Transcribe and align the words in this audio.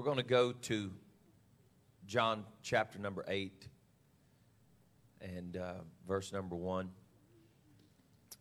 We're 0.00 0.06
going 0.06 0.16
to 0.16 0.22
go 0.22 0.52
to 0.52 0.90
John 2.06 2.46
chapter 2.62 2.98
number 2.98 3.22
8 3.28 3.68
and 5.20 5.58
uh, 5.58 5.74
verse 6.08 6.32
number 6.32 6.56
1. 6.56 6.88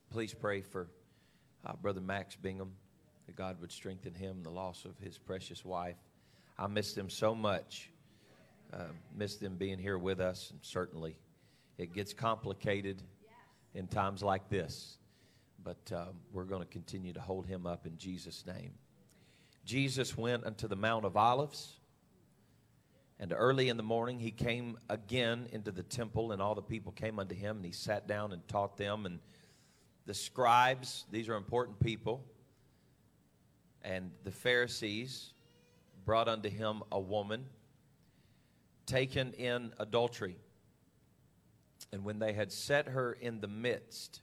Please 0.10 0.34
pray 0.34 0.62
for 0.62 0.88
uh, 1.66 1.74
Brother 1.82 2.00
Max 2.00 2.38
Bingham, 2.38 2.72
that 3.26 3.36
God 3.36 3.60
would 3.60 3.74
strengthen 3.74 4.14
him, 4.14 4.42
the 4.42 4.50
loss 4.50 4.86
of 4.86 4.98
his 5.00 5.18
precious 5.18 5.66
wife. 5.66 5.98
I 6.58 6.68
miss 6.68 6.94
them 6.94 7.10
so 7.10 7.36
much. 7.36 7.90
Uh, 8.72 8.94
miss 9.14 9.36
them 9.36 9.58
being 9.58 9.80
here 9.80 9.98
with 9.98 10.22
us, 10.22 10.52
and 10.52 10.60
certainly 10.62 11.18
it 11.78 11.94
gets 11.94 12.14
complicated 12.14 13.04
in 13.74 13.88
times 13.88 14.24
like 14.24 14.48
this. 14.48 14.98
But 15.62 15.92
uh, 15.94 16.06
we're 16.32 16.46
going 16.46 16.62
to 16.62 16.70
continue 16.70 17.12
to 17.12 17.20
hold 17.20 17.48
him 17.48 17.68
up 17.68 17.86
in 17.86 17.98
Jesus' 17.98 18.46
name. 18.46 18.72
Jesus 19.70 20.18
went 20.18 20.48
unto 20.48 20.68
the 20.68 20.76
Mount 20.76 21.06
of 21.06 21.16
Olives. 21.16 21.78
And 23.20 23.32
early 23.32 23.70
in 23.70 23.78
the 23.78 23.84
morning, 23.84 24.18
he 24.18 24.32
came 24.32 24.80
again 24.90 25.48
into 25.52 25.72
the 25.72 25.84
temple, 25.84 26.32
and 26.32 26.42
all 26.42 26.56
the 26.56 26.62
people 26.64 26.92
came 26.92 27.20
unto 27.20 27.36
him, 27.36 27.58
and 27.58 27.66
he 27.66 27.72
sat 27.72 28.08
down 28.08 28.32
and 28.32 28.48
taught 28.48 28.78
them. 28.78 29.06
And 29.06 29.20
the 30.08 30.16
scribes, 30.16 31.06
these 31.12 31.30
are 31.30 31.36
important 31.36 31.80
people, 31.80 32.26
and 33.84 34.10
the 34.24 34.32
Pharisees 34.32 35.34
brought 36.04 36.28
unto 36.28 36.50
him 36.50 36.82
a 36.92 37.00
woman 37.00 37.46
taken 38.88 39.34
in 39.34 39.72
adultery. 39.78 40.38
And 41.94 42.04
when 42.04 42.18
they 42.18 42.34
had 42.34 42.52
set 42.52 42.88
her 42.88 43.14
in 43.14 43.40
the 43.40 43.48
midst, 43.48 44.22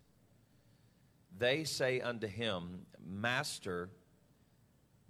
they 1.39 1.63
say 1.63 2.01
unto 2.01 2.27
him, 2.27 2.87
Master, 3.01 3.91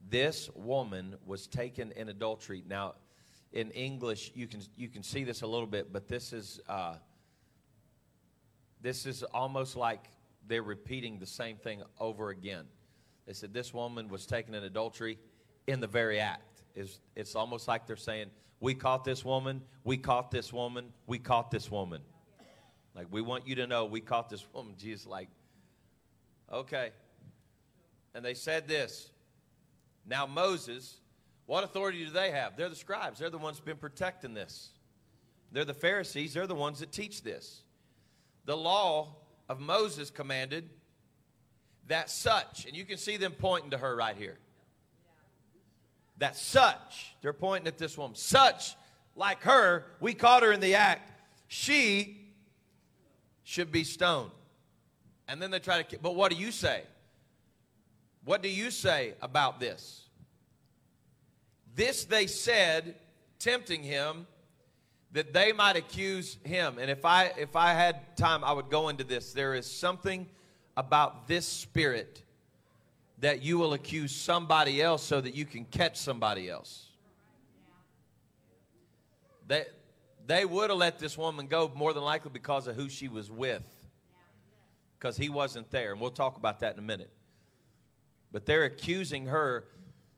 this 0.09 0.51
woman 0.55 1.17
was 1.25 1.47
taken 1.47 1.93
in 1.93 2.09
adultery. 2.09 2.63
Now, 2.69 2.95
in 3.53 3.71
English, 3.71 4.33
you 4.35 4.47
can 4.47 4.61
you 4.77 4.89
can 4.89 5.03
see 5.03 5.25
this 5.25 5.43
a 5.43 5.47
little 5.47 5.67
bit, 5.67 5.93
but 5.93 6.09
this 6.09 6.33
is 6.33 6.61
uh, 6.69 6.97
this 8.81 9.07
is 9.07 9.23
almost 9.23 9.77
like 9.77 10.11
they're 10.47 10.63
repeating 10.63 11.19
the 11.19 11.27
same 11.27 11.57
thing 11.57 11.83
over 11.99 12.31
again. 12.31 12.65
They 13.27 13.33
said 13.33 13.53
this 13.53 13.75
woman 13.75 14.09
was 14.09 14.27
taken 14.27 14.55
in 14.55 14.65
adultery 14.65 15.19
in 15.67 15.81
the 15.81 15.87
very 15.87 16.21
act. 16.21 16.63
It's 17.15 17.35
almost 17.35 17.67
like 17.67 17.87
they're 17.87 17.97
saying, 17.97 18.31
"We 18.61 18.75
caught 18.75 19.05
this 19.05 19.25
woman. 19.25 19.63
We 19.85 19.97
caught 19.97 20.31
this 20.31 20.53
woman. 20.53 20.93
We 21.07 21.19
caught 21.19 21.51
this 21.51 21.71
woman." 21.71 22.03
Like 22.97 23.09
we 23.11 23.21
want 23.21 23.47
you 23.47 23.55
to 23.57 23.67
know, 23.67 23.85
we 23.85 24.01
caught 24.01 24.31
this 24.31 24.47
woman. 24.55 24.75
Jesus, 24.79 25.07
like, 25.07 25.29
okay. 26.51 26.93
And 28.15 28.25
they 28.25 28.33
said 28.33 28.67
this. 28.67 29.11
Now 30.07 30.27
Moses 30.27 30.99
what 31.47 31.63
authority 31.63 32.05
do 32.05 32.11
they 32.11 32.33
have? 32.33 32.57
They're 32.57 32.69
the 32.69 32.77
scribes. 32.77 33.21
They're 33.21 33.31
the 33.31 33.39
ones 33.39 33.61
been 33.61 33.77
protecting 33.77 34.35
this. 34.35 34.71
They're 35.53 35.65
the 35.65 35.75
Pharisees. 35.75 36.35
They're 36.35 36.49
the 36.49 36.57
ones 36.57 36.81
that 36.81 36.91
teach 36.91 37.23
this. 37.23 37.63
The 38.45 38.57
law 38.57 39.15
of 39.49 39.61
Moses 39.61 40.11
commanded 40.11 40.69
that 41.87 42.11
such, 42.11 42.67
and 42.67 42.77
you 42.77 42.85
can 42.85 42.99
see 42.99 43.17
them 43.17 43.33
pointing 43.33 43.71
to 43.71 43.79
her 43.79 43.95
right 43.95 44.17
here. 44.17 44.39
That 46.19 46.37
such, 46.37 47.15
they're 47.23 47.33
pointing 47.33 47.69
at 47.69 47.79
this 47.79 47.97
woman, 47.97 48.17
such 48.17 48.75
like 49.15 49.43
her, 49.43 49.85
we 50.01 50.15
caught 50.15 50.43
her 50.43 50.51
in 50.51 50.61
the 50.61 50.75
act, 50.75 51.13
she 51.47 52.33
should 53.45 53.71
be 53.71 53.85
stoned. 53.85 54.33
And 55.29 55.41
then 55.41 55.53
they 55.53 55.61
try 55.61 55.81
to, 55.81 55.99
but 56.01 56.17
what 56.17 56.33
do 56.33 56.37
you 56.37 56.51
say? 56.51 56.83
What 58.27 58.43
do 58.43 58.51
you 58.51 58.73
say 58.73 59.15
about 59.23 59.61
this? 59.61 60.03
This 61.77 62.05
they 62.05 62.27
said, 62.27 62.97
tempting 63.39 63.85
him, 63.85 64.27
that 65.13 65.33
they 65.33 65.53
might 65.53 65.77
accuse 65.77 66.37
him. 66.43 66.79
And 66.81 66.91
if 66.91 67.05
I 67.05 67.27
if 67.39 67.55
I 67.55 67.73
had 67.73 68.17
time, 68.17 68.43
I 68.43 68.53
would 68.53 68.69
go 68.69 68.89
into 68.89 69.05
this. 69.05 69.33
There 69.33 69.55
is 69.55 69.65
something 69.65 70.27
about 70.77 71.29
this 71.29 71.47
spirit 71.47 72.21
that 73.21 73.43
you 73.43 73.59
will 73.59 73.75
accuse 73.75 74.13
somebody 74.13 74.83
else 74.83 75.05
so 75.05 75.21
that 75.21 75.35
you 75.37 75.45
can 75.45 75.65
catch 75.65 75.97
somebody 75.97 76.51
else. 76.51 76.89
They, 79.47 79.67
they 80.27 80.45
would 80.45 80.71
have 80.71 80.79
let 80.81 80.99
this 80.99 81.17
woman 81.17 81.47
go 81.47 81.71
more 81.77 81.93
than 81.93 82.03
likely 82.03 82.33
because 82.33 82.67
of 82.67 82.75
who 82.75 82.89
she 82.89 83.07
was 83.07 83.31
with, 83.31 83.63
because 84.99 85.17
he 85.17 85.29
wasn't 85.29 85.71
there. 85.71 85.93
And 85.93 86.01
we'll 86.01 86.11
talk 86.11 86.37
about 86.37 86.59
that 86.61 86.73
in 86.73 86.81
a 86.81 86.83
minute. 86.83 87.11
But 88.33 88.47
they're 88.47 88.65
accusing 88.65 89.27
her 89.27 89.65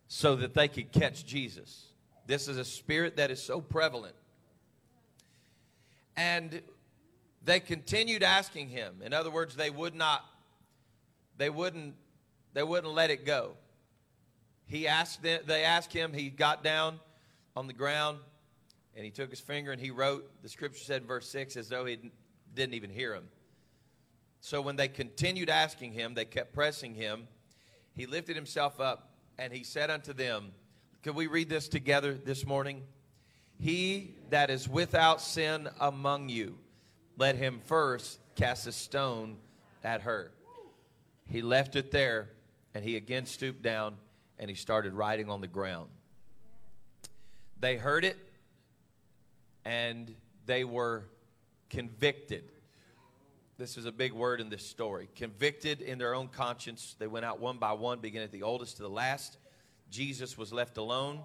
so 0.08 0.36
that 0.36 0.54
they 0.54 0.69
could 0.69 0.92
catch 0.92 1.24
Jesus. 1.24 1.86
This 2.26 2.48
is 2.48 2.56
a 2.56 2.64
spirit 2.64 3.16
that 3.16 3.30
is 3.30 3.42
so 3.42 3.60
prevalent. 3.60 4.14
And 6.16 6.62
they 7.44 7.60
continued 7.60 8.22
asking 8.22 8.69
him. 8.69 9.02
In 9.04 9.12
other 9.12 9.30
words, 9.30 9.54
they 9.54 9.70
would 9.70 9.94
not, 9.94 10.24
they 11.36 11.48
wouldn't, 11.50 11.94
they 12.54 12.62
wouldn't 12.62 12.92
let 12.92 13.10
it 13.10 13.24
go. 13.24 13.52
He 14.66 14.86
asked 14.86 15.22
them, 15.22 15.40
they 15.46 15.64
asked 15.64 15.92
him, 15.92 16.12
he 16.12 16.28
got 16.28 16.62
down 16.62 17.00
on 17.56 17.66
the 17.66 17.72
ground 17.72 18.19
and 18.94 19.04
he 19.04 19.10
took 19.10 19.30
his 19.30 19.40
finger 19.40 19.72
and 19.72 19.80
he 19.80 19.90
wrote, 19.90 20.30
the 20.42 20.48
scripture 20.48 20.84
said 20.84 21.02
in 21.02 21.08
verse 21.08 21.28
6, 21.28 21.56
as 21.56 21.69
though 21.69 21.84
he 21.86 21.98
didn't 22.54 22.75
even 22.75 22.90
hear 22.90 23.14
him. 23.14 23.28
So 24.40 24.60
when 24.60 24.76
they 24.76 24.88
continued 24.88 25.48
asking 25.48 25.92
him, 25.92 26.14
they 26.14 26.25
kept 26.25 26.52
pressing 26.52 26.94
him. 26.94 27.28
He 27.98 28.06
lifted 28.06 28.36
himself 28.36 28.78
up 28.78 29.10
and 29.38 29.53
he 29.53 29.64
said 29.64 29.91
unto 29.91 30.12
them, 30.12 30.53
Can 31.03 31.16
we 31.16 31.26
read 31.26 31.48
this 31.48 31.66
together 31.69 32.14
this 32.14 32.47
morning? 32.47 32.84
He 33.60 34.14
that 34.31 34.50
is 34.50 34.69
without 34.69 35.20
sin 35.20 35.69
among 35.81 36.28
you, 36.28 36.56
let 37.16 37.34
him 37.34 37.60
first 37.66 38.20
cast 38.37 38.69
a 38.69 38.72
stone 38.72 39.37
at 39.82 40.03
her. 40.03 40.31
He 41.28 41.42
left 41.42 41.75
it 41.75 41.91
there, 41.91 42.31
and 42.72 42.84
he 42.84 42.94
again 42.94 43.26
stooped 43.26 43.62
down 43.62 43.97
and 44.38 44.48
he 44.48 44.54
started 44.54 44.94
writing 44.94 45.28
on 45.28 45.41
the 45.41 45.48
ground. 45.48 45.88
They 47.58 47.76
heard 47.76 48.04
it, 48.04 48.16
and 49.64 50.14
they 50.47 50.62
were 50.62 51.03
convicted. 51.69 52.53
This 53.58 53.76
is 53.76 53.86
a 53.86 53.92
big 53.92 54.12
word 54.12 54.41
in 54.41 54.50
this 54.50 54.64
story. 54.64 55.08
Convicted 55.16 55.80
in 55.80 55.98
their 55.98 56.14
own 56.14 56.28
conscience. 56.28 56.94
They 57.00 57.08
went 57.08 57.24
out 57.24 57.41
one 57.41 57.58
by 57.58 57.72
one, 57.72 57.98
beginning 57.98 58.26
at 58.26 58.32
the 58.32 58.44
oldest 58.44 58.76
to 58.76 58.82
the 58.82 58.88
last. 58.88 59.36
Jesus 59.91 60.38
was 60.38 60.52
left 60.52 60.76
alone 60.76 61.22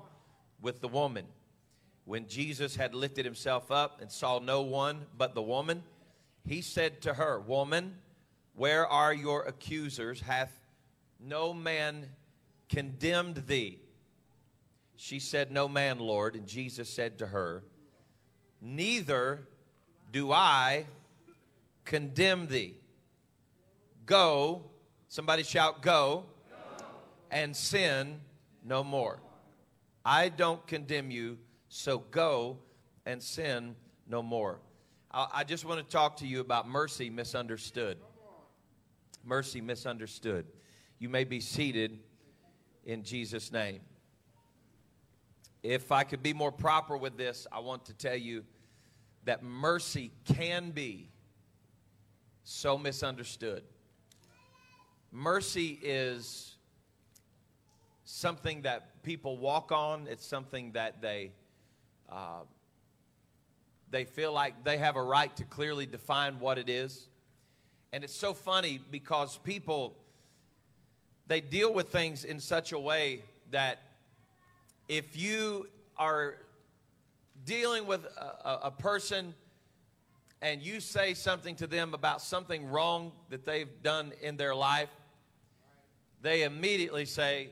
with 0.59 0.81
the 0.81 0.88
woman. 0.88 1.25
When 2.05 2.27
Jesus 2.27 2.75
had 2.75 2.95
lifted 2.95 3.23
himself 3.23 3.69
up 3.69 4.01
and 4.01 4.11
saw 4.11 4.39
no 4.39 4.63
one 4.63 5.05
but 5.16 5.35
the 5.35 5.44
woman, 5.44 5.83
he 6.44 6.61
said 6.61 7.03
to 7.03 7.13
her, 7.13 7.39
Woman, 7.39 7.97
where 8.55 8.88
are 8.88 9.13
your 9.13 9.44
accusers? 9.44 10.19
Hath 10.19 10.51
no 11.19 11.53
man 11.53 12.09
condemned 12.67 13.45
thee? 13.45 13.77
She 14.95 15.19
said, 15.19 15.51
No 15.51 15.67
man, 15.67 16.00
Lord. 16.00 16.35
And 16.35 16.47
Jesus 16.47 16.89
said 16.89 17.19
to 17.19 17.27
her, 17.27 17.63
Neither 18.59 19.47
do 20.11 20.31
I 20.31 20.88
condemn 21.85 22.47
thee. 22.47 22.75
Go, 24.05 24.63
somebody 25.07 25.44
shout, 25.44 25.81
go, 25.81 26.25
go, 26.49 26.85
and 27.31 27.55
sin 27.55 28.19
no 28.63 28.83
more. 28.83 29.19
I 30.05 30.29
don't 30.29 30.66
condemn 30.67 31.11
you, 31.11 31.38
so 31.69 31.99
go 32.11 32.57
and 33.05 33.21
sin 33.21 33.75
no 34.07 34.21
more. 34.21 34.59
I 35.16 35.44
just 35.44 35.63
want 35.63 35.79
to 35.79 35.91
talk 35.91 36.17
to 36.17 36.27
you 36.27 36.39
about 36.39 36.67
mercy 36.67 37.09
misunderstood. 37.09 38.00
Mercy 39.23 39.61
misunderstood. 39.61 40.47
You 40.97 41.07
may 41.07 41.23
be 41.23 41.39
seated 41.39 42.00
in 42.83 43.03
Jesus' 43.03 43.51
name. 43.51 43.81
If 45.61 45.91
I 45.91 46.03
could 46.03 46.23
be 46.23 46.33
more 46.33 46.51
proper 46.51 46.97
with 46.97 47.15
this, 47.15 47.45
I 47.51 47.59
want 47.59 47.86
to 47.86 47.94
tell 47.94 48.15
you 48.15 48.44
that 49.25 49.44
mercy 49.44 50.12
can 50.25 50.71
be 50.71 51.09
so 52.44 52.78
misunderstood. 52.78 53.63
Mercy 55.12 55.80
is 55.81 56.56
something 58.04 58.63
that 58.63 59.04
people 59.04 59.38
walk 59.38 59.72
on, 59.72 60.07
it's 60.10 60.25
something 60.25 60.72
that 60.74 61.01
they. 61.01 61.31
Uh, 62.10 62.42
they 63.90 64.06
feel 64.06 64.34
like 64.34 64.63
they 64.63 64.80
have 64.80 64.95
a 64.95 65.04
right 65.04 65.36
to 65.38 65.44
clearly 65.44 65.86
define 65.86 66.40
what 66.40 66.57
it 66.57 66.68
is. 66.68 67.10
And 67.92 68.04
it's 68.04 68.16
so 68.16 68.34
funny 68.34 68.80
because 68.89 69.38
people 69.38 69.96
they 71.28 71.39
deal 71.42 71.74
with 71.74 71.89
things 71.89 72.25
in 72.25 72.39
such 72.39 72.72
a 72.72 72.80
way 72.80 73.24
that 73.51 73.80
if 74.89 75.16
you 75.16 75.68
are 75.98 76.36
dealing 77.46 77.86
with 77.86 78.06
a, 78.06 78.60
a 78.63 78.72
person 78.72 79.34
and 80.44 80.62
you 80.62 80.81
say 80.81 81.13
something 81.13 81.56
to 81.56 81.68
them 81.68 81.94
about 81.94 82.22
something 82.22 82.68
wrong 82.68 83.13
that 83.30 83.45
they've 83.45 83.81
done 83.81 84.12
in 84.22 84.36
their 84.36 84.54
life, 84.54 84.90
they 86.22 86.44
immediately 86.44 87.06
say, 87.06 87.50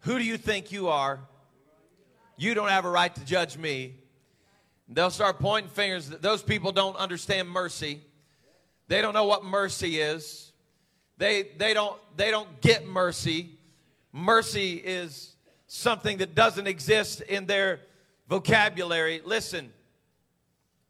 Who 0.00 0.18
do 0.18 0.24
you 0.24 0.36
think 0.36 0.72
you 0.72 0.88
are 0.88 1.20
You 2.36 2.54
don't 2.54 2.68
have 2.68 2.84
a 2.84 2.90
right 2.90 3.14
to 3.14 3.24
judge 3.24 3.56
me. 3.56 3.94
They'll 4.88 5.10
start 5.10 5.38
pointing 5.38 5.70
fingers. 5.70 6.08
Those 6.08 6.42
people 6.42 6.72
don't 6.72 6.96
understand 6.96 7.48
mercy. 7.48 8.02
They 8.88 9.00
don't 9.00 9.14
know 9.14 9.24
what 9.24 9.44
mercy 9.44 10.00
is. 10.00 10.52
They, 11.16 11.50
they, 11.56 11.72
don't, 11.72 11.96
they 12.16 12.32
don't 12.32 12.60
get 12.60 12.86
mercy. 12.86 13.56
Mercy 14.12 14.74
is 14.74 15.36
something 15.68 16.18
that 16.18 16.34
doesn't 16.34 16.66
exist 16.66 17.20
in 17.20 17.46
their 17.46 17.80
vocabulary. 18.28 19.22
Listen, 19.24 19.72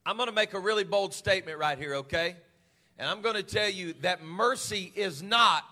I'm 0.06 0.16
going 0.16 0.28
to 0.28 0.34
make 0.34 0.52
a 0.52 0.58
really 0.58 0.84
bold 0.84 1.14
statement 1.14 1.58
right 1.58 1.78
here, 1.78 1.94
okay? 1.96 2.36
And 2.98 3.08
I'm 3.08 3.22
going 3.22 3.36
to 3.36 3.42
tell 3.42 3.68
you 3.68 3.94
that 4.02 4.22
mercy 4.22 4.92
is 4.94 5.22
not 5.22 5.64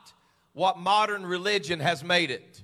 what 0.55 0.79
modern 0.79 1.25
religion 1.25 1.81
has 1.81 2.03
made 2.03 2.31
it. 2.31 2.63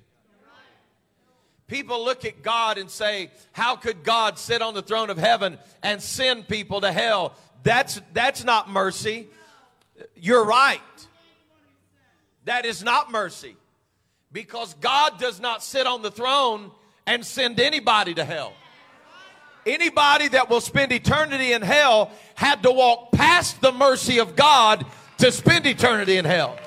People 1.67 2.03
look 2.03 2.25
at 2.25 2.41
God 2.41 2.79
and 2.79 2.89
say, 2.89 3.29
How 3.51 3.75
could 3.75 4.03
God 4.03 4.39
sit 4.39 4.63
on 4.63 4.73
the 4.73 4.81
throne 4.81 5.11
of 5.11 5.19
heaven 5.19 5.59
and 5.83 6.01
send 6.01 6.47
people 6.47 6.81
to 6.81 6.91
hell? 6.91 7.35
That's, 7.61 8.01
that's 8.13 8.43
not 8.43 8.69
mercy. 8.69 9.27
You're 10.15 10.45
right. 10.45 10.81
That 12.45 12.65
is 12.65 12.83
not 12.83 13.11
mercy. 13.11 13.55
Because 14.31 14.73
God 14.75 15.19
does 15.19 15.39
not 15.39 15.63
sit 15.63 15.85
on 15.85 16.01
the 16.01 16.09
throne 16.09 16.71
and 17.05 17.23
send 17.23 17.59
anybody 17.59 18.15
to 18.15 18.25
hell. 18.25 18.53
Anybody 19.65 20.29
that 20.29 20.49
will 20.49 20.61
spend 20.61 20.91
eternity 20.91 21.53
in 21.53 21.61
hell 21.61 22.11
had 22.35 22.63
to 22.63 22.71
walk 22.71 23.11
past 23.11 23.61
the 23.61 23.71
mercy 23.71 24.19
of 24.19 24.35
God 24.35 24.85
to 25.17 25.31
spend 25.31 25.65
eternity 25.65 26.17
in 26.17 26.25
hell. 26.25 26.57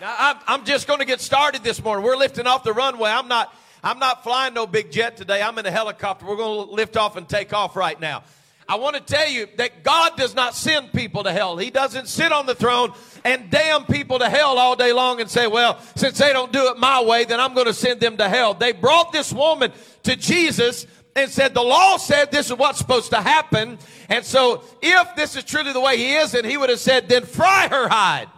Now, 0.00 0.40
I'm, 0.46 0.64
just 0.64 0.86
going 0.86 0.98
to 1.00 1.04
get 1.04 1.20
started 1.20 1.62
this 1.62 1.82
morning. 1.82 2.04
We're 2.04 2.16
lifting 2.16 2.46
off 2.46 2.64
the 2.64 2.72
runway. 2.72 3.10
I'm 3.10 3.28
not, 3.28 3.54
I'm 3.82 3.98
not 3.98 4.22
flying 4.22 4.54
no 4.54 4.66
big 4.66 4.90
jet 4.90 5.16
today. 5.16 5.40
I'm 5.40 5.58
in 5.58 5.66
a 5.66 5.70
helicopter. 5.70 6.26
We're 6.26 6.36
going 6.36 6.68
to 6.68 6.74
lift 6.74 6.96
off 6.96 7.16
and 7.16 7.28
take 7.28 7.52
off 7.52 7.76
right 7.76 7.98
now. 7.98 8.22
I 8.66 8.76
want 8.76 8.96
to 8.96 9.02
tell 9.02 9.28
you 9.28 9.46
that 9.56 9.82
God 9.82 10.16
does 10.16 10.34
not 10.34 10.54
send 10.54 10.92
people 10.92 11.24
to 11.24 11.32
hell. 11.32 11.58
He 11.58 11.70
doesn't 11.70 12.08
sit 12.08 12.32
on 12.32 12.46
the 12.46 12.54
throne 12.54 12.92
and 13.24 13.50
damn 13.50 13.84
people 13.84 14.18
to 14.18 14.28
hell 14.28 14.58
all 14.58 14.74
day 14.74 14.92
long 14.92 15.20
and 15.20 15.28
say, 15.28 15.46
well, 15.46 15.78
since 15.96 16.18
they 16.18 16.32
don't 16.32 16.50
do 16.50 16.68
it 16.68 16.78
my 16.78 17.02
way, 17.02 17.24
then 17.24 17.40
I'm 17.40 17.52
going 17.52 17.66
to 17.66 17.74
send 17.74 18.00
them 18.00 18.16
to 18.16 18.28
hell. 18.28 18.54
They 18.54 18.72
brought 18.72 19.12
this 19.12 19.32
woman 19.32 19.72
to 20.04 20.16
Jesus 20.16 20.86
and 21.14 21.30
said, 21.30 21.52
the 21.52 21.62
law 21.62 21.98
said 21.98 22.30
this 22.30 22.46
is 22.46 22.56
what's 22.56 22.78
supposed 22.78 23.10
to 23.10 23.20
happen. 23.20 23.78
And 24.08 24.24
so 24.24 24.64
if 24.80 25.14
this 25.14 25.36
is 25.36 25.44
truly 25.44 25.72
the 25.72 25.80
way 25.80 25.98
he 25.98 26.14
is, 26.14 26.32
then 26.32 26.44
he 26.44 26.56
would 26.56 26.70
have 26.70 26.80
said, 26.80 27.08
then 27.08 27.24
fry 27.24 27.68
her 27.68 27.88
hide. 27.88 28.28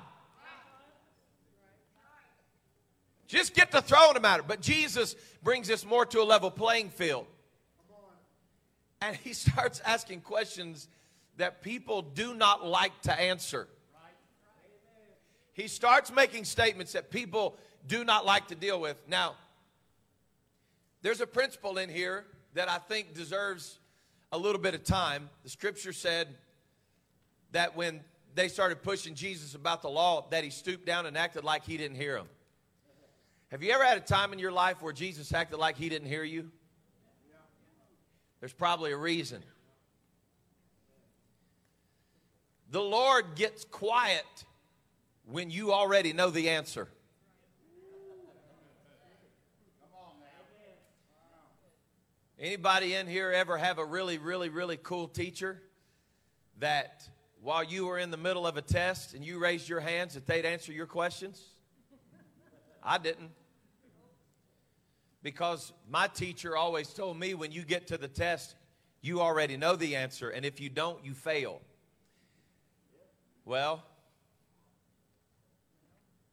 Just 3.29 3.55
get 3.55 3.71
to 3.73 3.81
throwing 3.81 4.15
them 4.15 4.25
at 4.25 4.39
her. 4.39 4.45
But 4.47 4.61
Jesus 4.61 5.15
brings 5.43 5.69
this 5.69 5.85
more 5.87 6.05
to 6.07 6.21
a 6.21 6.25
level 6.25 6.51
playing 6.51 6.91
field 6.91 7.27
and 9.01 9.17
he 9.17 9.33
starts 9.33 9.81
asking 9.85 10.21
questions 10.21 10.89
that 11.37 11.63
people 11.63 12.03
do 12.03 12.35
not 12.35 12.67
like 12.67 12.99
to 13.03 13.13
answer. 13.13 13.69
He 15.53 15.69
starts 15.69 16.13
making 16.13 16.45
statements 16.45 16.93
that 16.93 17.11
people 17.11 17.57
do 17.87 18.05
not 18.05 18.27
like 18.27 18.49
to 18.49 18.55
deal 18.55 18.79
with. 18.79 18.97
Now, 19.09 19.37
there's 21.01 21.21
a 21.21 21.27
principle 21.27 21.79
in 21.79 21.89
here 21.89 22.25
that 22.55 22.69
I 22.69 22.79
think 22.79 23.15
deserves 23.15 23.79
a 24.33 24.39
little 24.39 24.61
bit 24.61 24.75
of 24.75 24.85
time. 24.85 25.31
The 25.45 25.49
scripture 25.49 25.93
said 25.95 26.29
that 27.53 27.75
when 27.77 28.01
they 28.35 28.49
started 28.49 28.83
pushing 28.83 29.15
Jesus 29.15 29.55
about 29.55 29.81
the 29.81 29.89
law, 29.89 30.27
that 30.31 30.45
he 30.45 30.51
stooped 30.51 30.85
down 30.85 31.07
and 31.07 31.17
acted 31.17 31.43
like 31.43 31.65
he 31.65 31.79
didn't 31.79 31.97
hear 31.97 32.17
them. 32.17 32.29
Have 33.51 33.63
you 33.63 33.71
ever 33.73 33.85
had 33.85 33.97
a 33.97 34.01
time 34.01 34.33
in 34.33 34.39
your 34.39 34.53
life 34.53 34.83
where 34.83 34.93
Jesus 34.93 35.33
acted 35.33 35.59
like 35.59 35.77
he 35.77 35.89
didn't 35.89 36.09
hear 36.09 36.25
you? 36.25 36.51
There's 38.41 38.53
probably 38.53 38.93
a 38.93 38.97
reason. 38.97 39.43
The 42.71 42.83
Lord 42.83 43.37
gets 43.37 43.65
quiet 43.65 44.25
when 45.25 45.51
you 45.51 45.73
already 45.73 46.13
know 46.13 46.31
the 46.31 46.51
answer. 46.51 46.89
Anybody 52.39 52.95
in 52.95 53.07
here 53.07 53.33
ever 53.33 53.57
have 53.57 53.79
a 53.79 53.85
really, 53.85 54.19
really, 54.19 54.51
really 54.51 54.77
cool 54.77 55.09
teacher 55.09 55.63
that 56.59 57.09
while 57.41 57.65
you 57.65 57.87
were 57.87 57.99
in 57.99 58.11
the 58.11 58.19
middle 58.19 58.47
of 58.47 58.59
a 58.59 58.63
test 58.63 59.15
and 59.15 59.25
you 59.25 59.39
raised 59.39 59.69
your 59.71 59.81
hands 59.81 60.15
that 60.15 60.27
they'd 60.27 60.45
answer 60.45 60.71
your 60.71 60.87
questions? 60.87 61.43
I 62.83 62.99
didn't 62.99 63.31
because 65.27 65.73
my 65.91 66.07
teacher 66.07 66.57
always 66.57 66.87
told 66.91 67.19
me 67.19 67.35
when 67.35 67.51
you 67.51 67.65
get 67.65 67.89
to 67.89 67.99
the 67.99 68.07
test, 68.07 68.55
you 69.01 69.21
already 69.21 69.57
know 69.57 69.75
the 69.75 69.97
answer, 69.97 70.31
and 70.31 70.45
if 70.45 70.61
you 70.61 70.69
don't, 70.69 71.05
you 71.05 71.15
fail. 71.15 71.61
Well, 73.45 73.83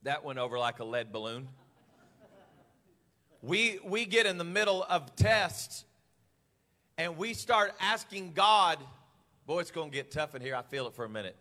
that 0.03 0.23
went 0.23 0.37
over 0.37 0.59
like 0.59 0.77
a 0.77 0.83
lead 0.83 1.11
balloon. 1.11 1.47
We, 3.41 3.79
we 3.83 4.05
get 4.05 4.27
in 4.27 4.37
the 4.37 4.43
middle 4.43 4.85
of 4.87 5.15
tests 5.15 5.85
and 6.95 7.17
we 7.17 7.33
start 7.33 7.73
asking 7.79 8.33
God, 8.33 8.77
boy, 9.47 9.61
it's 9.61 9.71
going 9.71 9.89
to 9.89 9.95
get 9.95 10.11
tough 10.11 10.35
in 10.35 10.41
here. 10.43 10.55
I 10.55 10.61
feel 10.61 10.85
it 10.85 10.93
for 10.93 11.05
a 11.05 11.09
minute. 11.09 11.35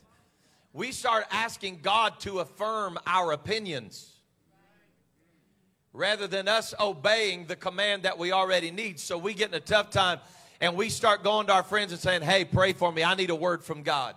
We 0.73 0.91
start 0.91 1.27
asking 1.31 1.81
God 1.83 2.19
to 2.21 2.39
affirm 2.39 2.99
our 3.07 3.33
opinions 3.33 4.12
rather 5.93 6.27
than 6.27 6.49
us 6.49 6.75
obeying 6.81 7.47
the 7.47 7.57
command 7.57 8.05
that 8.05 8.19
we 8.19 8.33
already 8.33 8.71
need. 8.71 8.99
So 8.99 9.19
we 9.19 9.35
get 9.35 9.49
in 9.49 9.55
a 9.55 9.61
tough 9.61 9.91
time 9.91 10.21
and 10.61 10.77
we 10.77 10.89
start 10.89 11.23
going 11.23 11.47
to 11.49 11.53
our 11.53 11.63
friends 11.63 11.93
and 11.93 12.01
saying, 12.01 12.23
Hey, 12.23 12.45
pray 12.45 12.73
for 12.73 12.91
me. 12.91 13.05
I 13.05 13.15
need 13.15 13.31
a 13.31 13.35
word 13.35 13.63
from 13.63 13.83
God. 13.83 14.15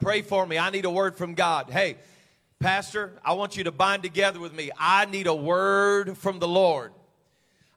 Pray 0.00 0.22
for 0.22 0.44
me. 0.46 0.58
I 0.58 0.70
need 0.70 0.84
a 0.84 0.90
word 0.90 1.16
from 1.16 1.34
God. 1.34 1.70
Hey, 1.70 1.96
Pastor, 2.58 3.12
I 3.24 3.34
want 3.34 3.56
you 3.56 3.64
to 3.64 3.72
bind 3.72 4.02
together 4.02 4.40
with 4.40 4.52
me. 4.52 4.70
I 4.78 5.06
need 5.06 5.26
a 5.26 5.34
word 5.34 6.18
from 6.18 6.38
the 6.38 6.48
Lord. 6.48 6.92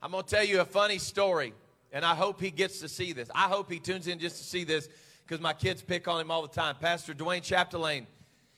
I'm 0.02 0.12
going 0.12 0.24
to 0.24 0.30
tell 0.30 0.44
you 0.44 0.62
a 0.62 0.66
funny 0.66 0.98
story, 0.98 1.54
and 1.92 2.06
I 2.06 2.16
hope 2.16 2.40
he 2.40 2.52
gets 2.52 2.80
to 2.80 2.90
see 2.90 3.14
this. 3.14 3.30
I 3.34 3.48
hope 3.48 3.72
he 3.72 3.80
tunes 3.80 4.08
in 4.08 4.20
just 4.20 4.38
to 4.38 4.44
see 4.44 4.64
this 4.64 4.90
because 5.26 5.42
my 5.42 5.54
kids 5.54 5.82
pick 5.82 6.08
on 6.08 6.22
him 6.22 6.32
all 6.32 6.42
the 6.42 6.48
time. 6.48 6.76
Pastor 6.80 7.14
Dwayne 7.14 7.42
Chapdelaine 7.42 8.06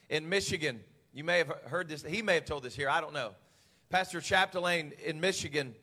in 0.09 0.27
Michigan, 0.27 0.79
you 1.13 1.23
may 1.23 1.39
have 1.39 1.50
heard 1.65 1.88
this. 1.88 2.03
He 2.03 2.21
may 2.21 2.35
have 2.35 2.45
told 2.45 2.63
this 2.63 2.75
here. 2.75 2.89
I 2.89 3.01
don't 3.01 3.13
know. 3.13 3.31
Pastor 3.89 4.19
Chapdelaine 4.19 4.91
in 5.00 5.19
Michigan, 5.19 5.74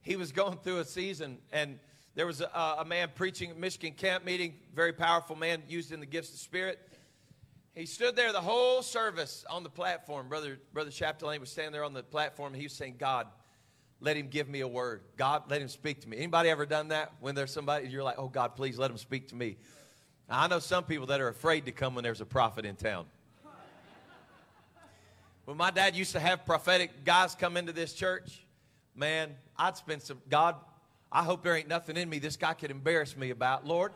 he 0.00 0.14
was 0.14 0.30
going 0.30 0.56
through 0.58 0.78
a 0.78 0.84
season, 0.84 1.38
and 1.50 1.80
there 2.14 2.24
was 2.24 2.40
a, 2.40 2.76
a 2.78 2.84
man 2.84 3.10
preaching 3.12 3.50
at 3.50 3.58
Michigan 3.58 3.92
camp 3.92 4.24
meeting, 4.24 4.54
very 4.72 4.92
powerful 4.92 5.34
man 5.34 5.64
used 5.66 5.90
in 5.90 5.98
the 5.98 6.06
gifts 6.06 6.32
of 6.32 6.38
spirit. 6.38 6.78
He 7.74 7.84
stood 7.84 8.14
there 8.14 8.32
the 8.32 8.40
whole 8.40 8.82
service 8.82 9.44
on 9.50 9.64
the 9.64 9.68
platform. 9.68 10.28
Brother, 10.28 10.60
Brother 10.72 10.90
Chapdelaine 10.90 11.40
was 11.40 11.50
standing 11.50 11.72
there 11.72 11.82
on 11.82 11.92
the 11.92 12.04
platform, 12.04 12.52
and 12.52 12.60
he 12.60 12.66
was 12.66 12.72
saying, 12.72 12.96
God, 12.98 13.26
let 14.00 14.16
him 14.16 14.28
give 14.28 14.48
me 14.48 14.60
a 14.60 14.68
word. 14.68 15.02
God, 15.16 15.50
let 15.50 15.60
him 15.60 15.68
speak 15.68 16.02
to 16.02 16.08
me. 16.08 16.18
Anybody 16.18 16.50
ever 16.50 16.66
done 16.66 16.88
that? 16.88 17.14
When 17.18 17.34
there's 17.34 17.52
somebody, 17.52 17.88
you're 17.88 18.04
like, 18.04 18.18
oh, 18.18 18.28
God, 18.28 18.54
please 18.54 18.78
let 18.78 18.92
him 18.92 18.96
speak 18.96 19.26
to 19.30 19.34
me. 19.34 19.56
Now, 20.28 20.42
I 20.42 20.46
know 20.46 20.60
some 20.60 20.84
people 20.84 21.06
that 21.06 21.20
are 21.20 21.28
afraid 21.28 21.64
to 21.66 21.72
come 21.72 21.96
when 21.96 22.04
there's 22.04 22.20
a 22.20 22.26
prophet 22.26 22.64
in 22.64 22.76
town. 22.76 23.06
When 25.46 25.56
my 25.56 25.70
dad 25.70 25.94
used 25.94 26.10
to 26.12 26.20
have 26.20 26.44
prophetic 26.44 27.04
guys 27.04 27.36
come 27.36 27.56
into 27.56 27.72
this 27.72 27.92
church, 27.92 28.44
man, 28.96 29.30
I'd 29.56 29.76
spend 29.76 30.02
some, 30.02 30.20
God, 30.28 30.56
I 31.10 31.22
hope 31.22 31.44
there 31.44 31.54
ain't 31.54 31.68
nothing 31.68 31.96
in 31.96 32.10
me 32.10 32.18
this 32.18 32.36
guy 32.36 32.52
could 32.52 32.72
embarrass 32.72 33.16
me 33.16 33.30
about. 33.30 33.64
Lord, 33.64 33.92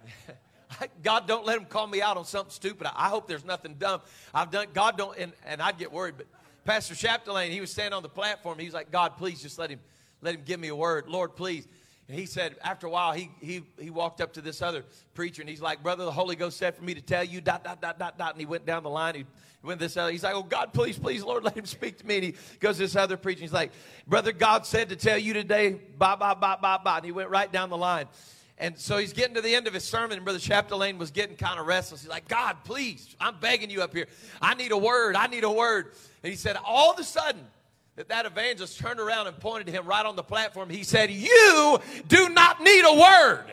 God, 1.02 1.28
don't 1.28 1.44
let 1.44 1.58
him 1.58 1.66
call 1.66 1.86
me 1.86 2.00
out 2.00 2.16
on 2.16 2.24
something 2.24 2.50
stupid. 2.50 2.86
I 2.96 3.10
hope 3.10 3.28
there's 3.28 3.44
nothing 3.44 3.74
dumb 3.74 4.00
I've 4.32 4.50
done. 4.50 4.68
God 4.72 4.96
don't, 4.96 5.16
and, 5.18 5.32
and 5.44 5.60
I'd 5.60 5.76
get 5.76 5.92
worried. 5.92 6.14
But 6.16 6.26
Pastor 6.64 6.94
Chapdelaine, 6.94 7.50
he 7.50 7.60
was 7.60 7.70
standing 7.70 7.92
on 7.92 8.02
the 8.02 8.08
platform. 8.08 8.58
He 8.58 8.64
was 8.64 8.72
like, 8.72 8.90
God, 8.90 9.18
please 9.18 9.42
just 9.42 9.58
let 9.58 9.68
him, 9.68 9.80
let 10.22 10.34
him 10.34 10.42
give 10.46 10.58
me 10.58 10.68
a 10.68 10.76
word. 10.76 11.06
Lord, 11.06 11.36
please. 11.36 11.68
And 12.10 12.18
he 12.18 12.26
said, 12.26 12.56
after 12.64 12.88
a 12.88 12.90
while, 12.90 13.12
he, 13.12 13.30
he, 13.40 13.62
he 13.78 13.88
walked 13.88 14.20
up 14.20 14.32
to 14.32 14.40
this 14.40 14.62
other 14.62 14.84
preacher 15.14 15.42
and 15.42 15.48
he's 15.48 15.60
like, 15.60 15.80
Brother, 15.80 16.04
the 16.04 16.10
Holy 16.10 16.34
Ghost 16.34 16.56
said 16.56 16.74
for 16.74 16.82
me 16.82 16.92
to 16.92 17.00
tell 17.00 17.22
you, 17.22 17.40
dot, 17.40 17.62
dot, 17.62 17.80
dot, 17.80 18.00
dot, 18.00 18.18
dot. 18.18 18.32
And 18.32 18.40
he 18.40 18.46
went 18.46 18.66
down 18.66 18.82
the 18.82 18.90
line. 18.90 19.14
He 19.14 19.26
went 19.62 19.78
this 19.78 19.96
other. 19.96 20.10
He's 20.10 20.24
like, 20.24 20.34
Oh, 20.34 20.42
God, 20.42 20.72
please, 20.72 20.98
please, 20.98 21.22
Lord, 21.22 21.44
let 21.44 21.56
him 21.56 21.66
speak 21.66 21.98
to 21.98 22.06
me. 22.08 22.16
And 22.16 22.24
he 22.24 22.34
goes 22.58 22.78
to 22.78 22.82
this 22.82 22.96
other 22.96 23.16
preacher. 23.16 23.42
He's 23.42 23.52
like, 23.52 23.70
Brother, 24.08 24.32
God 24.32 24.66
said 24.66 24.88
to 24.88 24.96
tell 24.96 25.18
you 25.18 25.34
today, 25.34 25.78
bye, 25.98 26.16
bye, 26.16 26.34
bye, 26.34 26.56
bye, 26.60 26.78
bye. 26.82 26.96
And 26.96 27.04
he 27.04 27.12
went 27.12 27.30
right 27.30 27.52
down 27.52 27.70
the 27.70 27.76
line. 27.76 28.08
And 28.58 28.76
so 28.76 28.98
he's 28.98 29.12
getting 29.12 29.36
to 29.36 29.40
the 29.40 29.54
end 29.54 29.68
of 29.68 29.74
his 29.74 29.84
sermon, 29.84 30.16
and 30.16 30.24
Brother 30.24 30.40
Chapdelaine 30.40 30.98
was 30.98 31.12
getting 31.12 31.36
kind 31.36 31.60
of 31.60 31.66
restless. 31.68 32.00
He's 32.00 32.10
like, 32.10 32.26
God, 32.26 32.56
please, 32.64 33.14
I'm 33.20 33.38
begging 33.38 33.70
you 33.70 33.82
up 33.82 33.94
here. 33.94 34.08
I 34.42 34.54
need 34.54 34.72
a 34.72 34.76
word. 34.76 35.14
I 35.14 35.28
need 35.28 35.44
a 35.44 35.50
word. 35.50 35.92
And 36.24 36.30
he 36.32 36.36
said, 36.36 36.56
all 36.64 36.90
of 36.90 36.98
a 36.98 37.04
sudden, 37.04 37.46
that 38.00 38.08
that 38.08 38.24
evangelist 38.24 38.78
turned 38.78 38.98
around 38.98 39.26
and 39.26 39.38
pointed 39.38 39.66
to 39.66 39.72
him 39.72 39.84
right 39.84 40.06
on 40.06 40.16
the 40.16 40.22
platform. 40.22 40.70
He 40.70 40.84
said, 40.84 41.10
You 41.10 41.78
do 42.08 42.30
not 42.30 42.62
need 42.62 42.80
a 42.80 42.94
word. 42.94 43.44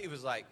he 0.00 0.08
was 0.08 0.24
like, 0.24 0.46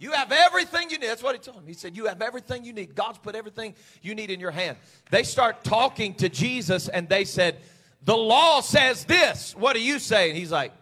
You 0.00 0.10
have 0.10 0.32
everything 0.32 0.90
you 0.90 0.98
need. 0.98 1.06
That's 1.06 1.22
what 1.22 1.36
he 1.36 1.38
told 1.38 1.58
him. 1.58 1.68
He 1.68 1.74
said, 1.74 1.96
You 1.96 2.06
have 2.06 2.20
everything 2.20 2.64
you 2.64 2.72
need. 2.72 2.96
God's 2.96 3.18
put 3.18 3.36
everything 3.36 3.76
you 4.02 4.16
need 4.16 4.32
in 4.32 4.40
your 4.40 4.50
hand. 4.50 4.76
They 5.12 5.22
start 5.22 5.62
talking 5.62 6.14
to 6.14 6.28
Jesus 6.28 6.88
and 6.88 7.08
they 7.08 7.26
said, 7.26 7.60
The 8.02 8.16
law 8.16 8.60
says 8.60 9.04
this. 9.04 9.54
What 9.54 9.74
do 9.74 9.80
you 9.80 10.00
say? 10.00 10.30
And 10.30 10.36
he's 10.36 10.50
like, 10.50 10.72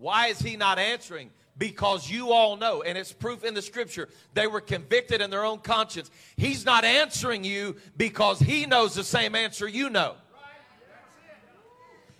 Why 0.00 0.28
is 0.28 0.40
he 0.40 0.56
not 0.56 0.78
answering? 0.78 1.30
Because 1.58 2.10
you 2.10 2.32
all 2.32 2.56
know, 2.56 2.82
and 2.82 2.96
it's 2.96 3.12
proof 3.12 3.44
in 3.44 3.52
the 3.52 3.60
scripture, 3.60 4.08
they 4.32 4.46
were 4.46 4.62
convicted 4.62 5.20
in 5.20 5.28
their 5.28 5.44
own 5.44 5.58
conscience. 5.58 6.10
He's 6.36 6.64
not 6.64 6.84
answering 6.84 7.44
you 7.44 7.76
because 7.98 8.40
he 8.40 8.64
knows 8.64 8.94
the 8.94 9.04
same 9.04 9.34
answer 9.34 9.68
you 9.68 9.90
know. 9.90 10.14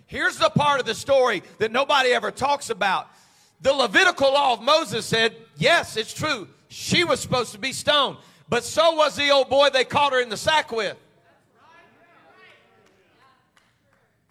Here's 0.05 0.37
the 0.37 0.49
part 0.51 0.79
of 0.79 0.85
the 0.85 0.93
story 0.93 1.41
that 1.57 1.71
nobody 1.71 2.09
ever 2.09 2.29
talks 2.29 2.69
about. 2.69 3.07
The 3.61 3.73
Levitical 3.73 4.31
law 4.31 4.53
of 4.53 4.61
Moses 4.61 5.05
said, 5.05 5.35
yes, 5.57 5.97
it's 5.97 6.13
true. 6.13 6.47
She 6.67 7.03
was 7.03 7.19
supposed 7.19 7.51
to 7.53 7.59
be 7.59 7.73
stoned, 7.73 8.17
but 8.47 8.63
so 8.63 8.95
was 8.95 9.15
the 9.15 9.31
old 9.31 9.49
boy 9.49 9.69
they 9.71 9.85
caught 9.85 10.13
her 10.13 10.21
in 10.21 10.29
the 10.29 10.37
sack 10.37 10.71
with. 10.71 10.97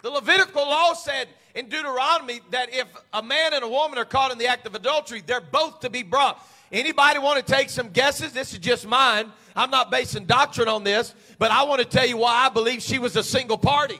Levitical 0.11 0.63
law 0.63 0.93
said 0.93 1.27
in 1.55 1.69
Deuteronomy 1.69 2.41
that 2.51 2.73
if 2.73 2.87
a 3.13 3.21
man 3.21 3.53
and 3.53 3.63
a 3.63 3.67
woman 3.67 3.97
are 3.97 4.05
caught 4.05 4.31
in 4.31 4.37
the 4.37 4.47
act 4.47 4.65
of 4.65 4.75
adultery, 4.75 5.21
they're 5.25 5.41
both 5.41 5.79
to 5.81 5.89
be 5.89 6.03
brought. 6.03 6.45
Anybody 6.71 7.19
want 7.19 7.45
to 7.45 7.53
take 7.53 7.69
some 7.69 7.89
guesses? 7.89 8.31
This 8.31 8.53
is 8.53 8.59
just 8.59 8.87
mine. 8.87 9.31
I'm 9.55 9.69
not 9.69 9.91
basing 9.91 10.25
doctrine 10.25 10.69
on 10.69 10.83
this, 10.83 11.13
but 11.37 11.51
I 11.51 11.63
want 11.63 11.79
to 11.81 11.85
tell 11.85 12.05
you 12.05 12.17
why 12.17 12.45
I 12.45 12.49
believe 12.49 12.81
she 12.81 12.99
was 12.99 13.15
a 13.17 13.23
single 13.23 13.57
party. 13.57 13.99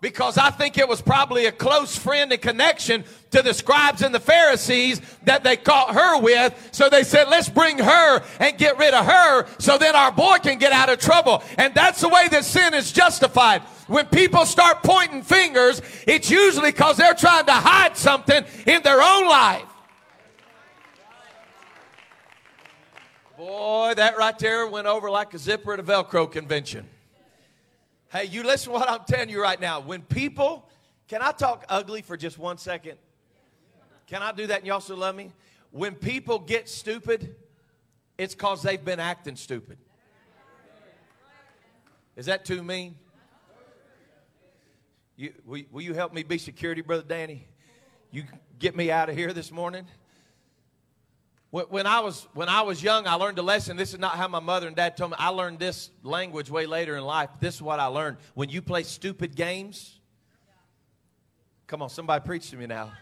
Because 0.00 0.38
I 0.38 0.50
think 0.50 0.78
it 0.78 0.88
was 0.88 1.02
probably 1.02 1.44
a 1.44 1.52
close 1.52 1.94
friend 1.94 2.32
and 2.32 2.40
connection 2.40 3.04
to 3.32 3.42
the 3.42 3.52
scribes 3.52 4.00
and 4.00 4.14
the 4.14 4.20
Pharisees 4.20 5.00
that 5.24 5.44
they 5.44 5.58
caught 5.58 5.94
her 5.94 6.18
with. 6.18 6.70
So 6.72 6.88
they 6.88 7.02
said, 7.02 7.28
let's 7.28 7.50
bring 7.50 7.78
her 7.78 8.22
and 8.38 8.56
get 8.56 8.78
rid 8.78 8.94
of 8.94 9.04
her 9.04 9.46
so 9.58 9.76
then 9.76 9.94
our 9.94 10.10
boy 10.10 10.38
can 10.42 10.58
get 10.58 10.72
out 10.72 10.88
of 10.88 11.00
trouble. 11.00 11.42
And 11.58 11.74
that's 11.74 12.00
the 12.00 12.08
way 12.08 12.28
that 12.28 12.46
sin 12.46 12.72
is 12.72 12.92
justified. 12.92 13.60
When 13.88 14.06
people 14.06 14.46
start 14.46 14.82
pointing 14.82 15.22
fingers, 15.22 15.82
it's 16.06 16.30
usually 16.30 16.70
because 16.70 16.96
they're 16.96 17.12
trying 17.12 17.44
to 17.44 17.52
hide 17.52 17.96
something 17.96 18.42
in 18.66 18.82
their 18.82 19.02
own 19.02 19.28
life. 19.28 19.66
Boy, 23.36 23.94
that 23.96 24.16
right 24.16 24.38
there 24.38 24.66
went 24.66 24.86
over 24.86 25.10
like 25.10 25.34
a 25.34 25.38
zipper 25.38 25.74
at 25.74 25.80
a 25.80 25.82
Velcro 25.82 26.30
convention. 26.30 26.88
Hey, 28.12 28.24
you 28.24 28.42
listen 28.42 28.72
to 28.72 28.78
what 28.78 28.90
I'm 28.90 29.04
telling 29.06 29.28
you 29.28 29.40
right 29.40 29.60
now. 29.60 29.78
When 29.78 30.02
people, 30.02 30.68
can 31.06 31.22
I 31.22 31.30
talk 31.30 31.64
ugly 31.68 32.02
for 32.02 32.16
just 32.16 32.38
one 32.38 32.58
second? 32.58 32.98
Can 34.08 34.20
I 34.20 34.32
do 34.32 34.48
that 34.48 34.58
and 34.58 34.66
y'all 34.66 34.80
still 34.80 34.96
love 34.96 35.14
me? 35.14 35.30
When 35.70 35.94
people 35.94 36.40
get 36.40 36.68
stupid, 36.68 37.36
it's 38.18 38.34
because 38.34 38.62
they've 38.62 38.84
been 38.84 38.98
acting 38.98 39.36
stupid. 39.36 39.78
Is 42.16 42.26
that 42.26 42.44
too 42.44 42.64
mean? 42.64 42.96
You, 45.16 45.32
will, 45.46 45.62
will 45.70 45.82
you 45.82 45.94
help 45.94 46.12
me 46.12 46.24
be 46.24 46.38
security, 46.38 46.80
Brother 46.80 47.04
Danny? 47.06 47.46
You 48.10 48.24
get 48.58 48.74
me 48.74 48.90
out 48.90 49.08
of 49.08 49.16
here 49.16 49.32
this 49.32 49.52
morning? 49.52 49.86
When 51.50 51.84
I 51.84 51.98
was 51.98 52.28
when 52.32 52.48
I 52.48 52.62
was 52.62 52.80
young, 52.80 53.08
I 53.08 53.14
learned 53.14 53.38
a 53.40 53.42
lesson. 53.42 53.76
This 53.76 53.92
is 53.92 53.98
not 53.98 54.12
how 54.12 54.28
my 54.28 54.38
mother 54.38 54.68
and 54.68 54.76
dad 54.76 54.96
told 54.96 55.10
me. 55.10 55.16
I 55.18 55.30
learned 55.30 55.58
this 55.58 55.90
language 56.04 56.48
way 56.48 56.66
later 56.66 56.96
in 56.96 57.02
life. 57.02 57.30
This 57.40 57.56
is 57.56 57.62
what 57.62 57.80
I 57.80 57.86
learned. 57.86 58.18
When 58.34 58.48
you 58.50 58.62
play 58.62 58.84
stupid 58.84 59.34
games, 59.34 59.98
come 61.66 61.82
on, 61.82 61.90
somebody 61.90 62.24
preach 62.24 62.50
to 62.50 62.56
me 62.56 62.66
now. 62.66 62.92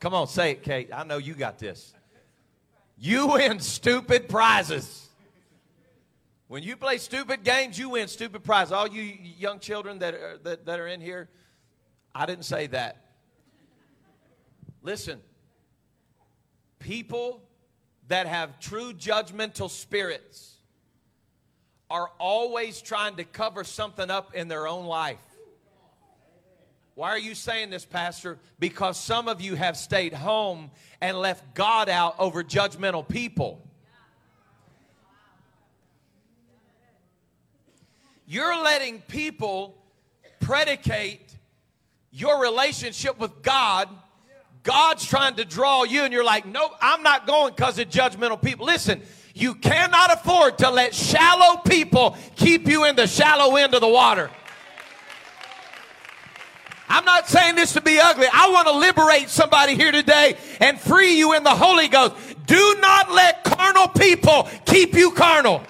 Come 0.00 0.14
on, 0.14 0.28
say 0.28 0.52
it, 0.52 0.62
Kate. 0.62 0.88
I 0.94 1.04
know 1.04 1.18
you 1.18 1.34
got 1.34 1.58
this. 1.58 1.92
You 2.98 3.26
win 3.26 3.60
stupid 3.60 4.30
prizes. 4.30 5.06
When 6.48 6.62
you 6.62 6.76
play 6.76 6.96
stupid 6.96 7.44
games, 7.44 7.78
you 7.78 7.90
win 7.90 8.08
stupid 8.08 8.44
prizes. 8.44 8.72
All 8.72 8.88
you 8.88 9.02
young 9.02 9.58
children 9.58 9.98
that 9.98 10.14
are, 10.14 10.38
that, 10.44 10.64
that 10.64 10.80
are 10.80 10.86
in 10.86 11.02
here, 11.02 11.28
I 12.14 12.24
didn't 12.24 12.44
say 12.44 12.68
that. 12.68 13.04
Listen, 14.82 15.20
people 16.78 17.42
that 18.08 18.26
have 18.26 18.60
true 18.60 18.92
judgmental 18.92 19.70
spirits 19.70 20.54
are 21.90 22.10
always 22.18 22.80
trying 22.80 23.16
to 23.16 23.24
cover 23.24 23.64
something 23.64 24.10
up 24.10 24.34
in 24.34 24.48
their 24.48 24.66
own 24.66 24.86
life. 24.86 25.18
Why 26.94 27.10
are 27.10 27.18
you 27.18 27.34
saying 27.34 27.70
this, 27.70 27.84
Pastor? 27.84 28.38
Because 28.58 28.98
some 28.98 29.28
of 29.28 29.40
you 29.42 29.54
have 29.54 29.76
stayed 29.76 30.14
home 30.14 30.70
and 31.00 31.18
left 31.18 31.54
God 31.54 31.88
out 31.88 32.16
over 32.18 32.42
judgmental 32.42 33.06
people. 33.06 33.62
You're 38.26 38.60
letting 38.62 39.02
people 39.02 39.76
predicate 40.40 41.36
your 42.10 42.40
relationship 42.40 43.18
with 43.18 43.42
God. 43.42 43.88
God's 44.66 45.06
trying 45.06 45.36
to 45.36 45.44
draw 45.44 45.84
you, 45.84 46.02
and 46.02 46.12
you're 46.12 46.24
like, 46.24 46.44
nope, 46.44 46.72
I'm 46.80 47.04
not 47.04 47.24
going 47.24 47.54
because 47.54 47.78
of 47.78 47.88
judgmental 47.88 48.42
people. 48.42 48.66
Listen, 48.66 49.00
you 49.32 49.54
cannot 49.54 50.12
afford 50.12 50.58
to 50.58 50.70
let 50.70 50.92
shallow 50.92 51.58
people 51.58 52.16
keep 52.34 52.66
you 52.66 52.84
in 52.84 52.96
the 52.96 53.06
shallow 53.06 53.54
end 53.54 53.74
of 53.74 53.80
the 53.80 53.88
water. 53.88 54.28
I'm 56.88 57.04
not 57.04 57.28
saying 57.28 57.54
this 57.54 57.74
to 57.74 57.80
be 57.80 58.00
ugly. 58.00 58.26
I 58.32 58.50
want 58.50 58.66
to 58.66 58.76
liberate 58.76 59.28
somebody 59.28 59.76
here 59.76 59.92
today 59.92 60.36
and 60.60 60.80
free 60.80 61.16
you 61.16 61.34
in 61.34 61.44
the 61.44 61.54
Holy 61.54 61.86
Ghost. 61.86 62.16
Do 62.46 62.76
not 62.80 63.12
let 63.12 63.44
carnal 63.44 63.86
people 63.88 64.48
keep 64.64 64.94
you 64.94 65.12
carnal. 65.12 65.62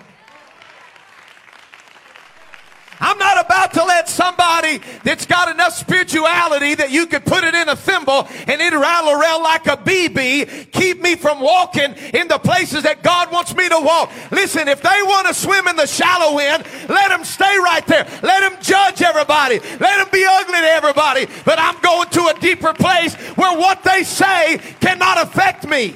I'm 3.00 3.18
not 3.18 3.44
about 3.44 3.72
to 3.74 3.84
let 3.84 4.08
somebody 4.08 4.80
that's 5.04 5.26
got 5.26 5.48
enough 5.48 5.74
spirituality 5.74 6.74
that 6.76 6.90
you 6.90 7.06
could 7.06 7.24
put 7.24 7.44
it 7.44 7.54
in 7.54 7.68
a 7.68 7.76
thimble 7.76 8.26
and 8.46 8.60
it 8.60 8.72
rattle 8.72 9.10
around 9.10 9.42
like 9.42 9.66
a 9.66 9.76
BB 9.76 10.72
keep 10.72 11.00
me 11.00 11.14
from 11.16 11.40
walking 11.40 11.94
in 12.14 12.28
the 12.28 12.38
places 12.38 12.84
that 12.84 13.02
God 13.02 13.30
wants 13.30 13.54
me 13.54 13.68
to 13.68 13.78
walk. 13.80 14.10
Listen, 14.30 14.68
if 14.68 14.80
they 14.80 15.00
want 15.02 15.26
to 15.28 15.34
swim 15.34 15.68
in 15.68 15.76
the 15.76 15.86
shallow 15.86 16.38
end, 16.38 16.64
let 16.88 17.08
them 17.08 17.24
stay 17.24 17.58
right 17.58 17.86
there. 17.86 18.06
Let 18.22 18.40
them 18.40 18.56
judge 18.62 19.02
everybody. 19.02 19.58
Let 19.58 19.80
them 19.80 20.08
be 20.12 20.24
ugly 20.28 20.60
to 20.60 20.68
everybody. 20.68 21.26
But 21.44 21.58
I'm 21.58 21.78
going 21.80 22.08
to 22.10 22.32
a 22.34 22.40
deeper 22.40 22.72
place 22.72 23.14
where 23.36 23.58
what 23.58 23.82
they 23.82 24.04
say 24.04 24.58
cannot 24.80 25.22
affect 25.22 25.66
me. 25.66 25.94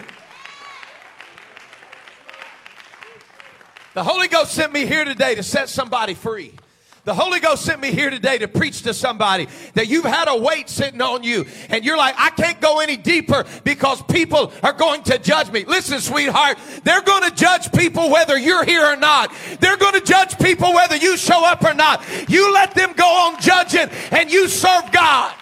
The 3.95 4.05
Holy 4.05 4.29
Ghost 4.29 4.53
sent 4.53 4.73
me 4.73 4.87
here 4.87 5.05
today 5.05 5.35
to 5.35 5.43
set 5.43 5.69
somebody 5.69 6.15
free. 6.15 6.53
The 7.05 7.15
Holy 7.15 7.41
Ghost 7.41 7.65
sent 7.65 7.81
me 7.81 7.93
here 7.93 8.11
today 8.11 8.39
to 8.39 8.49
preach 8.49 8.83
to 8.83 8.93
somebody 8.93 9.49
that 9.75 9.89
you've 9.89 10.05
had 10.05 10.29
a 10.29 10.37
weight 10.37 10.69
sitting 10.69 11.01
on 11.01 11.23
you 11.23 11.47
and 11.71 11.85
you're 11.85 11.97
like, 11.97 12.15
I 12.19 12.31
can't 12.31 12.61
go 12.61 12.81
any 12.81 12.97
deeper 12.97 13.45
because 13.65 14.03
people 14.03 14.53
are 14.63 14.75
going 14.75 15.03
to 15.05 15.19
judge 15.19 15.51
me. 15.51 15.65
Listen, 15.65 16.01
sweetheart, 16.01 16.59
they're 16.85 17.03
going 17.03 17.29
to 17.29 17.35
judge 17.35 17.73
people 17.73 18.11
whether 18.11 18.39
you're 18.39 18.65
here 18.65 18.85
or 18.85 18.97
not. 18.97 19.33
They're 19.61 19.79
going 19.79 19.95
to 19.95 20.03
judge 20.03 20.39
people 20.39 20.75
whether 20.75 20.97
you 20.97 21.17
show 21.17 21.45
up 21.45 21.65
or 21.65 21.73
not. 21.73 22.05
You 22.29 22.53
let 22.53 22.75
them 22.75 22.93
go 22.93 23.07
on 23.07 23.41
judging 23.41 23.89
and 24.11 24.31
you 24.31 24.49
serve 24.49 24.93
God. 24.93 25.35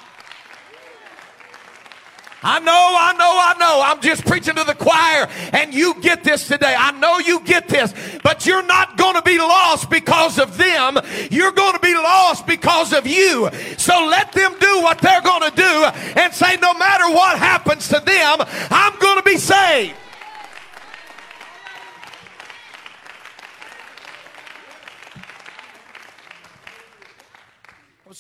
I 2.43 2.61
know, 2.61 2.73
I 2.73 3.13
know, 3.15 3.39
I 3.41 3.55
know. 3.59 3.83
I'm 3.85 4.01
just 4.01 4.25
preaching 4.25 4.55
to 4.55 4.65
the 4.65 4.75
choir 4.75 5.29
and 5.53 5.75
you 5.75 6.01
get 6.01 6.23
this 6.23 6.47
today. 6.47 6.75
I 6.79 6.93
know 6.93 7.19
you 7.19 7.41
get 7.41 7.69
this, 7.69 7.93
but 8.23 8.47
you're 8.47 8.63
not 8.63 8.97
going 8.97 9.17
to 9.17 9.23
be 9.23 9.39
lost 9.39 9.91
because 9.91 10.39
of 10.39 10.57
them. 10.57 10.99
You're 11.31 11.53
going 11.53 11.75
to 11.75 11.81
be 11.81 11.95
lost 11.95 12.47
because 12.47 12.93
of 12.93 13.07
you. 13.07 13.49
So 13.77 14.07
let 14.07 14.33
them 14.33 14.55
do 14.61 14.83
what 14.83 14.99
they're 14.99 15.23
going 15.23 15.51
to 15.51 15.57
do 15.57 15.85
and 16.21 16.33
say, 16.33 16.57
no 16.57 16.75
matter 16.75 17.11
what 17.11 17.39
happens 17.39 17.89
to 17.89 18.01
them, 18.01 18.37
I'm 18.71 18.97
going 18.99 19.17
to 19.17 19.25
be 19.25 19.37
saved. 19.37 19.97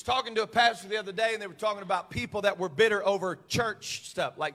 Talking 0.08 0.34
to 0.34 0.42
a 0.42 0.46
pastor 0.46 0.88
the 0.88 0.96
other 0.96 1.12
day, 1.12 1.34
and 1.34 1.42
they 1.42 1.46
were 1.46 1.52
talking 1.52 1.82
about 1.82 2.08
people 2.08 2.40
that 2.40 2.58
were 2.58 2.70
bitter 2.70 3.06
over 3.06 3.38
church 3.46 4.08
stuff, 4.08 4.38
like 4.38 4.54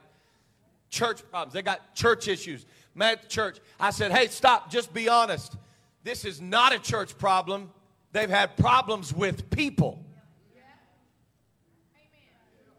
church 0.90 1.22
problems. 1.30 1.54
They 1.54 1.62
got 1.62 1.94
church 1.94 2.28
issues. 2.28 2.66
At 3.00 3.22
the 3.22 3.28
church. 3.28 3.60
I 3.80 3.92
said, 3.92 4.12
hey, 4.12 4.28
stop, 4.28 4.72
just 4.72 4.94
be 4.94 5.10
honest. 5.10 5.56
This 6.04 6.26
is 6.26 6.42
not 6.42 6.74
a 6.74 6.80
church 6.80 7.16
problem. 7.20 7.72
They've 8.14 8.30
had 8.30 8.58
problems 8.58 9.14
with 9.14 9.50
people. 9.52 10.04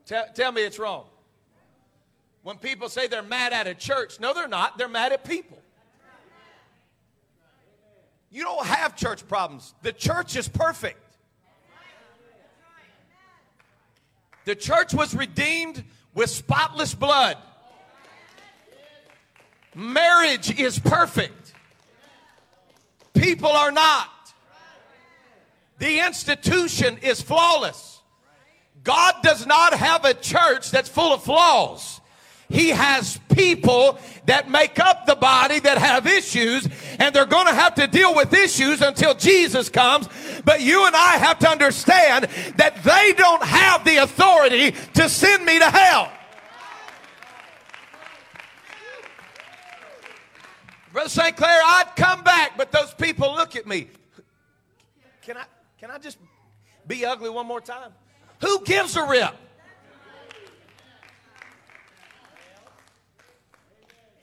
Tell, 0.05 0.27
tell 0.35 0.51
me 0.51 0.63
it's 0.63 0.79
wrong. 0.79 1.05
When 2.43 2.59
people 2.59 2.89
say 2.89 3.07
they're 3.07 3.23
mad 3.23 3.53
at 3.53 3.69
a 3.69 3.75
church, 3.75 4.19
no, 4.19 4.35
they're 4.35 4.49
not. 4.49 4.79
They're 4.79 4.89
mad 4.89 5.13
at 5.13 5.25
people. 5.25 5.59
You 8.31 8.43
don't 8.43 8.67
have 8.67 8.97
church 8.97 9.27
problems. 9.29 9.75
The 9.83 9.93
church 9.93 10.37
is 10.37 10.49
perfect. 10.49 10.99
The 14.45 14.55
church 14.55 14.93
was 14.93 15.15
redeemed 15.15 15.85
with 16.15 16.31
spotless 16.31 16.95
blood. 16.95 17.37
Marriage 19.75 20.59
is 20.59 20.79
perfect. 20.79 21.53
People 23.15 23.51
are 23.51 23.73
not. 23.73 24.11
The 25.79 26.01
institution 26.07 26.99
is 27.03 27.21
flawless. 27.21 28.01
God 28.85 29.15
does 29.23 29.47
not 29.47 29.75
have 29.75 30.05
a 30.05 30.15
church 30.15 30.71
that's 30.71 30.89
full 30.89 31.13
of 31.13 31.25
flaws. 31.25 32.01
He 32.49 32.69
has 32.69 33.19
people 33.35 33.99
that 34.27 34.51
make 34.51 34.79
up 34.79 35.07
the 35.07 35.17
body 35.17 35.59
that 35.61 35.79
have 35.79 36.07
issues, 36.07 36.69
and 36.99 37.15
they're 37.15 37.27
going 37.27 37.47
to 37.47 37.55
have 37.55 37.75
to 37.77 37.87
deal 37.87 38.15
with 38.15 38.33
issues 38.33 38.81
until 38.81 39.15
Jesus 39.15 39.69
comes. 39.69 40.09
But 40.45 40.61
you 40.61 40.87
and 40.87 40.95
I 40.95 41.17
have 41.17 41.39
to 41.41 41.49
understand 41.49 42.29
that 42.57 42.83
they 42.83 43.13
don't 43.17 43.43
have 43.43 43.85
the 43.85 43.99
authority 43.99 44.73
to 44.95 45.09
send 45.09 45.45
me 45.45 45.59
to 45.59 45.71
hell. 45.71 46.11
Brother 50.93 51.09
St. 51.09 51.37
Clair, 51.37 51.61
I'd 51.65 51.91
come 51.97 52.23
back, 52.23 52.57
but 52.57 52.71
those 52.71 52.95
people 52.95 53.35
look 53.35 53.57
at 53.57 53.67
me. 53.67 53.89
Can 55.23 55.37
I, 55.37 55.45
can 55.81 55.91
I 55.91 55.99
just 55.99 56.19
be 56.87 57.05
ugly 57.05 57.31
one 57.31 57.47
more 57.47 57.61
time? 57.61 57.91
Who 58.41 58.65
gives 58.65 58.97
a 58.97 59.05
rip? 59.05 59.35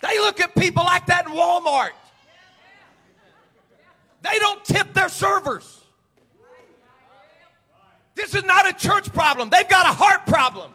They 0.01 0.17
look 0.19 0.39
at 0.39 0.55
people 0.55 0.83
like 0.83 1.05
that 1.07 1.27
in 1.27 1.33
Walmart. 1.33 1.91
They 4.21 4.37
don't 4.39 4.63
tip 4.63 4.93
their 4.93 5.09
servers. 5.09 5.79
This 8.15 8.35
is 8.35 8.43
not 8.43 8.69
a 8.69 8.73
church 8.73 9.11
problem. 9.13 9.49
They've 9.49 9.67
got 9.67 9.85
a 9.85 9.93
heart 9.93 10.25
problem. 10.25 10.73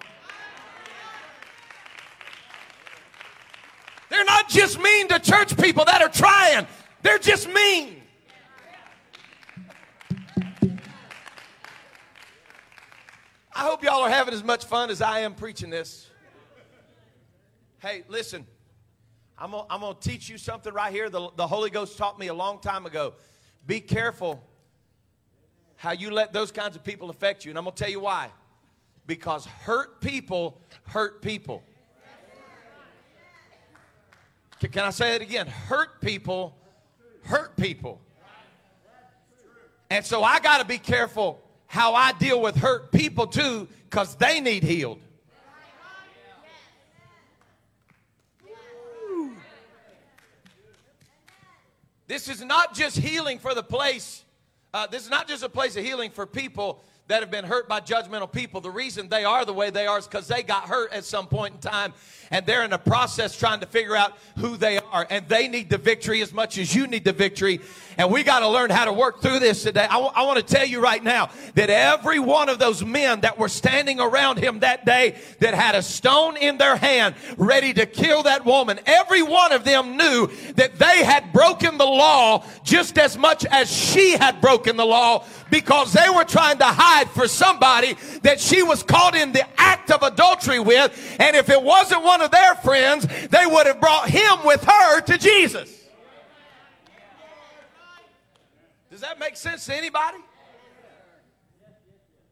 They're 4.08 4.24
not 4.24 4.48
just 4.48 4.80
mean 4.80 5.08
to 5.08 5.18
church 5.18 5.56
people 5.56 5.84
that 5.84 6.00
are 6.02 6.08
trying, 6.08 6.66
they're 7.02 7.18
just 7.18 7.48
mean. 7.48 8.02
I 13.58 13.60
hope 13.60 13.82
y'all 13.82 14.02
are 14.02 14.10
having 14.10 14.34
as 14.34 14.44
much 14.44 14.66
fun 14.66 14.90
as 14.90 15.00
I 15.00 15.20
am 15.20 15.34
preaching 15.34 15.70
this. 15.70 16.10
Hey, 17.78 18.04
listen. 18.08 18.46
I'm 19.38 19.50
gonna, 19.50 19.94
teach 20.00 20.30
you 20.30 20.38
something 20.38 20.72
right 20.72 20.92
here. 20.92 21.10
The, 21.10 21.30
the 21.36 21.46
Holy 21.46 21.68
Ghost 21.68 21.98
taught 21.98 22.18
me 22.18 22.28
a 22.28 22.34
long 22.34 22.58
time 22.58 22.86
ago. 22.86 23.14
Be 23.66 23.80
careful 23.80 24.42
how 25.76 25.92
you 25.92 26.10
let 26.10 26.32
those 26.32 26.52
kinds 26.52 26.76
of 26.76 26.84
people 26.84 27.10
affect 27.10 27.44
you. 27.44 27.50
And 27.50 27.58
I'm 27.58 27.64
gonna 27.64 27.76
tell 27.76 27.90
you 27.90 28.00
why. 28.00 28.30
Because 29.06 29.44
hurt 29.46 30.00
people 30.00 30.60
hurt 30.84 31.22
people. 31.22 31.62
Can 34.60 34.84
I 34.84 34.90
say 34.90 35.14
it 35.14 35.22
again? 35.22 35.46
Hurt 35.46 36.00
people 36.00 36.56
hurt 37.22 37.56
people. 37.56 38.00
And 39.90 40.04
so 40.04 40.22
I 40.22 40.40
got 40.40 40.58
to 40.58 40.64
be 40.64 40.78
careful 40.78 41.40
how 41.66 41.94
I 41.94 42.12
deal 42.12 42.40
with 42.40 42.56
hurt 42.56 42.90
people 42.90 43.26
too, 43.26 43.68
because 43.88 44.16
they 44.16 44.40
need 44.40 44.62
healed. 44.62 45.00
This 52.16 52.28
is 52.28 52.42
not 52.42 52.72
just 52.72 52.96
healing 52.96 53.38
for 53.38 53.54
the 53.54 53.62
place. 53.62 54.24
Uh, 54.72 54.86
this 54.86 55.04
is 55.04 55.10
not 55.10 55.28
just 55.28 55.42
a 55.42 55.50
place 55.50 55.76
of 55.76 55.84
healing 55.84 56.10
for 56.10 56.24
people 56.24 56.82
that 57.08 57.20
have 57.20 57.30
been 57.30 57.44
hurt 57.44 57.68
by 57.68 57.78
judgmental 57.78 58.32
people. 58.32 58.62
The 58.62 58.70
reason 58.70 59.10
they 59.10 59.26
are 59.26 59.44
the 59.44 59.52
way 59.52 59.68
they 59.68 59.86
are 59.86 59.98
is 59.98 60.06
because 60.08 60.26
they 60.26 60.42
got 60.42 60.62
hurt 60.62 60.94
at 60.94 61.04
some 61.04 61.26
point 61.26 61.56
in 61.56 61.60
time 61.60 61.92
and 62.30 62.46
they're 62.46 62.64
in 62.64 62.72
a 62.72 62.78
process 62.78 63.38
trying 63.38 63.60
to 63.60 63.66
figure 63.66 63.94
out 63.94 64.16
who 64.38 64.56
they 64.56 64.78
are. 64.92 65.06
And 65.08 65.28
they 65.28 65.48
need 65.48 65.70
the 65.70 65.78
victory 65.78 66.22
as 66.22 66.32
much 66.32 66.58
as 66.58 66.74
you 66.74 66.86
need 66.86 67.04
the 67.04 67.12
victory. 67.12 67.60
And 67.98 68.10
we 68.10 68.22
got 68.22 68.40
to 68.40 68.48
learn 68.48 68.70
how 68.70 68.84
to 68.84 68.92
work 68.92 69.22
through 69.22 69.38
this 69.38 69.62
today. 69.62 69.84
I, 69.84 69.94
w- 69.94 70.12
I 70.14 70.24
want 70.24 70.46
to 70.46 70.54
tell 70.54 70.66
you 70.66 70.80
right 70.80 71.02
now 71.02 71.30
that 71.54 71.70
every 71.70 72.18
one 72.18 72.48
of 72.48 72.58
those 72.58 72.84
men 72.84 73.22
that 73.22 73.38
were 73.38 73.48
standing 73.48 74.00
around 74.00 74.38
him 74.38 74.60
that 74.60 74.84
day 74.84 75.16
that 75.40 75.54
had 75.54 75.74
a 75.74 75.82
stone 75.82 76.36
in 76.36 76.58
their 76.58 76.76
hand 76.76 77.14
ready 77.38 77.72
to 77.72 77.86
kill 77.86 78.24
that 78.24 78.44
woman, 78.44 78.78
every 78.84 79.22
one 79.22 79.52
of 79.52 79.64
them 79.64 79.96
knew 79.96 80.26
that 80.56 80.78
they 80.78 81.04
had 81.04 81.32
broken 81.32 81.78
the 81.78 81.86
law 81.86 82.44
just 82.64 82.98
as 82.98 83.16
much 83.16 83.46
as 83.46 83.72
she 83.72 84.12
had 84.12 84.40
broken 84.42 84.76
the 84.76 84.84
law 84.84 85.24
because 85.50 85.92
they 85.92 86.08
were 86.14 86.24
trying 86.24 86.58
to 86.58 86.66
hide 86.66 87.08
for 87.10 87.26
somebody 87.28 87.96
that 88.22 88.40
she 88.40 88.62
was 88.62 88.82
caught 88.82 89.14
in 89.14 89.32
the 89.32 89.46
act 89.58 89.90
of 89.90 90.02
adultery 90.02 90.60
with. 90.60 91.16
And 91.18 91.34
if 91.34 91.48
it 91.48 91.62
wasn't 91.62 92.02
one 92.02 92.20
of 92.20 92.30
their 92.30 92.56
friends, 92.56 93.06
they 93.28 93.46
would 93.46 93.66
have 93.66 93.80
brought 93.80 94.10
him 94.10 94.44
with 94.44 94.62
her 94.64 94.75
to 95.06 95.18
Jesus. 95.18 95.72
Does 98.90 99.00
that 99.00 99.18
make 99.18 99.36
sense 99.36 99.66
to 99.66 99.74
anybody? 99.74 100.18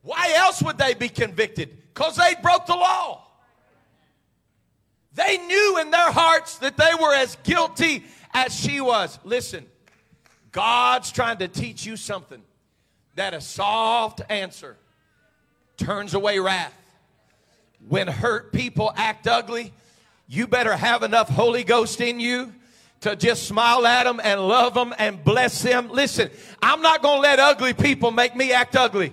Why 0.03 0.35
else 0.37 0.63
would 0.63 0.79
they 0.79 0.95
be 0.95 1.09
convicted? 1.09 1.77
Because 1.93 2.17
they 2.17 2.35
broke 2.43 2.67
the 2.67 2.75
law. 2.75 3.27
They 5.15 5.39
knew 5.39 5.79
in 5.81 5.91
their 5.91 6.11
hearts 6.11 6.59
that 6.59 6.77
they 6.77 6.91
were 7.01 7.15
as 7.15 7.37
guilty 7.45 8.05
as 8.33 8.55
she 8.55 8.81
was. 8.81 9.19
Listen, 9.25 9.65
God's 10.53 11.13
trying 11.13 11.39
to 11.39 11.49
teach 11.49 11.87
you 11.87 11.97
something 11.97 12.43
that 13.15 13.33
a 13.33 13.41
soft 13.41 14.21
answer 14.29 14.77
turns 15.77 16.15
away 16.15 16.39
wrath. 16.39 16.75
When 17.89 18.09
hurt 18.09 18.53
people 18.53 18.93
act 18.97 19.27
ugly, 19.27 19.73
you 20.27 20.47
better 20.47 20.77
have 20.77 21.03
enough 21.03 21.29
Holy 21.29 21.65
Ghost 21.65 22.01
in 22.01 22.21
you 22.21 22.53
to 23.01 23.15
just 23.15 23.47
smile 23.47 23.87
at 23.87 24.05
them 24.05 24.21
and 24.23 24.41
love 24.41 24.75
them 24.75 24.95
and 24.99 25.23
bless 25.23 25.61
them. 25.63 25.91
Listen, 25.91 26.31
I'm 26.63 26.81
not 26.81 27.03
going 27.03 27.19
to 27.19 27.21
let 27.21 27.39
ugly 27.39 27.75
people 27.75 28.11
make 28.11 28.35
me 28.35 28.53
act 28.53 28.77
ugly. 28.77 29.13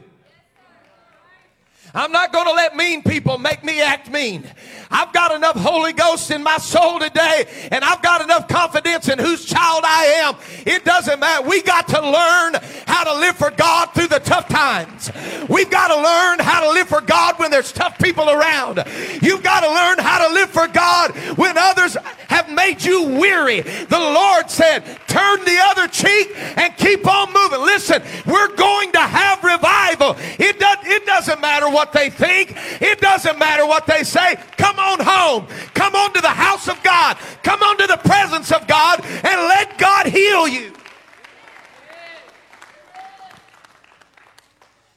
I'm 1.94 2.12
not 2.12 2.32
going 2.32 2.46
to 2.46 2.54
let 2.54 2.76
mean 2.76 3.04
people 3.04 3.38
make 3.38 3.64
me 3.64 3.82
act 3.82 4.10
mean. 4.10 4.46
I've 4.90 5.12
got 5.14 5.34
enough 5.34 5.56
Holy 5.56 5.94
Ghost 5.94 6.32
in 6.32 6.44
my 6.44 6.58
soul 6.58 7.00
today, 7.00 7.46
and 7.72 7.84
I've 7.84 8.02
got 8.02 8.22
enough 8.22 8.48
confidence 8.48 9.10
in 9.10 9.20
whose 9.20 9.46
child 9.46 9.84
I 9.86 10.04
am. 10.24 10.36
It 10.66 10.86
doesn't 10.86 11.20
matter. 11.20 11.48
We 11.48 11.62
got 11.62 11.88
to 11.90 12.02
learn 12.02 12.56
how 12.88 13.04
to 13.06 13.20
live 13.20 13.36
for 13.36 13.52
God 13.52 13.94
through 13.94 14.08
the 14.08 14.20
tough 14.20 14.48
times. 14.48 15.12
We've 15.50 15.70
got 15.70 15.88
to 15.88 15.96
learn 15.96 16.40
how 16.40 16.62
to 16.62 16.72
live 16.72 16.88
for 16.88 17.02
God 17.02 17.40
when 17.40 17.52
there's 17.52 17.72
tough 17.72 17.98
people 18.00 18.30
around. 18.30 18.84
You've 19.22 19.44
got 19.44 19.62
to 19.62 19.70
learn 19.70 20.00
how 20.00 20.28
to 20.28 20.34
live 20.34 20.50
for 20.50 20.68
God 20.68 21.12
when 21.38 21.58
others 21.58 21.96
have 22.28 22.50
made 22.50 22.84
you 22.84 23.04
weary. 23.04 23.62
The 23.62 24.00
Lord 24.00 24.50
said, 24.50 24.84
turn 25.08 25.44
the 25.46 25.58
other 25.64 25.88
cheek 25.88 26.32
and 26.58 26.76
keep 26.78 27.08
on 27.08 27.34
moving. 27.34 27.62
Listen, 27.62 28.02
we're 28.26 28.56
going 28.56 28.92
to 28.94 29.02
have 29.02 29.44
revival. 29.44 30.16
It, 30.40 30.60
does, 30.60 30.78
it 30.84 31.06
doesn't 31.06 31.42
matter 31.42 31.70
what 31.70 31.81
what 31.82 31.94
they 31.94 32.12
think. 32.12 32.56
It 32.80 33.02
doesn't 33.02 33.40
matter 33.40 33.66
what 33.66 33.88
they 33.88 34.04
say. 34.04 34.36
Come 34.56 34.78
on 34.78 35.00
home. 35.00 35.48
Come 35.74 35.96
on 35.96 36.14
to 36.14 36.22
the 36.22 36.28
house 36.28 36.68
of 36.68 36.82
God. 36.84 37.18
Come 37.42 37.64
on 37.64 37.78
to 37.80 37.88
the 37.88 37.98
presence 37.98 38.52
of 38.52 38.68
God 38.68 39.04
and 39.04 39.24
let 39.24 39.80
God 39.80 40.06
heal 40.06 40.48
you. 40.48 40.74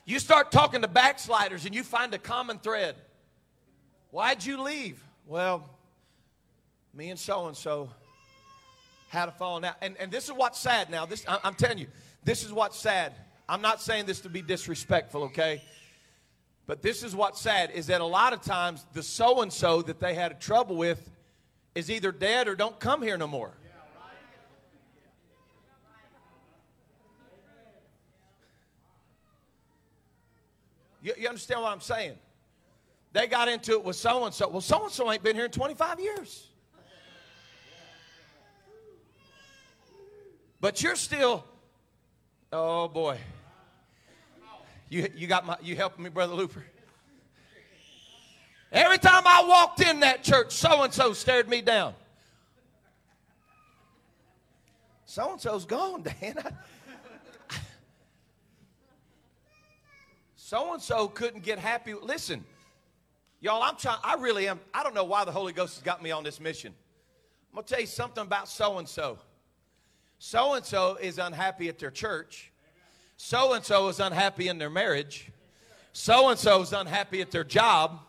You 0.04 0.18
start 0.18 0.52
talking 0.52 0.82
to 0.82 0.88
backsliders 0.88 1.64
and 1.64 1.74
you 1.74 1.82
find 1.82 2.12
a 2.12 2.18
common 2.18 2.58
thread. 2.58 2.96
Why'd 4.10 4.44
you 4.44 4.60
leave? 4.60 5.02
Well, 5.26 5.64
me 6.92 7.08
and 7.08 7.18
so 7.18 7.46
and 7.46 7.56
so 7.56 7.88
had 9.08 9.30
a 9.30 9.32
falling 9.32 9.64
out. 9.64 9.76
And, 9.80 9.96
and 9.96 10.12
this 10.12 10.24
is 10.24 10.32
what's 10.32 10.60
sad 10.60 10.90
now. 10.90 11.06
This 11.06 11.24
I'm 11.26 11.54
telling 11.54 11.78
you, 11.78 11.86
this 12.24 12.44
is 12.44 12.52
what's 12.52 12.78
sad. 12.78 13.14
I'm 13.48 13.62
not 13.62 13.80
saying 13.80 14.04
this 14.04 14.20
to 14.20 14.28
be 14.28 14.42
disrespectful, 14.42 15.22
okay? 15.24 15.62
But 16.66 16.80
this 16.80 17.02
is 17.02 17.14
what's 17.14 17.40
sad 17.40 17.70
is 17.72 17.88
that 17.88 18.00
a 18.00 18.06
lot 18.06 18.32
of 18.32 18.40
times 18.40 18.86
the 18.92 19.02
so 19.02 19.42
and 19.42 19.52
so 19.52 19.82
that 19.82 20.00
they 20.00 20.14
had 20.14 20.40
trouble 20.40 20.76
with 20.76 21.10
is 21.74 21.90
either 21.90 22.10
dead 22.10 22.48
or 22.48 22.54
don't 22.54 22.78
come 22.78 23.02
here 23.02 23.18
no 23.18 23.26
more. 23.26 23.52
You, 31.02 31.12
you 31.18 31.28
understand 31.28 31.60
what 31.60 31.70
I'm 31.70 31.82
saying? 31.82 32.16
They 33.12 33.26
got 33.26 33.48
into 33.48 33.72
it 33.72 33.84
with 33.84 33.96
so 33.96 34.24
and 34.24 34.34
so. 34.34 34.48
Well, 34.48 34.62
so 34.62 34.84
and 34.84 34.90
so 34.90 35.12
ain't 35.12 35.22
been 35.22 35.36
here 35.36 35.44
in 35.44 35.50
25 35.50 36.00
years. 36.00 36.48
But 40.60 40.82
you're 40.82 40.96
still, 40.96 41.44
oh 42.50 42.88
boy. 42.88 43.18
You, 44.94 45.08
you 45.16 45.26
got 45.26 45.44
my, 45.44 45.56
you 45.60 45.74
helping 45.74 46.04
me, 46.04 46.10
Brother 46.10 46.34
Looper? 46.34 46.64
Every 48.70 48.98
time 48.98 49.24
I 49.26 49.44
walked 49.44 49.80
in 49.80 49.98
that 50.00 50.22
church, 50.22 50.52
so 50.52 50.84
and 50.84 50.92
so 50.92 51.12
stared 51.12 51.48
me 51.48 51.62
down. 51.62 51.94
So 55.04 55.32
and 55.32 55.40
so's 55.40 55.64
gone, 55.64 56.02
Dan. 56.20 56.36
So 60.36 60.74
and 60.74 60.80
so 60.80 61.08
couldn't 61.08 61.42
get 61.42 61.58
happy. 61.58 61.94
Listen, 61.94 62.44
Y'all, 63.40 63.64
I'm 63.64 63.76
trying, 63.76 63.98
I 64.04 64.14
really 64.14 64.46
am. 64.46 64.60
I 64.72 64.84
don't 64.84 64.94
know 64.94 65.02
why 65.02 65.24
the 65.24 65.32
Holy 65.32 65.52
Ghost 65.52 65.74
has 65.74 65.82
got 65.82 66.04
me 66.04 66.12
on 66.12 66.22
this 66.22 66.38
mission. 66.38 66.72
I'm 67.50 67.56
going 67.56 67.66
to 67.66 67.72
tell 67.72 67.80
you 67.80 67.88
something 67.88 68.22
about 68.22 68.48
so 68.48 68.78
and 68.78 68.88
so. 68.88 69.18
So 70.20 70.54
and 70.54 70.64
so 70.64 70.96
is 71.00 71.18
unhappy 71.18 71.68
at 71.68 71.80
their 71.80 71.90
church. 71.90 72.52
So 73.16 73.52
and 73.52 73.64
so 73.64 73.88
is 73.88 74.00
unhappy 74.00 74.48
in 74.48 74.58
their 74.58 74.70
marriage. 74.70 75.30
So 75.92 76.28
and 76.28 76.38
so 76.38 76.60
is 76.62 76.72
unhappy 76.72 77.20
at 77.20 77.30
their 77.30 77.44
job. 77.44 78.00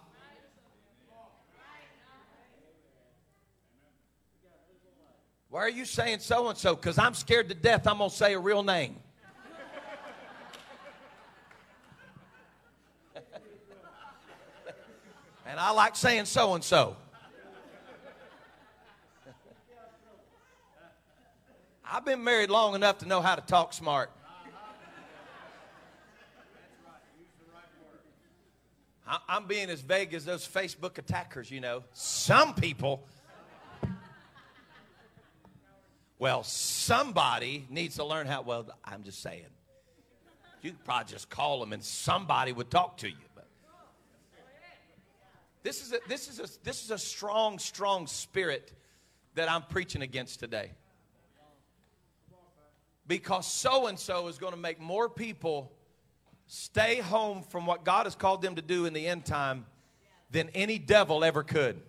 Why 5.49 5.61
are 5.61 5.69
you 5.69 5.85
saying 5.85 6.19
so 6.19 6.49
and 6.49 6.57
so? 6.57 6.75
Because 6.75 6.97
I'm 6.97 7.13
scared 7.13 7.47
to 7.47 7.55
death 7.55 7.87
I'm 7.87 7.99
going 7.99 8.09
to 8.09 8.15
say 8.15 8.33
a 8.33 8.39
real 8.39 8.61
name. 8.61 8.97
and 15.45 15.57
I 15.57 15.71
like 15.71 15.95
saying 15.95 16.25
so 16.25 16.55
and 16.55 16.63
so. 16.63 16.97
I've 21.89 22.03
been 22.03 22.23
married 22.23 22.49
long 22.49 22.75
enough 22.75 22.97
to 22.97 23.07
know 23.07 23.21
how 23.21 23.35
to 23.35 23.41
talk 23.41 23.71
smart. 23.71 24.11
I'm 29.07 29.45
being 29.45 29.69
as 29.69 29.81
vague 29.81 30.13
as 30.13 30.25
those 30.25 30.47
Facebook 30.47 30.97
attackers, 30.97 31.51
you 31.51 31.61
know. 31.61 31.83
Some 31.93 32.55
people, 32.55 33.07
well, 36.17 36.43
somebody 36.43 37.67
needs 37.69 37.95
to 37.97 38.05
learn 38.05 38.25
how. 38.25 38.41
Well, 38.41 38.67
I'm 38.83 39.03
just 39.03 39.21
saying. 39.21 39.45
You 40.61 40.71
could 40.71 40.83
probably 40.83 41.11
just 41.11 41.29
call 41.29 41.59
them 41.59 41.73
and 41.73 41.83
somebody 41.83 42.51
would 42.51 42.71
talk 42.71 42.97
to 42.97 43.09
you. 43.09 43.15
This 45.65 45.83
is 45.83 45.93
a, 45.93 45.99
this 46.07 46.27
is 46.27 46.39
a, 46.39 46.63
this 46.63 46.83
is 46.83 46.91
a 46.91 46.97
strong, 46.97 47.57
strong 47.57 48.05
spirit 48.05 48.71
that 49.33 49.49
I'm 49.49 49.63
preaching 49.63 50.03
against 50.03 50.39
today. 50.39 50.69
Because 53.07 53.47
so 53.47 53.87
and 53.87 53.97
so 53.97 54.27
is 54.27 54.37
going 54.37 54.53
to 54.53 54.59
make 54.59 54.79
more 54.79 55.09
people 55.09 55.74
stay 56.47 56.99
home 56.99 57.43
from 57.43 57.65
what 57.65 57.83
God 57.83 58.05
has 58.05 58.15
called 58.15 58.41
them 58.41 58.55
to 58.55 58.61
do 58.61 58.85
in 58.85 58.93
the 58.93 59.07
end 59.07 59.25
time 59.25 59.65
than 60.31 60.49
any 60.53 60.77
devil 60.77 61.23
ever 61.23 61.43
could. 61.43 61.81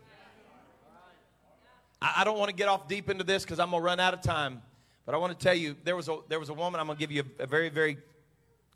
I, 2.01 2.15
I 2.19 2.25
don't 2.25 2.39
want 2.39 2.51
to 2.51 2.57
get 2.57 2.69
off 2.69 2.89
deep 2.89 3.11
into 3.11 3.25
this 3.25 3.43
because 3.43 3.59
I'm 3.59 3.71
going 3.71 3.83
to 3.83 3.85
run 3.85 4.01
out 4.01 4.15
of 4.15 4.21
time. 4.21 4.63
But 5.05 5.15
I 5.15 5.19
want 5.19 5.39
to 5.39 5.43
tell 5.43 5.55
you, 5.55 5.77
there 5.85 5.97
was 5.97 6.09
a, 6.09 6.19
there 6.29 6.41
was 6.41 6.49
a 6.49 6.55
woman, 6.55 6.81
I'm 6.81 6.87
going 6.87 6.97
to 6.97 7.01
give 7.01 7.13
you 7.13 7.23
a, 7.39 7.45
a 7.45 7.47
very, 7.47 7.69
very 7.69 7.99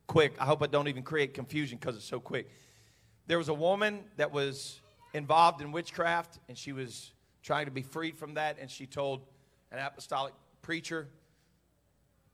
quick, 0.07 0.35
I 0.39 0.45
hope 0.45 0.63
I 0.63 0.67
don't 0.67 0.89
even 0.89 1.03
create 1.03 1.35
confusion 1.35 1.79
because 1.79 1.97
it's 1.97 2.05
so 2.05 2.21
quick. 2.21 2.51
There 3.27 3.39
was 3.39 3.49
a 3.49 3.55
woman 3.55 4.01
that 4.17 4.33
was 4.33 4.81
involved 5.15 5.61
in 5.61 5.73
witchcraft, 5.73 6.39
and 6.49 6.59
she 6.59 6.73
was 6.73 7.13
trying 7.43 7.67
to 7.67 7.71
be 7.71 7.83
freed 7.83 8.17
from 8.17 8.35
that. 8.35 8.57
And 8.61 8.71
she 8.71 8.87
told 8.87 9.23
an 9.73 9.79
apostolic 9.79 10.35
preacher 10.63 11.09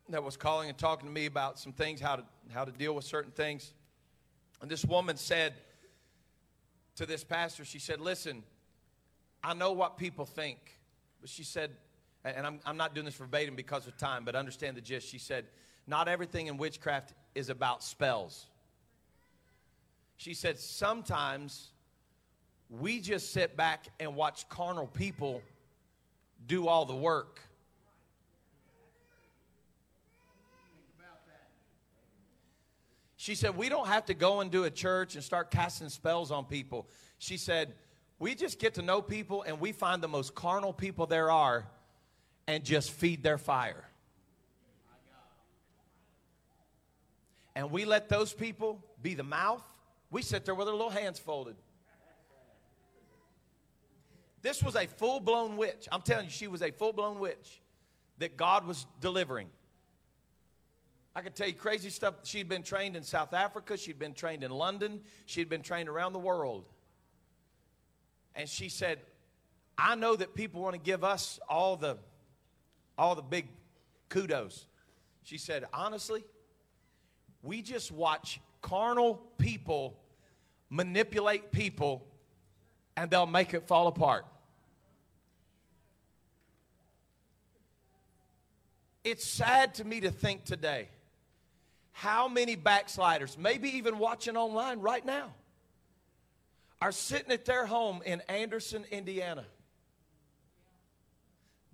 that 0.09 0.23
was 0.23 0.37
calling 0.37 0.69
and 0.69 0.79
talking 0.79 1.09
to 1.09 1.13
me 1.13 1.27
about 1.27 1.59
some 1.59 1.73
things, 1.73 2.01
how 2.01 2.17
to, 2.17 2.25
how 2.53 2.65
to 2.65 2.73
deal 2.73 2.95
with 2.95 3.05
certain 3.05 3.33
things. 3.33 3.73
And 4.61 4.71
this 4.71 4.85
woman 4.85 5.17
said 5.17 5.55
to 6.97 7.07
this 7.07 7.25
pastor, 7.25 7.65
she 7.65 7.79
said, 7.79 8.01
Listen, 8.01 8.43
I 9.43 9.55
know 9.55 9.73
what 9.73 9.97
people 9.97 10.25
think. 10.25 10.79
But 11.21 11.31
she 11.31 11.45
said, 11.45 11.71
and 12.25 12.47
I'm, 12.47 12.61
I'm 12.65 12.77
not 12.77 12.95
doing 12.95 13.05
this 13.05 13.15
verbatim 13.15 13.55
because 13.55 13.87
of 13.87 13.97
time, 13.97 14.25
but 14.25 14.35
understand 14.35 14.77
the 14.77 14.81
gist. 14.81 15.09
She 15.09 15.19
said, 15.19 15.47
Not 15.87 16.09
everything 16.09 16.49
in 16.49 16.57
witchcraft 16.57 17.15
is 17.35 17.49
about 17.51 17.83
spells. 17.83 18.47
She 20.17 20.35
said, 20.35 20.59
Sometimes 20.59 21.71
we 22.69 23.01
just 23.01 23.33
sit 23.33 23.57
back 23.57 23.87
and 24.01 24.17
watch 24.17 24.49
carnal 24.49 24.87
people 24.87 25.43
do 26.47 26.67
all 26.67 26.85
the 26.85 26.97
work. 26.97 27.41
She 33.27 33.35
said, 33.35 33.57
We 33.57 33.69
don't 33.69 33.89
have 33.89 34.05
to 34.05 34.15
go 34.15 34.45
do 34.45 34.63
a 34.63 34.71
church 34.71 35.17
and 35.17 35.25
start 35.25 35.51
casting 35.51 35.89
spells 35.89 36.31
on 36.31 36.45
people. 36.45 36.87
She 37.19 37.39
said, 37.39 37.75
We 38.21 38.37
just 38.37 38.61
get 38.61 38.75
to 38.75 38.83
know 38.83 39.03
people 39.03 39.43
and 39.43 39.59
we 39.59 39.73
find 39.73 40.01
the 40.01 40.07
most 40.07 40.37
carnal 40.37 40.73
people 40.73 41.07
there 41.07 41.29
are 41.29 41.67
and 42.47 42.63
just 42.63 42.93
feed 42.93 43.25
their 43.25 43.37
fire. 43.37 43.83
And 47.57 47.73
we 47.73 47.85
let 47.85 48.09
those 48.09 48.33
people 48.33 48.81
be 49.03 49.15
the 49.15 49.25
mouth. 49.25 49.65
We 50.09 50.23
sit 50.23 50.45
there 50.45 50.55
with 50.55 50.69
our 50.69 50.75
little 50.75 50.89
hands 50.89 51.19
folded. 51.19 51.57
This 54.41 54.63
was 54.63 54.77
a 54.77 54.87
full 54.87 55.19
blown 55.19 55.57
witch. 55.57 55.89
I'm 55.91 56.03
telling 56.03 56.27
you, 56.27 56.31
she 56.31 56.47
was 56.47 56.63
a 56.63 56.71
full 56.71 56.93
blown 56.93 57.19
witch 57.19 57.61
that 58.19 58.37
God 58.37 58.69
was 58.69 58.87
delivering. 59.01 59.49
I 61.17 61.23
could 61.23 61.35
tell 61.35 61.49
you 61.49 61.55
crazy 61.55 61.89
stuff. 61.89 62.17
She'd 62.25 62.47
been 62.47 62.63
trained 62.63 62.95
in 62.95 63.03
South 63.03 63.33
Africa, 63.33 63.79
she'd 63.79 63.99
been 63.99 64.13
trained 64.13 64.45
in 64.45 64.51
London, 64.51 65.01
she'd 65.25 65.49
been 65.49 65.63
trained 65.63 65.89
around 65.89 66.13
the 66.13 66.19
world. 66.19 66.67
And 68.35 68.47
she 68.47 68.69
said, 68.69 68.99
I 69.79 69.95
know 69.95 70.15
that 70.15 70.35
people 70.35 70.61
want 70.61 70.75
to 70.75 70.81
give 70.81 71.05
us 71.05 71.41
all 71.49 71.77
the 71.77 71.97
all 72.99 73.15
the 73.15 73.23
big 73.23 73.49
kudos. 74.11 74.67
She 75.23 75.39
said, 75.39 75.65
honestly, 75.73 76.23
we 77.43 77.63
just 77.63 77.91
watch 77.91 78.39
carnal 78.61 79.23
people 79.39 79.99
manipulate 80.69 81.51
people 81.51 82.07
and 82.95 83.11
they'll 83.11 83.27
make 83.27 83.55
it 83.55 83.67
fall 83.67 83.87
apart. 83.87 84.27
It's 89.03 89.27
sad 89.27 89.75
to 89.77 89.85
me 89.85 90.01
to 90.01 90.11
think 90.11 90.45
today 90.45 90.89
how 91.97 92.29
many 92.29 92.57
backsliders, 92.57 93.39
maybe 93.39 93.79
even 93.79 93.99
watching 93.99 94.37
online 94.37 94.81
right 94.81 95.05
now, 95.05 95.33
are 96.79 96.93
sitting 96.93 97.33
at 97.33 97.47
their 97.47 97.65
home 97.65 98.03
in 98.05 98.21
Anderson, 98.29 98.85
Indiana. 98.91 99.47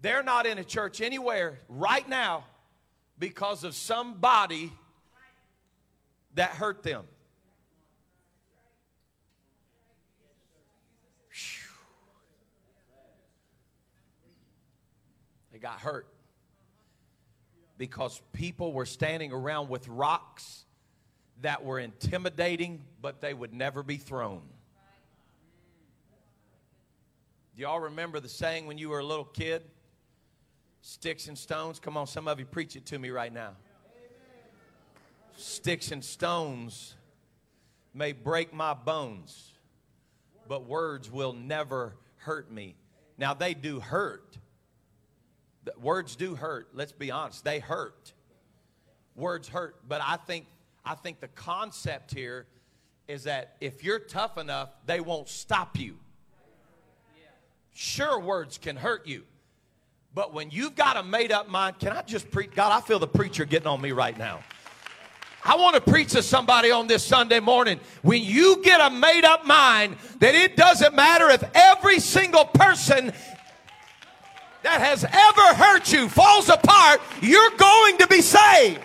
They're 0.01 0.23
not 0.23 0.47
in 0.47 0.59
a 0.59 0.65
church 0.65 1.01
anywhere 1.01 1.59
right 1.69 2.09
now 2.09 2.45
because 3.19 3.65
of 3.65 3.75
somebody 3.75 4.73
that 6.35 6.51
hurt 6.51 6.85
them. 6.85 7.05
They 15.51 15.59
got 15.59 15.81
hurt 15.81 16.12
because 17.83 18.23
people 18.33 18.73
were 18.73 18.87
standing 18.87 19.33
around 19.33 19.69
with 19.69 19.89
rocks 19.89 20.67
that 21.41 21.65
were 21.65 21.81
intimidating, 21.81 22.81
but 23.01 23.21
they 23.21 23.35
would 23.35 23.53
never 23.53 23.83
be 23.83 23.97
thrown. 23.97 24.41
Do 27.57 27.63
y'all 27.63 27.81
remember 27.81 28.21
the 28.21 28.29
saying 28.29 28.67
when 28.67 28.79
you 28.79 28.89
were 28.89 29.01
a 29.01 29.05
little 29.05 29.25
kid? 29.25 29.65
Sticks 30.81 31.27
and 31.27 31.37
stones. 31.37 31.81
Come 31.81 31.97
on, 31.97 32.07
some 32.07 32.29
of 32.29 32.39
you 32.39 32.45
preach 32.45 32.77
it 32.77 32.87
to 32.87 33.01
me 33.01 33.11
right 33.11 33.33
now. 33.33 33.57
Sticks 35.37 35.91
and 35.91 36.05
stones 36.05 36.95
may 37.93 38.13
break 38.13 38.55
my 38.55 38.75
bones, 38.75 39.55
but 40.47 40.69
words 40.69 41.11
will 41.11 41.33
never 41.33 41.97
hurt 42.19 42.49
me. 42.49 42.77
Now, 43.19 43.35
they 43.35 43.55
do 43.55 43.81
hurt, 43.81 44.39
words 45.81 46.17
do 46.17 46.35
hurt. 46.35 46.69
Let's 46.75 46.93
be 46.93 47.11
honest. 47.11 47.45
They 47.45 47.59
hurt. 47.59 48.13
Words 49.15 49.49
hurt. 49.49 49.77
But 49.89 50.01
I 50.03 50.17
think, 50.17 50.47
I 50.85 50.95
think 50.95 51.21
the 51.21 51.29
concept 51.29 52.15
here 52.15 52.47
is 53.09 53.25
that 53.25 53.57
if 53.61 53.85
you're 53.85 53.99
tough 53.99 54.39
enough, 54.39 54.71
they 54.87 55.01
won't 55.01 55.29
stop 55.29 55.79
you. 55.79 55.97
Sure, 57.75 58.19
words 58.21 58.59
can 58.59 58.77
hurt 58.77 59.07
you. 59.07 59.25
But 60.15 60.35
when 60.35 60.51
you've 60.51 60.75
got 60.75 60.97
a 60.97 61.03
made 61.03 61.33
up 61.33 61.49
mind, 61.49 61.79
can 61.79 61.93
I 61.93 62.03
just 62.03 62.31
preach? 62.31 62.51
God, 62.55 62.71
I 62.71 62.87
feel 62.87 62.99
the 62.99 63.07
preacher 63.07 63.45
getting 63.45 63.67
on 63.67 63.81
me 63.81 63.93
right 63.93 64.17
now. 64.17 64.41
I 65.45 65.57
want 65.57 65.75
to 65.75 65.81
preach 65.81 66.11
to 66.11 66.23
somebody 66.23 66.71
on 66.71 66.87
this 66.87 67.03
Sunday 67.03 67.41
morning. 67.41 67.81
When 68.03 68.23
you 68.23 68.63
get 68.63 68.81
a 68.81 68.95
made 68.95 69.25
up 69.25 69.45
mind 69.45 69.97
that 70.21 70.35
it 70.37 70.57
doesn't 70.57 70.95
matter 70.95 71.31
if 71.31 71.43
every 71.55 71.99
single 71.99 72.45
person 72.45 73.13
that 74.63 74.81
has 74.81 75.05
ever 75.05 75.55
hurt 75.55 75.93
you 75.93 76.09
falls 76.09 76.49
apart, 76.49 77.01
you're 77.21 77.51
going 77.57 77.99
to 77.99 78.07
be 78.07 78.21
saved. 78.21 78.81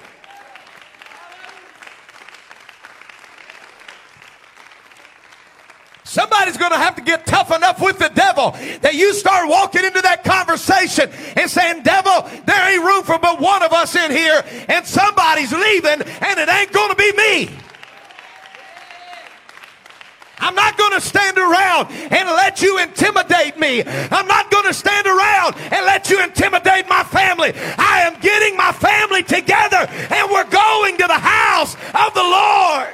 Somebody's 6.03 6.57
going 6.57 6.71
to 6.71 6.77
have 6.77 6.95
to 6.95 7.01
get 7.01 7.27
tough 7.27 7.55
enough 7.55 7.79
with 7.79 7.99
the 7.99 8.09
devil 8.09 8.51
that 8.81 8.95
you 8.95 9.13
start 9.13 9.47
walking 9.47 9.83
into 9.83 10.01
that 10.01 10.23
conversation 10.23 11.11
and 11.35 11.51
saying, 11.51 11.83
Devil, 11.83 12.23
there 12.45 12.73
ain't 12.73 12.83
room 12.83 13.03
for 13.03 13.19
but 13.19 13.39
one 13.39 13.61
of 13.61 13.71
us 13.71 13.95
in 13.95 14.09
here, 14.09 14.43
and 14.67 14.83
somebody's 14.85 15.51
leaving, 15.51 16.01
and 16.01 16.39
it 16.39 16.49
ain't 16.49 16.71
going 16.71 16.89
to 16.89 16.95
be 16.95 17.11
me. 17.13 17.49
I'm 20.39 20.53
not 20.55 20.77
going 20.77 20.93
to 20.93 21.01
stand 21.01 21.37
around 21.37 21.91
and 21.91 22.29
let 22.29 22.61
you 22.61 22.79
intimidate 22.79 23.57
me. 23.59 23.83
I'm 23.85 24.27
not 24.27 24.51
going 24.51 24.65
to 24.65 24.73
stand 24.73 25.07
around 25.07 25.55
and 25.57 25.85
let 25.85 26.09
you 26.09 26.23
intimidate 26.23 26.87
my 26.87 27.03
family. 27.03 27.53
I 27.55 28.01
am 28.05 28.19
getting 28.19 28.55
my 28.55 28.71
family 28.71 29.23
together 29.23 29.87
and 29.89 30.31
we're 30.31 30.49
going 30.49 30.97
to 30.97 31.07
the 31.07 31.19
house 31.19 31.75
of 31.75 32.13
the 32.13 32.23
Lord. 32.23 32.93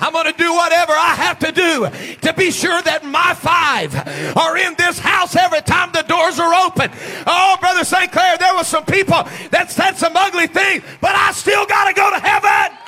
I'm 0.00 0.12
going 0.12 0.32
to 0.32 0.38
do 0.38 0.50
whatever 0.54 0.92
I 0.92 1.14
have 1.14 1.38
to 1.40 1.52
do 1.52 1.86
to 2.22 2.32
be 2.32 2.50
sure 2.50 2.80
that 2.82 3.04
my 3.04 3.34
five 3.34 3.94
are 4.34 4.56
in 4.56 4.74
this 4.78 4.98
house 4.98 5.36
every 5.36 5.60
time 5.60 5.92
the 5.92 6.02
doors 6.02 6.40
are 6.40 6.54
open. 6.66 6.90
Oh, 7.26 7.56
Brother 7.60 7.84
St. 7.84 8.10
Clair, 8.10 8.38
there 8.38 8.54
were 8.56 8.64
some 8.64 8.86
people 8.86 9.22
that 9.50 9.70
said 9.70 9.92
some 9.92 10.16
ugly 10.16 10.46
things, 10.46 10.82
but 11.02 11.14
I 11.14 11.32
still 11.32 11.66
got 11.66 11.88
to 11.88 11.92
go 11.92 12.08
to 12.10 12.18
heaven. 12.18 12.78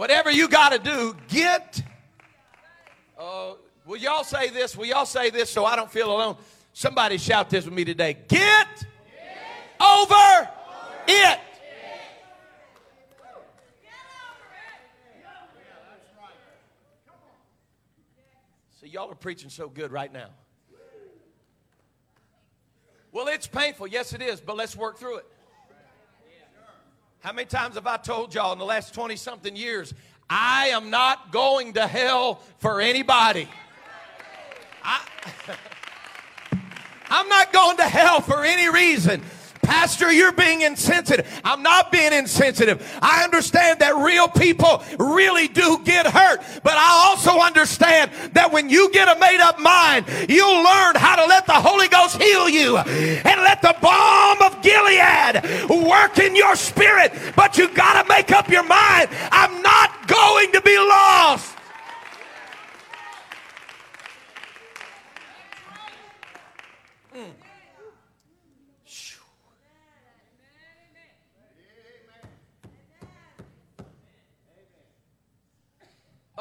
Whatever 0.00 0.30
you 0.30 0.48
got 0.48 0.70
to 0.70 0.78
do, 0.78 1.14
get. 1.28 1.82
Oh, 3.18 3.58
will 3.84 3.98
y'all 3.98 4.24
say 4.24 4.48
this? 4.48 4.74
Will 4.74 4.86
y'all 4.86 5.04
say 5.04 5.28
this 5.28 5.50
so 5.50 5.66
I 5.66 5.76
don't 5.76 5.90
feel 5.90 6.10
alone? 6.10 6.38
Somebody 6.72 7.18
shout 7.18 7.50
this 7.50 7.66
with 7.66 7.74
me 7.74 7.84
today. 7.84 8.16
Get 8.26 8.86
over 9.78 10.48
it. 11.06 11.40
See, 18.80 18.88
y'all 18.88 19.10
are 19.10 19.14
preaching 19.14 19.50
so 19.50 19.68
good 19.68 19.92
right 19.92 20.10
now. 20.10 20.30
Well, 23.12 23.28
it's 23.28 23.46
painful. 23.46 23.86
Yes, 23.86 24.14
it 24.14 24.22
is, 24.22 24.40
but 24.40 24.56
let's 24.56 24.74
work 24.74 24.96
through 24.96 25.18
it. 25.18 25.26
How 27.20 27.34
many 27.34 27.44
times 27.44 27.74
have 27.74 27.86
I 27.86 27.98
told 27.98 28.34
y'all 28.34 28.54
in 28.54 28.58
the 28.58 28.64
last 28.64 28.94
20 28.94 29.14
something 29.16 29.54
years, 29.54 29.92
I 30.30 30.68
am 30.68 30.88
not 30.88 31.30
going 31.30 31.74
to 31.74 31.86
hell 31.86 32.40
for 32.60 32.80
anybody? 32.80 33.46
I, 34.82 35.04
I'm 37.10 37.28
not 37.28 37.52
going 37.52 37.76
to 37.76 37.82
hell 37.82 38.22
for 38.22 38.42
any 38.42 38.70
reason. 38.70 39.20
Pastor, 39.70 40.10
you're 40.10 40.32
being 40.32 40.62
insensitive. 40.62 41.40
I'm 41.44 41.62
not 41.62 41.92
being 41.92 42.12
insensitive. 42.12 42.84
I 43.00 43.22
understand 43.22 43.78
that 43.78 43.94
real 43.94 44.26
people 44.26 44.82
really 44.98 45.46
do 45.46 45.78
get 45.84 46.08
hurt, 46.08 46.40
but 46.64 46.72
I 46.74 47.06
also 47.06 47.38
understand 47.38 48.10
that 48.32 48.50
when 48.50 48.68
you 48.68 48.90
get 48.90 49.06
a 49.06 49.20
made 49.20 49.40
up 49.40 49.60
mind, 49.60 50.06
you'll 50.28 50.64
learn 50.64 50.96
how 50.96 51.14
to 51.14 51.26
let 51.26 51.46
the 51.46 51.52
Holy 51.52 51.86
Ghost 51.86 52.20
heal 52.20 52.48
you 52.48 52.78
and 52.78 53.40
let 53.42 53.62
the 53.62 53.76
balm 53.80 54.42
of 54.42 54.60
Gilead 54.60 55.88
work 55.88 56.18
in 56.18 56.34
your 56.34 56.56
spirit. 56.56 57.12
But 57.36 57.56
you 57.56 57.72
got 57.72 58.02
to 58.02 58.08
make 58.08 58.32
up 58.32 58.48
your 58.48 58.64
mind. 58.64 59.08
I'm 59.30 59.62
not 59.62 60.08
going 60.08 60.50
to 60.50 60.60
be 60.62 60.76
lost. 60.78 61.59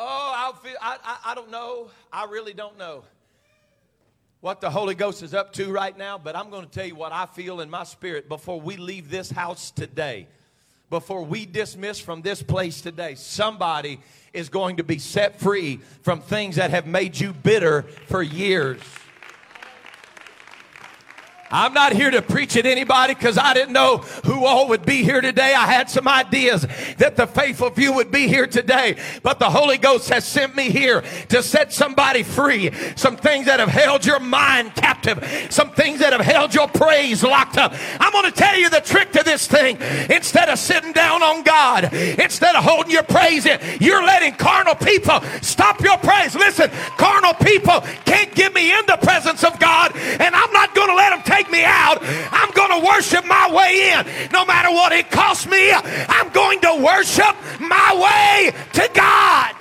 Oh, 0.01 0.33
I'll 0.33 0.53
feel, 0.53 0.77
I, 0.81 0.97
I, 1.03 1.31
I 1.31 1.35
don't 1.35 1.51
know. 1.51 1.89
I 2.11 2.23
really 2.23 2.53
don't 2.53 2.77
know 2.77 3.03
what 4.39 4.61
the 4.61 4.69
Holy 4.69 4.95
Ghost 4.95 5.21
is 5.21 5.33
up 5.33 5.51
to 5.53 5.69
right 5.69 5.97
now, 5.97 6.17
but 6.17 6.37
I'm 6.37 6.49
going 6.49 6.63
to 6.63 6.71
tell 6.71 6.85
you 6.85 6.95
what 6.95 7.11
I 7.11 7.25
feel 7.25 7.59
in 7.59 7.69
my 7.69 7.83
spirit 7.83 8.29
before 8.29 8.61
we 8.61 8.77
leave 8.77 9.09
this 9.09 9.29
house 9.29 9.71
today. 9.71 10.27
Before 10.89 11.23
we 11.23 11.45
dismiss 11.45 11.99
from 11.99 12.21
this 12.21 12.41
place 12.41 12.79
today, 12.79 13.15
somebody 13.15 13.99
is 14.31 14.47
going 14.47 14.77
to 14.77 14.85
be 14.85 14.99
set 14.99 15.37
free 15.37 15.81
from 16.01 16.21
things 16.21 16.55
that 16.55 16.71
have 16.71 16.87
made 16.87 17.19
you 17.19 17.33
bitter 17.33 17.81
for 18.07 18.23
years. 18.23 18.79
I'm 21.51 21.73
not 21.73 21.93
here 21.93 22.11
to 22.11 22.21
preach 22.21 22.55
at 22.57 22.65
anybody 22.65 23.13
because 23.15 23.37
I 23.37 23.53
didn't 23.53 23.73
know 23.73 23.97
who 24.25 24.45
all 24.45 24.67
would 24.69 24.85
be 24.85 25.03
here 25.03 25.21
today. 25.21 25.53
I 25.53 25.65
had 25.65 25.89
some 25.89 26.07
ideas 26.07 26.67
that 26.97 27.15
the 27.15 27.25
faithful 27.27 27.69
few 27.71 27.93
would 27.93 28.11
be 28.11 28.27
here 28.27 28.47
today, 28.47 28.97
but 29.23 29.39
the 29.39 29.49
Holy 29.49 29.77
Ghost 29.77 30.09
has 30.09 30.27
sent 30.27 30.55
me 30.55 30.69
here 30.69 31.03
to 31.29 31.41
set 31.41 31.73
somebody 31.73 32.23
free. 32.23 32.71
Some 32.95 33.17
things 33.17 33.47
that 33.47 33.59
have 33.59 33.69
held 33.69 34.05
your 34.05 34.19
mind 34.19 34.75
captive, 34.75 35.47
some 35.49 35.71
things 35.71 35.99
that 35.99 36.13
have 36.13 36.21
held 36.21 36.53
your 36.53 36.67
praise 36.67 37.23
locked 37.23 37.57
up. 37.57 37.73
I'm 37.99 38.11
going 38.11 38.25
to 38.25 38.37
tell 38.37 38.57
you 38.57 38.69
the 38.69 38.81
trick 38.81 39.11
to 39.13 39.23
this 39.23 39.47
thing. 39.47 39.77
Instead 40.09 40.49
of 40.49 40.59
sitting 40.59 40.93
down 40.93 41.23
on 41.23 41.43
God, 41.43 41.93
instead 41.93 42.55
of 42.55 42.63
holding 42.63 42.91
your 42.91 43.03
praise 43.03 43.45
in, 43.45 43.59
you're 43.79 44.03
letting 44.03 44.33
carnal 44.33 44.75
people 44.75 45.21
stop 45.41 45.81
your 45.81 45.97
praise. 45.97 46.35
Listen, 46.35 46.69
carnal 46.97 47.33
people 47.35 47.81
can't 48.05 48.33
get 48.35 48.53
me 48.53 48.71
in 48.71 48.85
the 48.85 48.97
presence 48.97 49.43
of 49.43 49.59
God, 49.59 49.95
and 49.95 50.35
I'm 50.35 50.51
not 50.53 50.75
going 50.75 50.89
to 50.89 50.95
let 50.95 51.09
them 51.11 51.21
take 51.23 51.38
take 51.39 51.51
me 51.51 51.63
out, 51.63 51.99
I'm 52.01 52.51
going 52.51 52.81
to 52.81 52.85
worship 52.85 53.25
my 53.25 53.51
way 53.51 53.91
in. 53.93 54.31
No 54.31 54.45
matter 54.45 54.71
what 54.71 54.91
it 54.91 55.09
costs 55.09 55.47
me, 55.47 55.71
I'm 55.71 56.29
going 56.29 56.59
to 56.61 56.81
worship 56.83 57.35
my 57.59 57.95
way 57.95 58.51
to 58.73 58.89
God. 58.93 59.55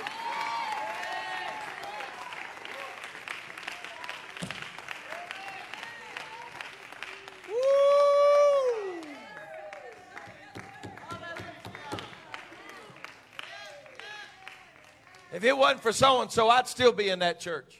If 15.31 15.45
it 15.45 15.57
wasn't 15.57 15.81
for 15.81 15.93
so 15.93 16.21
and 16.21 16.29
so, 16.29 16.49
I'd 16.49 16.67
still 16.67 16.91
be 16.91 17.07
in 17.07 17.19
that 17.19 17.39
church. 17.39 17.78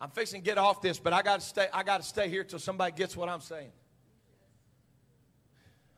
I'm 0.00 0.10
fixing 0.10 0.40
to 0.40 0.44
get 0.44 0.56
off 0.56 0.80
this, 0.80 0.98
but 0.98 1.12
I 1.12 1.22
got 1.22 1.40
to 1.40 1.46
stay. 1.46 1.66
I 1.72 1.82
got 1.82 2.00
to 2.00 2.06
stay 2.06 2.28
here 2.28 2.42
till 2.42 2.58
somebody 2.58 2.92
gets 2.92 3.16
what 3.16 3.28
I'm 3.28 3.42
saying. 3.42 3.70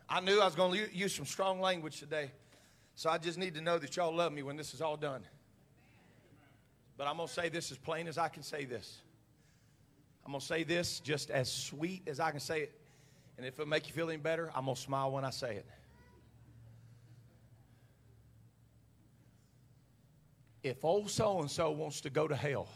I 0.08 0.20
knew 0.20 0.40
I 0.40 0.44
was 0.44 0.54
to 0.54 0.96
use 0.96 1.14
some 1.14 1.24
strong 1.24 1.60
language 1.60 2.00
today, 2.00 2.32
so 2.96 3.08
I 3.08 3.18
just 3.18 3.38
need 3.38 3.54
to 3.54 3.60
know 3.60 3.78
that 3.78 3.96
y'all 3.96 4.14
love 4.14 4.32
me 4.32 4.42
when 4.42 4.56
this 4.56 4.74
is 4.74 4.82
all 4.82 4.96
done. 4.96 5.22
But 6.98 7.06
I'm 7.06 7.16
going 7.16 7.28
to 7.28 7.32
say 7.32 7.48
this 7.48 7.70
as 7.70 7.78
plain 7.78 8.08
as 8.08 8.18
I 8.18 8.28
can 8.28 8.42
say 8.42 8.64
this. 8.64 9.00
I'm 10.26 10.32
going 10.32 10.40
to 10.40 10.46
say 10.46 10.64
this 10.64 11.00
just 11.00 11.30
as 11.30 11.50
sweet 11.50 12.02
as 12.06 12.20
I 12.20 12.30
can 12.30 12.40
say 12.40 12.62
it. 12.62 12.78
And 13.38 13.46
if 13.46 13.58
it 13.58 13.66
make 13.66 13.88
you 13.88 13.94
feel 13.94 14.10
any 14.10 14.18
better, 14.18 14.50
I'm 14.54 14.66
going 14.66 14.76
to 14.76 14.80
smile 14.80 15.10
when 15.10 15.24
I 15.24 15.30
say 15.30 15.56
it. 15.56 15.66
If 20.62 20.84
old 20.84 21.10
so 21.10 21.40
and 21.40 21.50
so 21.50 21.70
wants 21.70 22.02
to 22.02 22.10
go 22.10 22.28
to 22.28 22.36
hell, 22.36 22.68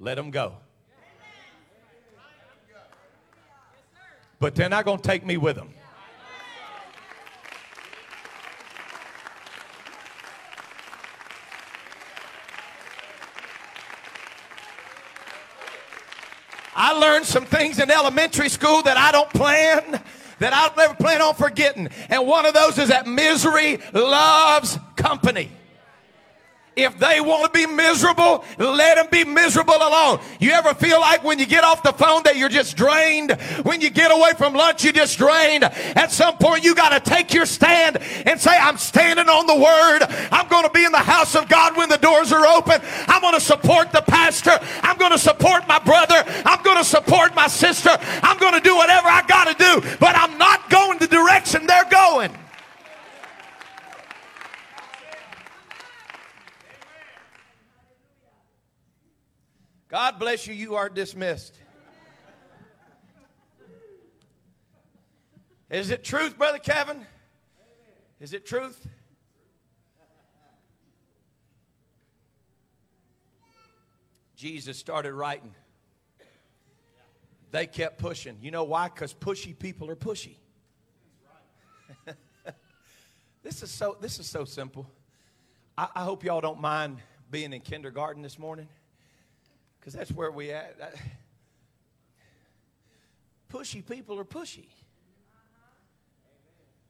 let 0.00 0.14
them 0.14 0.30
go. 0.30 0.54
But 4.40 4.54
they're 4.54 4.68
not 4.68 4.84
going 4.84 4.98
to 4.98 5.02
take 5.02 5.26
me 5.26 5.36
with 5.36 5.56
them. 5.56 5.74
I 16.80 16.92
learned 16.92 17.26
some 17.26 17.44
things 17.44 17.80
in 17.80 17.90
elementary 17.90 18.48
school 18.48 18.82
that 18.82 18.96
I 18.96 19.10
don't 19.10 19.28
plan, 19.30 20.00
that 20.38 20.52
I'll 20.52 20.72
never 20.76 20.94
plan 20.94 21.20
on 21.20 21.34
forgetting. 21.34 21.88
And 22.08 22.24
one 22.24 22.46
of 22.46 22.54
those 22.54 22.78
is 22.78 22.90
that 22.90 23.04
misery 23.08 23.80
loves 23.92 24.78
company. 24.94 25.50
If 26.78 26.96
they 26.96 27.20
want 27.20 27.52
to 27.52 27.58
be 27.58 27.66
miserable, 27.66 28.44
let 28.56 28.94
them 28.94 29.08
be 29.10 29.24
miserable 29.24 29.74
alone. 29.74 30.20
You 30.38 30.52
ever 30.52 30.74
feel 30.74 31.00
like 31.00 31.24
when 31.24 31.40
you 31.40 31.46
get 31.46 31.64
off 31.64 31.82
the 31.82 31.92
phone 31.92 32.22
that 32.22 32.36
you're 32.36 32.48
just 32.48 32.76
drained? 32.76 33.32
When 33.64 33.80
you 33.80 33.90
get 33.90 34.12
away 34.12 34.30
from 34.38 34.54
lunch, 34.54 34.84
you're 34.84 34.92
just 34.92 35.18
drained. 35.18 35.64
At 35.64 36.12
some 36.12 36.36
point, 36.38 36.62
you 36.62 36.76
got 36.76 36.90
to 36.90 37.00
take 37.00 37.34
your 37.34 37.46
stand 37.46 37.96
and 37.98 38.40
say, 38.40 38.56
I'm 38.56 38.78
standing 38.78 39.28
on 39.28 39.48
the 39.48 39.56
word. 39.56 40.04
I'm 40.30 40.46
going 40.46 40.66
to 40.66 40.70
be 40.70 40.84
in 40.84 40.92
the 40.92 40.98
house 40.98 41.34
of 41.34 41.48
God 41.48 41.76
when 41.76 41.88
the 41.88 41.98
doors 41.98 42.30
are 42.32 42.46
open. 42.46 42.80
I'm 43.08 43.22
going 43.22 43.34
to 43.34 43.40
support 43.40 43.90
the 43.90 44.02
pastor. 44.02 44.56
I'm 44.84 44.98
going 44.98 45.10
to 45.10 45.18
support 45.18 45.66
my 45.66 45.80
brother. 45.80 46.22
I'm 46.44 46.62
going 46.62 46.78
to 46.78 46.84
support 46.84 47.34
my 47.34 47.48
sister. 47.48 47.90
I'm 48.22 48.38
going 48.38 48.54
to 48.54 48.60
do 48.60 48.76
whatever 48.76 49.08
I 49.08 49.22
got 49.26 49.48
to 49.48 49.54
do, 49.54 49.96
but 49.98 50.14
I'm 50.14 50.38
not 50.38 50.70
going 50.70 51.00
the 51.00 51.08
direction 51.08 51.66
they're 51.66 51.90
going. 51.90 52.37
God 59.88 60.18
bless 60.18 60.46
you. 60.46 60.54
You 60.54 60.76
are 60.76 60.88
dismissed. 60.88 61.56
Is 65.70 65.90
it 65.90 66.04
truth, 66.04 66.36
Brother 66.36 66.58
Kevin? 66.58 67.06
Is 68.20 68.32
it 68.32 68.46
truth? 68.46 68.86
Jesus 74.36 74.78
started 74.78 75.12
writing. 75.14 75.54
They 77.50 77.66
kept 77.66 77.98
pushing. 77.98 78.38
You 78.40 78.50
know 78.50 78.64
why? 78.64 78.88
Because 78.88 79.14
pushy 79.14 79.58
people 79.58 79.90
are 79.90 79.96
pushy. 79.96 80.36
this 83.42 83.62
is 83.62 83.70
so 83.70 83.96
this 84.00 84.18
is 84.18 84.28
so 84.28 84.44
simple. 84.44 84.88
I, 85.76 85.88
I 85.94 86.04
hope 86.04 86.24
y'all 86.24 86.40
don't 86.40 86.60
mind 86.60 86.98
being 87.30 87.52
in 87.52 87.62
kindergarten 87.62 88.22
this 88.22 88.38
morning. 88.38 88.68
Because 89.88 90.00
that's 90.00 90.12
where 90.12 90.30
we 90.30 90.50
at. 90.50 90.76
Pushy 93.50 93.80
people 93.86 94.20
are 94.20 94.24
pushy. 94.24 94.66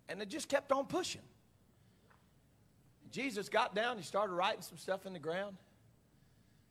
And 0.08 0.20
they 0.20 0.24
just 0.24 0.48
kept 0.48 0.72
on 0.72 0.86
pushing. 0.86 1.22
Jesus 3.12 3.48
got 3.48 3.72
down, 3.76 3.98
he 3.98 4.02
started 4.02 4.32
writing 4.32 4.62
some 4.62 4.78
stuff 4.78 5.06
in 5.06 5.12
the 5.12 5.20
ground. 5.20 5.56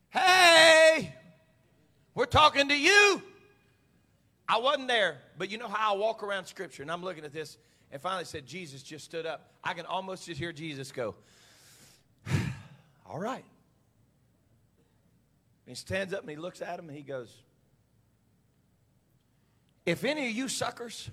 Hey, 0.09 1.15
we're 2.13 2.25
talking 2.25 2.67
to 2.67 2.77
you. 2.77 3.21
I 4.49 4.57
wasn't 4.57 4.89
there, 4.89 5.19
but 5.37 5.49
you 5.49 5.57
know 5.57 5.69
how 5.69 5.95
I 5.95 5.97
walk 5.97 6.23
around 6.23 6.45
Scripture, 6.45 6.83
and 6.83 6.91
I'm 6.91 7.03
looking 7.05 7.23
at 7.23 7.31
this, 7.31 7.57
and 7.89 8.01
finally 8.01 8.25
said, 8.25 8.45
Jesus 8.45 8.83
just 8.83 9.05
stood 9.05 9.25
up. 9.25 9.53
I 9.63 9.73
can 9.73 9.85
almost 9.85 10.25
just 10.25 10.37
hear 10.37 10.51
Jesus 10.51 10.91
go, 10.91 11.15
All 13.05 13.17
right. 13.17 13.45
And 15.67 15.75
he 15.75 15.79
stands 15.79 16.13
up 16.13 16.21
and 16.21 16.29
he 16.29 16.37
looks 16.37 16.61
at 16.61 16.79
him 16.79 16.87
and 16.87 16.97
he 16.97 17.03
goes, 17.03 17.29
If 19.85 20.05
any 20.05 20.29
of 20.29 20.31
you 20.31 20.47
suckers 20.47 21.11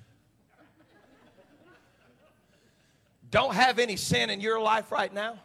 don't 3.33 3.55
have 3.55 3.81
any 3.81 3.97
sin 3.97 4.31
in 4.31 4.41
your 4.41 4.61
life 4.61 4.93
right 4.93 5.13
now, 5.13 5.41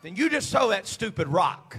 then 0.00 0.16
you 0.16 0.30
just 0.30 0.50
throw 0.50 0.70
that 0.70 0.86
stupid 0.86 1.28
rock. 1.28 1.76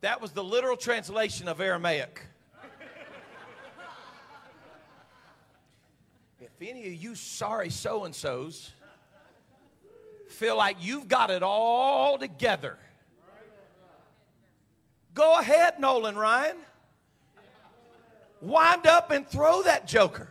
That 0.00 0.20
was 0.20 0.30
the 0.30 0.44
literal 0.44 0.76
translation 0.76 1.48
of 1.48 1.60
Aramaic. 1.60 2.22
if 6.40 6.50
any 6.62 6.86
of 6.86 6.94
you 6.94 7.16
sorry 7.16 7.70
so 7.70 8.04
and 8.04 8.14
so's 8.14 8.70
feel 10.28 10.56
like 10.56 10.76
you've 10.80 11.08
got 11.08 11.30
it 11.30 11.42
all 11.42 12.18
together, 12.18 12.78
go 15.14 15.38
ahead, 15.38 15.80
Nolan 15.80 16.16
Ryan. 16.16 16.56
Wind 18.40 18.86
up 18.86 19.10
and 19.10 19.26
throw 19.26 19.62
that 19.62 19.88
joker. 19.88 20.28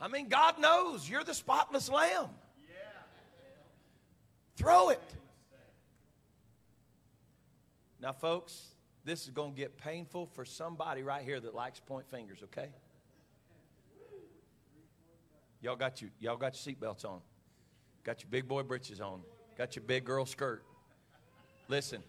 I 0.00 0.08
mean, 0.08 0.28
God 0.28 0.58
knows 0.58 1.08
you're 1.08 1.24
the 1.24 1.34
spotless 1.34 1.90
lamb. 1.90 2.28
Throw 4.56 4.88
it. 4.88 5.02
Now, 8.00 8.12
folks, 8.12 8.60
this 9.04 9.24
is 9.24 9.30
going 9.30 9.52
to 9.52 9.56
get 9.56 9.76
painful 9.76 10.26
for 10.34 10.44
somebody 10.44 11.02
right 11.02 11.22
here 11.22 11.40
that 11.40 11.54
likes 11.54 11.80
point 11.80 12.08
fingers, 12.10 12.38
okay? 12.44 12.68
Y'all 15.60 15.76
got 15.76 16.00
you, 16.00 16.10
y'all 16.20 16.36
got 16.36 16.54
your 16.54 16.74
seatbelts 16.74 17.04
on. 17.04 17.20
Got 18.04 18.22
your 18.22 18.30
big 18.30 18.46
boy 18.46 18.62
britches 18.62 19.00
on. 19.00 19.20
Got 19.56 19.76
your 19.76 19.84
big 19.84 20.04
girl 20.04 20.24
skirt. 20.24 20.64
Listen. 21.68 22.02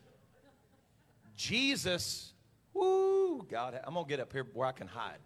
Jesus, 1.35 2.33
woo, 2.73 3.45
God, 3.49 3.79
I'm 3.83 3.95
to 3.95 4.03
get 4.07 4.19
up 4.19 4.31
here 4.31 4.45
where 4.53 4.67
I 4.67 4.71
can 4.71 4.88
hide. 4.88 5.19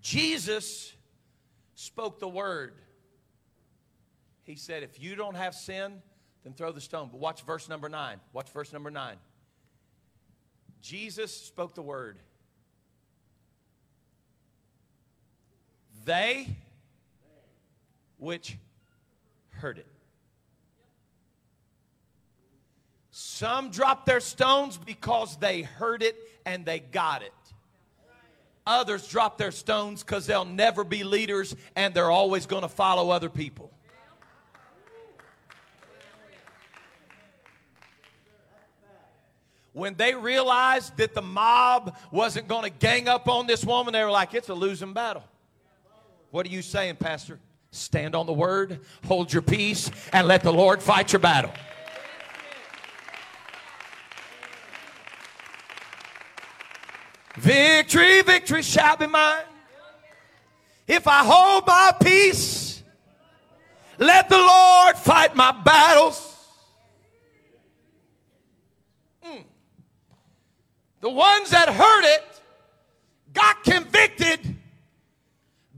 Jesus 0.00 0.92
spoke 1.74 2.18
the 2.18 2.28
word. 2.28 2.74
He 4.42 4.54
said, 4.54 4.82
If 4.82 5.02
you 5.02 5.16
don't 5.16 5.34
have 5.34 5.54
sin, 5.54 6.02
then 6.44 6.52
throw 6.52 6.72
the 6.72 6.80
stone. 6.80 7.08
But 7.10 7.20
watch 7.20 7.42
verse 7.42 7.68
number 7.68 7.88
nine. 7.88 8.20
Watch 8.34 8.50
verse 8.50 8.72
number 8.72 8.90
nine. 8.90 9.16
Jesus 10.82 11.34
spoke 11.34 11.74
the 11.74 11.82
word. 11.82 12.18
They 16.04 16.48
which 18.18 18.56
heard 19.50 19.78
it. 19.78 19.86
Some 23.10 23.70
dropped 23.70 24.06
their 24.06 24.20
stones 24.20 24.76
because 24.76 25.36
they 25.36 25.62
heard 25.62 26.02
it 26.02 26.16
and 26.44 26.64
they 26.64 26.80
got 26.80 27.22
it. 27.22 27.32
Others 28.66 29.08
drop 29.08 29.36
their 29.36 29.50
stones 29.50 30.02
because 30.02 30.26
they'll 30.26 30.44
never 30.44 30.84
be 30.84 31.04
leaders 31.04 31.54
and 31.76 31.92
they're 31.92 32.10
always 32.10 32.46
going 32.46 32.62
to 32.62 32.68
follow 32.68 33.10
other 33.10 33.28
people. 33.28 33.70
When 39.74 39.94
they 39.96 40.14
realized 40.14 40.96
that 40.98 41.14
the 41.14 41.22
mob 41.22 41.96
wasn't 42.10 42.48
going 42.48 42.62
to 42.62 42.70
gang 42.70 43.08
up 43.08 43.28
on 43.28 43.46
this 43.46 43.64
woman, 43.64 43.92
they 43.92 44.04
were 44.04 44.10
like, 44.10 44.32
it's 44.32 44.48
a 44.48 44.54
losing 44.54 44.92
battle. 44.92 45.24
What 46.34 46.46
are 46.46 46.50
you 46.50 46.62
saying, 46.62 46.96
Pastor? 46.96 47.38
Stand 47.70 48.16
on 48.16 48.26
the 48.26 48.32
word, 48.32 48.80
hold 49.06 49.32
your 49.32 49.40
peace, 49.40 49.88
and 50.12 50.26
let 50.26 50.42
the 50.42 50.52
Lord 50.52 50.82
fight 50.82 51.12
your 51.12 51.20
battle. 51.20 51.52
Victory, 57.36 58.22
victory 58.22 58.62
shall 58.62 58.96
be 58.96 59.06
mine. 59.06 59.44
If 60.88 61.06
I 61.06 61.24
hold 61.24 61.68
my 61.68 61.92
peace, 62.02 62.82
let 63.98 64.28
the 64.28 64.36
Lord 64.36 64.96
fight 64.96 65.36
my 65.36 65.52
battles. 65.52 66.36
Mm. 69.24 69.44
The 71.00 71.10
ones 71.10 71.50
that 71.50 71.68
heard 71.68 72.04
it 72.06 72.24
got 73.32 73.62
convicted 73.62 74.56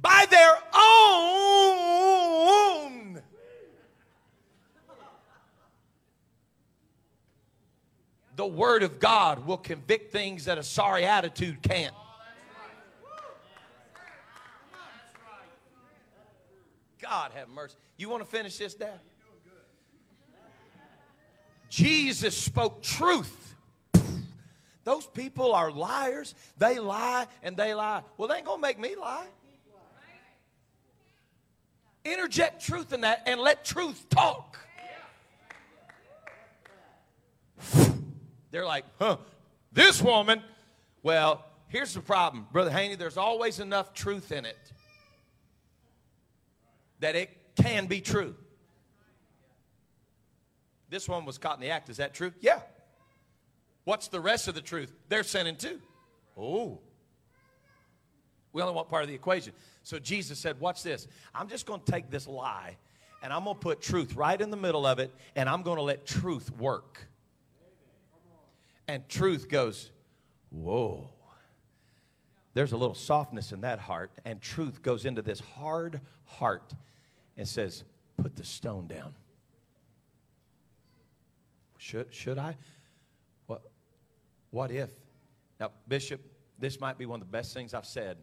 by 0.07 0.27
their 0.31 0.55
own 0.75 3.21
the 8.37 8.47
Word 8.47 8.85
of 8.85 9.01
God 9.01 9.47
will 9.47 9.57
convict 9.57 10.13
things 10.13 10.45
that 10.45 10.59
a 10.59 10.63
sorry 10.63 11.05
attitude 11.05 11.61
can't. 11.63 11.95
God 17.01 17.33
have 17.35 17.49
mercy. 17.49 17.75
You 17.97 18.09
want 18.09 18.23
to 18.23 18.29
finish 18.29 18.59
this, 18.59 18.75
Dad? 18.75 19.01
Jesus 21.69 22.37
spoke 22.37 22.83
truth. 22.83 23.55
Those 24.85 25.07
people 25.07 25.53
are 25.53 25.73
liars. 25.73 26.37
They 26.59 26.79
lie 26.79 27.27
and 27.43 27.57
they 27.57 27.75
lie. 27.75 28.03
Well, 28.17 28.29
they 28.29 28.37
ain't 28.37 28.47
going 28.47 28.59
to 28.59 28.63
make 28.63 28.79
me 28.79 28.95
lie. 28.95 29.27
Interject 32.13 32.65
truth 32.65 32.93
in 32.93 33.01
that 33.01 33.23
and 33.27 33.41
let 33.41 33.65
truth 33.65 34.09
talk. 34.09 34.59
They're 38.51 38.65
like, 38.65 38.85
huh, 38.99 39.17
this 39.73 40.01
woman. 40.01 40.43
Well, 41.03 41.45
here's 41.69 41.93
the 41.93 42.01
problem, 42.01 42.47
Brother 42.53 42.71
Haney. 42.71 42.95
There's 42.95 43.17
always 43.17 43.61
enough 43.61 43.93
truth 43.93 44.33
in 44.33 44.45
it 44.45 44.73
that 47.01 47.17
it 47.17 47.31
can 47.57 47.87
be 47.87 48.01
true. 48.01 48.35
This 50.89 51.09
one 51.09 51.25
was 51.25 51.39
caught 51.39 51.57
in 51.57 51.61
the 51.61 51.71
act. 51.71 51.91
Is 51.91 51.97
that 51.97 52.15
true? 52.15 52.33
Yeah. 52.41 52.61
What's 53.85 54.09
the 54.09 54.21
rest 54.21 54.49
of 54.49 54.55
the 54.55 54.61
truth? 54.61 54.93
They're 55.09 55.25
sinning 55.25 55.57
too. 55.57 55.81
Oh. 56.37 56.81
We 58.57 58.63
only 58.63 58.75
want 58.75 58.89
part 58.89 59.03
of 59.03 59.11
the 59.11 59.15
equation. 59.15 59.53
So 59.83 59.99
Jesus 59.99 60.39
said, 60.39 60.59
Watch 60.59 60.83
this. 60.83 61.09
I'm 61.35 61.47
just 61.47 61.67
going 61.67 61.83
to 61.83 61.93
take 61.93 62.11
this 62.11 62.27
lie 62.27 62.79
and 63.23 63.31
I'm 63.31 63.45
going 63.45 63.55
to 63.55 63.61
put 63.61 63.83
truth 63.83 64.17
right 64.17 64.41
in 64.41 64.51
the 64.51 64.57
middle 64.57 64.87
of 64.87 64.99
it 64.99 65.15
and 65.35 65.47
I'm 65.47 65.61
going 65.61 65.77
to 65.77 65.83
let 65.83 66.07
truth 66.07 66.51
work. 66.57 67.07
And 68.89 69.07
truth 69.11 69.51
goes, 69.51 69.91
Whoa. 70.49 71.11
There's 72.55 72.73
a 72.73 72.79
little 72.79 72.95
softness 72.95 73.53
in 73.53 73.61
that 73.61 73.79
heart, 73.79 74.11
and 74.25 74.41
truth 74.41 74.81
goes 74.81 75.05
into 75.05 75.21
this 75.21 75.41
hard 75.41 76.01
heart 76.25 76.73
and 77.37 77.47
says, 77.47 77.85
Put 78.17 78.37
the 78.37 78.45
stone 78.45 78.87
down. 78.87 79.15
Should, 81.77 82.07
should 82.11 82.39
I? 82.39 82.57
What, 83.49 83.61
what 84.51 84.71
if? 84.71 84.89
Now, 85.61 85.73
Bishop, 85.89 86.23
this 86.59 86.81
might 86.81 86.97
be 86.97 87.05
one 87.05 87.21
of 87.21 87.27
the 87.27 87.31
best 87.31 87.53
things 87.53 87.75
I've 87.75 87.85
said. 87.85 88.17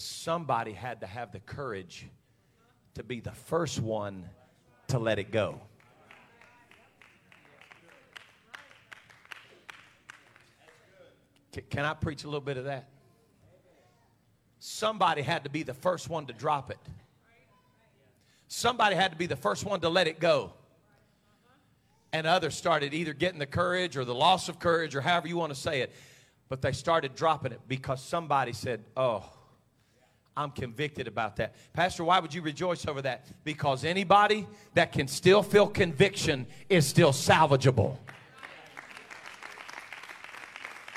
Somebody 0.00 0.72
had 0.72 1.02
to 1.02 1.06
have 1.06 1.30
the 1.30 1.40
courage 1.40 2.06
to 2.94 3.02
be 3.02 3.20
the 3.20 3.32
first 3.32 3.78
one 3.78 4.24
to 4.88 4.98
let 4.98 5.18
it 5.18 5.30
go. 5.30 5.60
Can 11.68 11.84
I 11.84 11.92
preach 11.92 12.24
a 12.24 12.28
little 12.28 12.40
bit 12.40 12.56
of 12.56 12.64
that? 12.64 12.88
Somebody 14.58 15.20
had 15.20 15.44
to 15.44 15.50
be 15.50 15.64
the 15.64 15.74
first 15.74 16.08
one 16.08 16.24
to 16.28 16.32
drop 16.32 16.70
it. 16.70 16.78
somebody 18.48 18.96
had 18.96 19.12
to 19.12 19.18
be 19.18 19.26
the 19.26 19.36
first 19.36 19.66
one 19.66 19.80
to 19.80 19.90
let 19.90 20.06
it 20.06 20.18
go. 20.18 20.54
And 22.14 22.26
others 22.26 22.54
started 22.54 22.94
either 22.94 23.12
getting 23.12 23.38
the 23.38 23.44
courage 23.44 23.98
or 23.98 24.06
the 24.06 24.14
loss 24.14 24.48
of 24.48 24.58
courage 24.58 24.96
or 24.96 25.02
however 25.02 25.28
you 25.28 25.36
want 25.36 25.52
to 25.52 25.60
say 25.60 25.82
it. 25.82 25.92
But 26.48 26.62
they 26.62 26.72
started 26.72 27.14
dropping 27.14 27.52
it 27.52 27.60
because 27.68 28.02
somebody 28.02 28.54
said, 28.54 28.82
Oh, 28.96 29.24
I'm 30.36 30.50
convicted 30.50 31.08
about 31.08 31.36
that. 31.36 31.54
Pastor, 31.72 32.04
why 32.04 32.18
would 32.20 32.32
you 32.32 32.42
rejoice 32.42 32.86
over 32.86 33.02
that? 33.02 33.26
Because 33.44 33.84
anybody 33.84 34.46
that 34.74 34.92
can 34.92 35.08
still 35.08 35.42
feel 35.42 35.66
conviction 35.66 36.46
is 36.68 36.86
still 36.86 37.12
salvageable. 37.12 37.96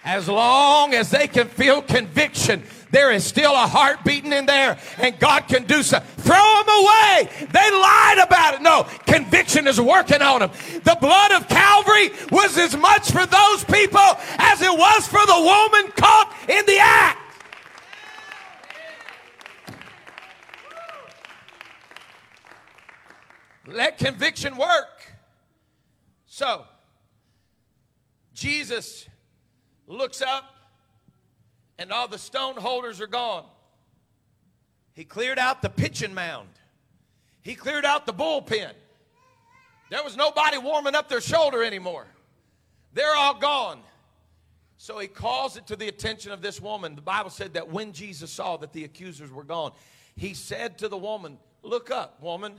As 0.05 0.27
long 0.27 0.93
as 0.93 1.09
they 1.09 1.27
can 1.27 1.47
feel 1.47 1.81
conviction, 1.81 2.63
there 2.91 3.11
is 3.11 3.23
still 3.23 3.53
a 3.53 3.67
heart 3.67 4.03
beating 4.03 4.33
in 4.33 4.45
there 4.45 4.77
and 4.99 5.17
God 5.17 5.47
can 5.47 5.63
do 5.63 5.81
something. 5.81 6.09
Throw 6.17 6.35
them 6.35 6.75
away. 6.75 7.47
They 7.51 7.71
lied 7.71 8.19
about 8.23 8.55
it. 8.55 8.61
No, 8.61 8.85
conviction 9.07 9.65
is 9.65 9.79
working 9.79 10.21
on 10.21 10.41
them. 10.41 10.51
The 10.83 10.97
blood 10.99 11.31
of 11.31 11.47
Calvary 11.47 12.11
was 12.31 12.57
as 12.57 12.75
much 12.75 13.11
for 13.11 13.25
those 13.25 13.63
people 13.63 14.07
as 14.37 14.61
it 14.61 14.77
was 14.77 15.07
for 15.07 15.25
the 15.25 15.39
woman 15.39 15.91
caught 15.93 16.35
in 16.49 16.65
the 16.65 16.77
act. 16.79 17.22
Let 23.65 23.97
conviction 23.97 24.57
work. 24.57 25.11
So, 26.25 26.65
Jesus 28.33 29.07
looks 29.87 30.21
up 30.21 30.45
and 31.77 31.91
all 31.91 32.07
the 32.07 32.17
stone 32.17 32.55
holders 32.55 32.99
are 32.99 33.07
gone. 33.07 33.45
He 34.93 35.05
cleared 35.05 35.39
out 35.39 35.61
the 35.61 35.69
pitching 35.69 36.13
mound. 36.13 36.49
He 37.41 37.55
cleared 37.55 37.85
out 37.85 38.05
the 38.05 38.13
bullpen. 38.13 38.71
There 39.89 40.03
was 40.03 40.15
nobody 40.15 40.57
warming 40.57 40.95
up 40.95 41.09
their 41.09 41.21
shoulder 41.21 41.63
anymore. 41.63 42.07
They're 42.93 43.15
all 43.15 43.35
gone. 43.35 43.79
So 44.77 44.99
he 44.99 45.07
calls 45.07 45.55
it 45.55 45.67
to 45.67 45.75
the 45.75 45.87
attention 45.87 46.31
of 46.31 46.41
this 46.41 46.59
woman. 46.59 46.95
The 46.95 47.01
Bible 47.01 47.29
said 47.29 47.53
that 47.53 47.69
when 47.69 47.91
Jesus 47.93 48.31
saw 48.31 48.57
that 48.57 48.73
the 48.73 48.83
accusers 48.83 49.31
were 49.31 49.43
gone, 49.43 49.71
he 50.15 50.33
said 50.33 50.77
to 50.79 50.87
the 50.87 50.97
woman, 50.97 51.37
Look 51.63 51.91
up, 51.91 52.21
woman. 52.21 52.55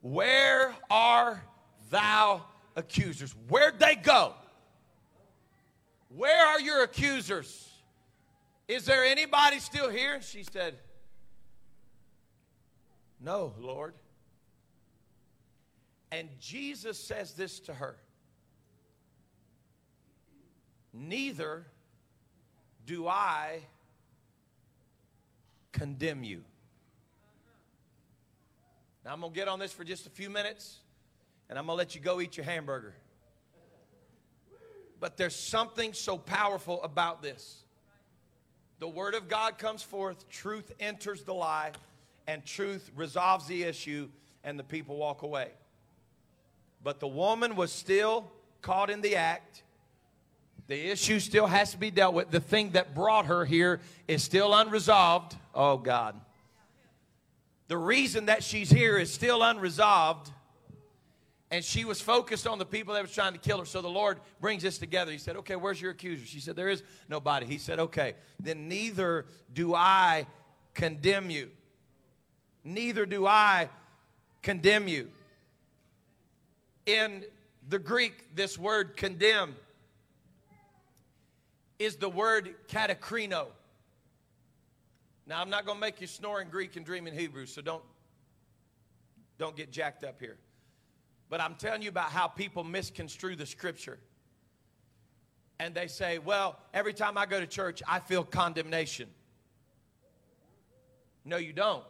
Where 0.00 0.74
are 0.90 1.42
thou 1.90 2.44
accusers? 2.76 3.34
Where'd 3.48 3.78
they 3.78 3.96
go? 3.96 4.34
Where 6.08 6.46
are 6.46 6.60
your 6.60 6.82
accusers? 6.84 7.68
Is 8.66 8.84
there 8.84 9.04
anybody 9.04 9.58
still 9.58 9.90
here? 9.90 10.20
She 10.22 10.44
said, 10.44 10.74
No, 13.20 13.54
Lord. 13.58 13.94
And 16.10 16.28
Jesus 16.40 16.98
says 16.98 17.32
this 17.32 17.60
to 17.60 17.74
her 17.74 17.96
Neither 20.92 21.66
do 22.86 23.06
I 23.06 23.60
condemn 25.72 26.24
you. 26.24 26.42
Now, 29.08 29.14
I'm 29.14 29.20
going 29.20 29.32
to 29.32 29.38
get 29.38 29.48
on 29.48 29.58
this 29.58 29.72
for 29.72 29.84
just 29.84 30.06
a 30.06 30.10
few 30.10 30.28
minutes, 30.28 30.80
and 31.48 31.58
I'm 31.58 31.64
going 31.64 31.76
to 31.76 31.78
let 31.78 31.94
you 31.94 32.00
go 32.02 32.20
eat 32.20 32.36
your 32.36 32.44
hamburger. 32.44 32.92
But 35.00 35.16
there's 35.16 35.34
something 35.34 35.94
so 35.94 36.18
powerful 36.18 36.82
about 36.82 37.22
this. 37.22 37.62
The 38.80 38.88
Word 38.88 39.14
of 39.14 39.26
God 39.26 39.56
comes 39.56 39.82
forth, 39.82 40.28
truth 40.28 40.70
enters 40.78 41.22
the 41.22 41.32
lie, 41.32 41.72
and 42.26 42.44
truth 42.44 42.90
resolves 42.94 43.46
the 43.46 43.62
issue, 43.62 44.10
and 44.44 44.58
the 44.58 44.62
people 44.62 44.98
walk 44.98 45.22
away. 45.22 45.52
But 46.84 47.00
the 47.00 47.08
woman 47.08 47.56
was 47.56 47.72
still 47.72 48.30
caught 48.60 48.90
in 48.90 49.00
the 49.00 49.16
act. 49.16 49.62
The 50.66 50.90
issue 50.90 51.18
still 51.18 51.46
has 51.46 51.70
to 51.70 51.78
be 51.78 51.90
dealt 51.90 52.12
with. 52.12 52.30
The 52.30 52.40
thing 52.40 52.72
that 52.72 52.94
brought 52.94 53.24
her 53.24 53.46
here 53.46 53.80
is 54.06 54.22
still 54.22 54.54
unresolved. 54.54 55.34
Oh, 55.54 55.78
God. 55.78 56.20
The 57.68 57.76
reason 57.76 58.26
that 58.26 58.42
she's 58.42 58.70
here 58.70 58.98
is 58.98 59.12
still 59.12 59.42
unresolved 59.42 60.30
and 61.50 61.64
she 61.64 61.84
was 61.84 62.00
focused 62.00 62.46
on 62.46 62.58
the 62.58 62.66
people 62.66 62.94
that 62.94 63.02
was 63.02 63.12
trying 63.12 63.32
to 63.32 63.38
kill 63.38 63.58
her. 63.58 63.64
So 63.64 63.80
the 63.80 63.88
Lord 63.88 64.20
brings 64.40 64.62
this 64.62 64.78
together. 64.78 65.10
He 65.12 65.18
said, 65.18 65.36
Okay, 65.36 65.56
where's 65.56 65.80
your 65.80 65.92
accuser? 65.92 66.26
She 66.26 66.40
said, 66.40 66.56
There 66.56 66.68
is 66.68 66.82
nobody. 67.08 67.46
He 67.46 67.58
said, 67.58 67.78
Okay, 67.78 68.14
then 68.40 68.68
neither 68.68 69.24
do 69.52 69.74
I 69.74 70.26
condemn 70.74 71.30
you. 71.30 71.50
Neither 72.64 73.06
do 73.06 73.26
I 73.26 73.70
condemn 74.42 74.88
you. 74.88 75.08
In 76.84 77.24
the 77.68 77.78
Greek, 77.78 78.34
this 78.34 78.58
word 78.58 78.96
condemn 78.96 79.54
is 81.78 81.96
the 81.96 82.08
word 82.08 82.54
katakrino. 82.68 83.46
Now, 85.28 85.42
I'm 85.42 85.50
not 85.50 85.66
going 85.66 85.76
to 85.76 85.80
make 85.80 86.00
you 86.00 86.06
snore 86.06 86.40
in 86.40 86.48
Greek 86.48 86.76
and 86.76 86.86
dream 86.86 87.06
in 87.06 87.12
Hebrew, 87.12 87.44
so 87.44 87.60
don't, 87.60 87.82
don't 89.36 89.54
get 89.54 89.70
jacked 89.70 90.02
up 90.02 90.18
here. 90.18 90.38
But 91.28 91.42
I'm 91.42 91.54
telling 91.56 91.82
you 91.82 91.90
about 91.90 92.10
how 92.10 92.28
people 92.28 92.64
misconstrue 92.64 93.36
the 93.36 93.44
scripture. 93.44 93.98
And 95.60 95.74
they 95.74 95.86
say, 95.86 96.18
well, 96.18 96.58
every 96.72 96.94
time 96.94 97.18
I 97.18 97.26
go 97.26 97.38
to 97.38 97.46
church, 97.46 97.82
I 97.86 97.98
feel 97.98 98.24
condemnation. 98.24 99.10
No, 101.26 101.36
you 101.36 101.52
don't. 101.52 101.84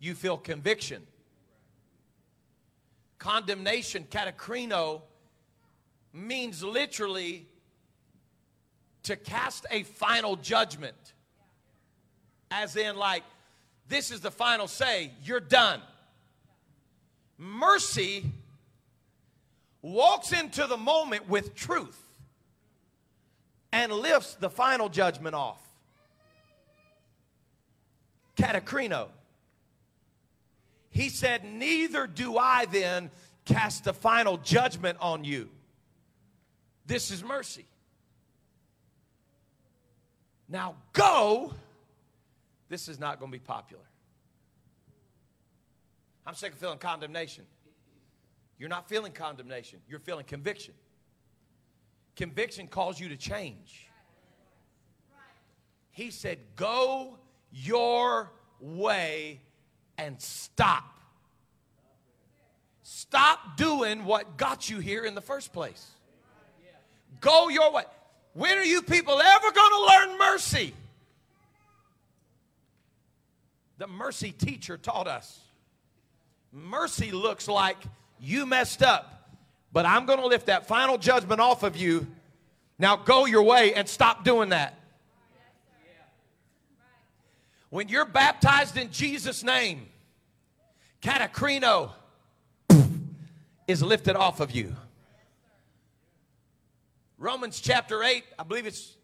You 0.00 0.16
feel 0.16 0.38
conviction. 0.38 1.06
Condemnation, 3.18 4.08
katakrino, 4.10 5.02
means 6.12 6.64
literally 6.64 7.46
to 9.04 9.14
cast 9.14 9.66
a 9.70 9.84
final 9.84 10.34
judgment. 10.34 11.14
As 12.50 12.76
in, 12.76 12.96
like, 12.96 13.22
this 13.88 14.10
is 14.10 14.20
the 14.20 14.30
final 14.30 14.68
say, 14.68 15.12
you're 15.22 15.40
done 15.40 15.80
mercy 17.40 18.30
walks 19.80 20.32
into 20.32 20.66
the 20.66 20.76
moment 20.76 21.26
with 21.28 21.54
truth 21.54 21.98
and 23.72 23.90
lifts 23.90 24.34
the 24.34 24.50
final 24.50 24.90
judgment 24.90 25.34
off. 25.34 25.60
Katakrino. 28.36 29.08
He 30.90 31.08
said, 31.08 31.44
Neither 31.44 32.06
do 32.06 32.36
I 32.36 32.66
then 32.66 33.10
cast 33.46 33.84
the 33.84 33.94
final 33.94 34.36
judgment 34.36 34.98
on 35.00 35.24
you. 35.24 35.48
This 36.86 37.10
is 37.10 37.24
mercy. 37.24 37.64
Now 40.48 40.74
go. 40.92 41.54
This 42.70 42.88
is 42.88 42.98
not 42.98 43.18
going 43.18 43.30
to 43.30 43.36
be 43.36 43.42
popular. 43.44 43.82
I'm 46.24 46.34
sick 46.34 46.52
of 46.52 46.58
feeling 46.58 46.78
condemnation. 46.78 47.44
You're 48.58 48.68
not 48.68 48.88
feeling 48.88 49.12
condemnation, 49.12 49.80
you're 49.88 50.00
feeling 50.00 50.24
conviction. 50.24 50.74
Conviction 52.16 52.66
calls 52.66 53.00
you 53.00 53.08
to 53.08 53.16
change. 53.16 53.88
He 55.90 56.10
said, 56.10 56.38
Go 56.56 57.18
your 57.50 58.30
way 58.60 59.40
and 59.98 60.20
stop. 60.20 61.00
Stop 62.82 63.56
doing 63.56 64.04
what 64.04 64.36
got 64.36 64.68
you 64.68 64.78
here 64.78 65.04
in 65.04 65.14
the 65.14 65.20
first 65.20 65.52
place. 65.52 65.86
Go 67.20 67.48
your 67.48 67.72
way. 67.72 67.84
When 68.34 68.58
are 68.58 68.64
you 68.64 68.82
people 68.82 69.18
ever 69.18 69.52
going 69.52 69.70
to 69.70 69.86
learn 69.86 70.18
mercy? 70.18 70.74
The 73.80 73.86
mercy 73.86 74.30
teacher 74.32 74.76
taught 74.76 75.08
us. 75.08 75.40
Mercy 76.52 77.12
looks 77.12 77.48
like 77.48 77.78
you 78.20 78.44
messed 78.44 78.82
up, 78.82 79.30
but 79.72 79.86
I'm 79.86 80.04
going 80.04 80.18
to 80.18 80.26
lift 80.26 80.48
that 80.48 80.68
final 80.68 80.98
judgment 80.98 81.40
off 81.40 81.62
of 81.62 81.78
you. 81.78 82.06
Now 82.78 82.96
go 82.96 83.24
your 83.24 83.42
way 83.42 83.72
and 83.72 83.88
stop 83.88 84.22
doing 84.22 84.50
that. 84.50 84.78
When 87.70 87.88
you're 87.88 88.04
baptized 88.04 88.76
in 88.76 88.90
Jesus' 88.90 89.42
name, 89.42 89.88
katakrino 91.00 91.92
is 93.66 93.82
lifted 93.82 94.14
off 94.14 94.40
of 94.40 94.50
you. 94.50 94.76
Romans 97.16 97.58
chapter 97.58 98.04
8, 98.04 98.24
I 98.38 98.42
believe 98.42 98.66
it's 98.66 98.94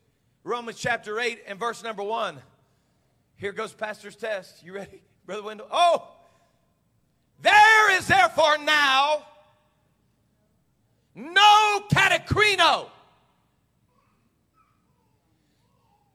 Romans 0.45 0.77
chapter 0.79 1.19
8 1.19 1.45
and 1.47 1.59
verse 1.59 1.83
number 1.83 2.03
1. 2.03 2.43
Here 3.37 3.53
goes 3.53 3.73
Pastor's 3.73 4.17
test. 4.17 4.63
You 4.65 4.75
ready, 4.75 5.03
Brother 5.27 5.43
Wendell? 5.43 5.69
Oh! 5.71 6.09
There 7.41 7.97
is 7.97 8.07
therefore 8.07 8.59
now 8.59 9.27
no 11.15 11.85
katakrino 11.93 12.89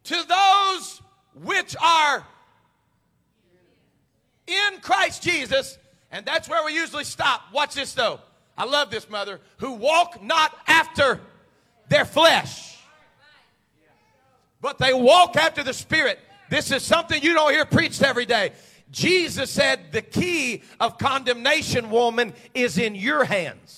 to 0.04 0.24
those 0.28 1.02
which 1.44 1.76
are 1.82 2.26
in 4.48 4.80
Christ 4.82 5.22
Jesus, 5.22 5.78
and 6.12 6.26
that's 6.26 6.50
where 6.50 6.64
we 6.66 6.74
usually 6.74 7.04
stop. 7.04 7.42
Watch 7.54 7.76
this 7.76 7.94
though. 7.94 8.20
I 8.58 8.66
love 8.66 8.92
this, 8.92 9.10
mother, 9.10 9.40
who 9.58 9.74
walk 9.74 10.22
not 10.22 10.56
after 10.68 11.20
their 11.90 12.06
flesh, 12.06 12.78
but 14.60 14.78
they 14.78 14.94
walk 14.94 15.36
after 15.36 15.64
the 15.64 15.74
Spirit. 15.74 16.20
This 16.52 16.70
is 16.70 16.84
something 16.84 17.24
you 17.24 17.34
don't 17.34 17.54
hear 17.54 17.64
preached 17.64 18.04
every 18.04 18.26
day. 18.26 18.52
Jesus 18.92 19.50
said 19.50 19.94
the 19.94 20.02
key 20.02 20.64
of 20.82 20.98
condemnation, 20.98 21.90
woman, 21.90 22.34
is 22.54 22.78
in 22.78 22.94
your 22.94 23.24
hands. 23.24 23.78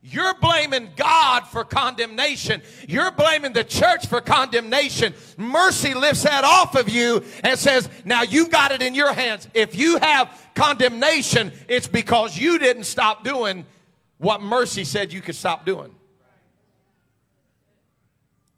You're 0.00 0.32
blaming 0.40 0.88
God 0.96 1.42
for 1.42 1.62
condemnation. 1.62 2.62
You're 2.88 3.10
blaming 3.10 3.52
the 3.52 3.64
church 3.64 4.06
for 4.06 4.22
condemnation. 4.22 5.12
Mercy 5.36 5.92
lifts 5.92 6.22
that 6.22 6.42
off 6.42 6.74
of 6.74 6.88
you 6.88 7.22
and 7.44 7.58
says, 7.58 7.86
now 8.06 8.22
you 8.22 8.48
got 8.48 8.72
it 8.72 8.80
in 8.80 8.94
your 8.94 9.12
hands. 9.12 9.46
If 9.52 9.76
you 9.76 9.98
have 9.98 10.50
condemnation, 10.54 11.52
it's 11.68 11.86
because 11.86 12.34
you 12.34 12.58
didn't 12.58 12.84
stop 12.84 13.24
doing 13.24 13.66
what 14.16 14.40
mercy 14.40 14.84
said 14.84 15.12
you 15.12 15.20
could 15.20 15.36
stop 15.36 15.66
doing. 15.66 15.94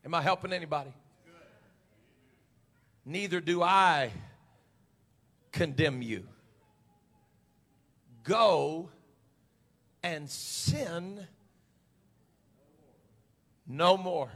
Am 0.04 0.14
I 0.14 0.22
helping 0.22 0.52
anybody? 0.52 0.92
Neither 3.04 3.40
do 3.40 3.62
I 3.62 4.10
condemn 5.52 6.02
you. 6.02 6.26
Go 8.22 8.88
and 10.02 10.28
sin 10.28 11.26
no 13.66 13.96
more. 13.96 14.30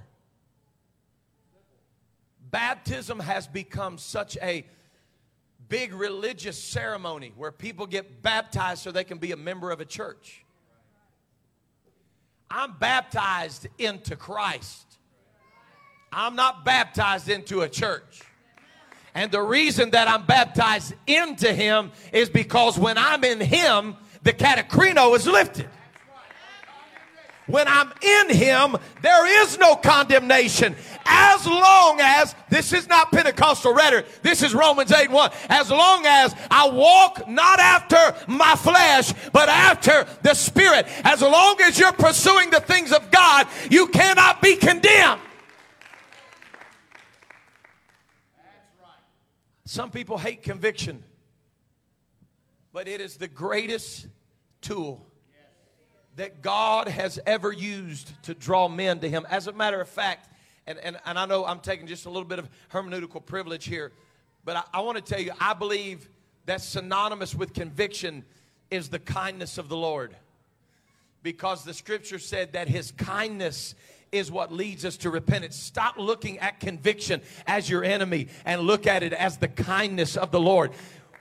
Baptism 2.50 3.20
has 3.20 3.46
become 3.46 3.98
such 3.98 4.36
a 4.42 4.66
big 5.68 5.92
religious 5.92 6.62
ceremony 6.62 7.32
where 7.36 7.52
people 7.52 7.86
get 7.86 8.22
baptized 8.22 8.82
so 8.82 8.90
they 8.90 9.04
can 9.04 9.18
be 9.18 9.32
a 9.32 9.36
member 9.36 9.70
of 9.70 9.80
a 9.80 9.84
church. 9.84 10.44
I'm 12.50 12.78
baptized 12.78 13.66
into 13.78 14.16
Christ. 14.16 14.98
I'm 16.10 16.36
not 16.36 16.64
baptized 16.64 17.28
into 17.28 17.60
a 17.60 17.68
church. 17.68 18.22
And 19.18 19.32
the 19.32 19.42
reason 19.42 19.90
that 19.90 20.06
I'm 20.06 20.26
baptized 20.26 20.94
into 21.08 21.52
Him 21.52 21.90
is 22.12 22.30
because 22.30 22.78
when 22.78 22.96
I'm 22.96 23.24
in 23.24 23.40
Him, 23.40 23.96
the 24.22 24.32
katakrino 24.32 25.16
is 25.16 25.26
lifted. 25.26 25.68
When 27.48 27.66
I'm 27.66 27.92
in 28.00 28.30
Him, 28.30 28.76
there 29.02 29.42
is 29.42 29.58
no 29.58 29.74
condemnation. 29.74 30.76
As 31.04 31.44
long 31.44 31.98
as, 32.00 32.36
this 32.48 32.72
is 32.72 32.86
not 32.86 33.10
Pentecostal 33.10 33.74
rhetoric, 33.74 34.06
this 34.22 34.44
is 34.44 34.54
Romans 34.54 34.92
8 34.92 35.10
1. 35.10 35.30
As 35.48 35.68
long 35.68 36.06
as 36.06 36.32
I 36.48 36.68
walk 36.68 37.26
not 37.26 37.58
after 37.58 38.14
my 38.28 38.54
flesh, 38.54 39.12
but 39.32 39.48
after 39.48 40.06
the 40.22 40.34
Spirit. 40.34 40.86
As 41.02 41.22
long 41.22 41.60
as 41.62 41.76
you're 41.76 41.90
pursuing 41.90 42.50
the 42.50 42.60
things 42.60 42.92
of 42.92 43.10
God, 43.10 43.48
you 43.68 43.88
cannot 43.88 44.40
be 44.40 44.54
condemned. 44.54 45.22
Some 49.68 49.90
people 49.90 50.16
hate 50.16 50.42
conviction, 50.42 51.04
but 52.72 52.88
it 52.88 53.02
is 53.02 53.18
the 53.18 53.28
greatest 53.28 54.06
tool 54.62 55.06
that 56.16 56.40
God 56.40 56.88
has 56.88 57.20
ever 57.26 57.52
used 57.52 58.10
to 58.22 58.32
draw 58.32 58.68
men 58.68 59.00
to 59.00 59.10
Him. 59.10 59.26
As 59.28 59.46
a 59.46 59.52
matter 59.52 59.78
of 59.78 59.86
fact, 59.86 60.30
and, 60.66 60.78
and, 60.78 60.96
and 61.04 61.18
I 61.18 61.26
know 61.26 61.44
I'm 61.44 61.60
taking 61.60 61.86
just 61.86 62.06
a 62.06 62.08
little 62.08 62.26
bit 62.26 62.38
of 62.38 62.48
hermeneutical 62.72 63.26
privilege 63.26 63.66
here, 63.66 63.92
but 64.42 64.56
I, 64.56 64.62
I 64.72 64.80
want 64.80 64.96
to 64.96 65.04
tell 65.04 65.22
you, 65.22 65.32
I 65.38 65.52
believe 65.52 66.08
that 66.46 66.62
synonymous 66.62 67.34
with 67.34 67.52
conviction 67.52 68.24
is 68.70 68.88
the 68.88 68.98
kindness 68.98 69.58
of 69.58 69.68
the 69.68 69.76
Lord. 69.76 70.16
Because 71.22 71.64
the 71.64 71.74
scripture 71.74 72.18
said 72.18 72.54
that 72.54 72.68
His 72.68 72.92
kindness 72.92 73.74
is 74.12 74.30
what 74.30 74.52
leads 74.52 74.84
us 74.84 74.96
to 74.98 75.10
repentance. 75.10 75.56
Stop 75.56 75.96
looking 75.98 76.38
at 76.38 76.60
conviction 76.60 77.20
as 77.46 77.68
your 77.68 77.84
enemy 77.84 78.28
and 78.44 78.62
look 78.62 78.86
at 78.86 79.02
it 79.02 79.12
as 79.12 79.38
the 79.38 79.48
kindness 79.48 80.16
of 80.16 80.30
the 80.30 80.40
Lord. 80.40 80.72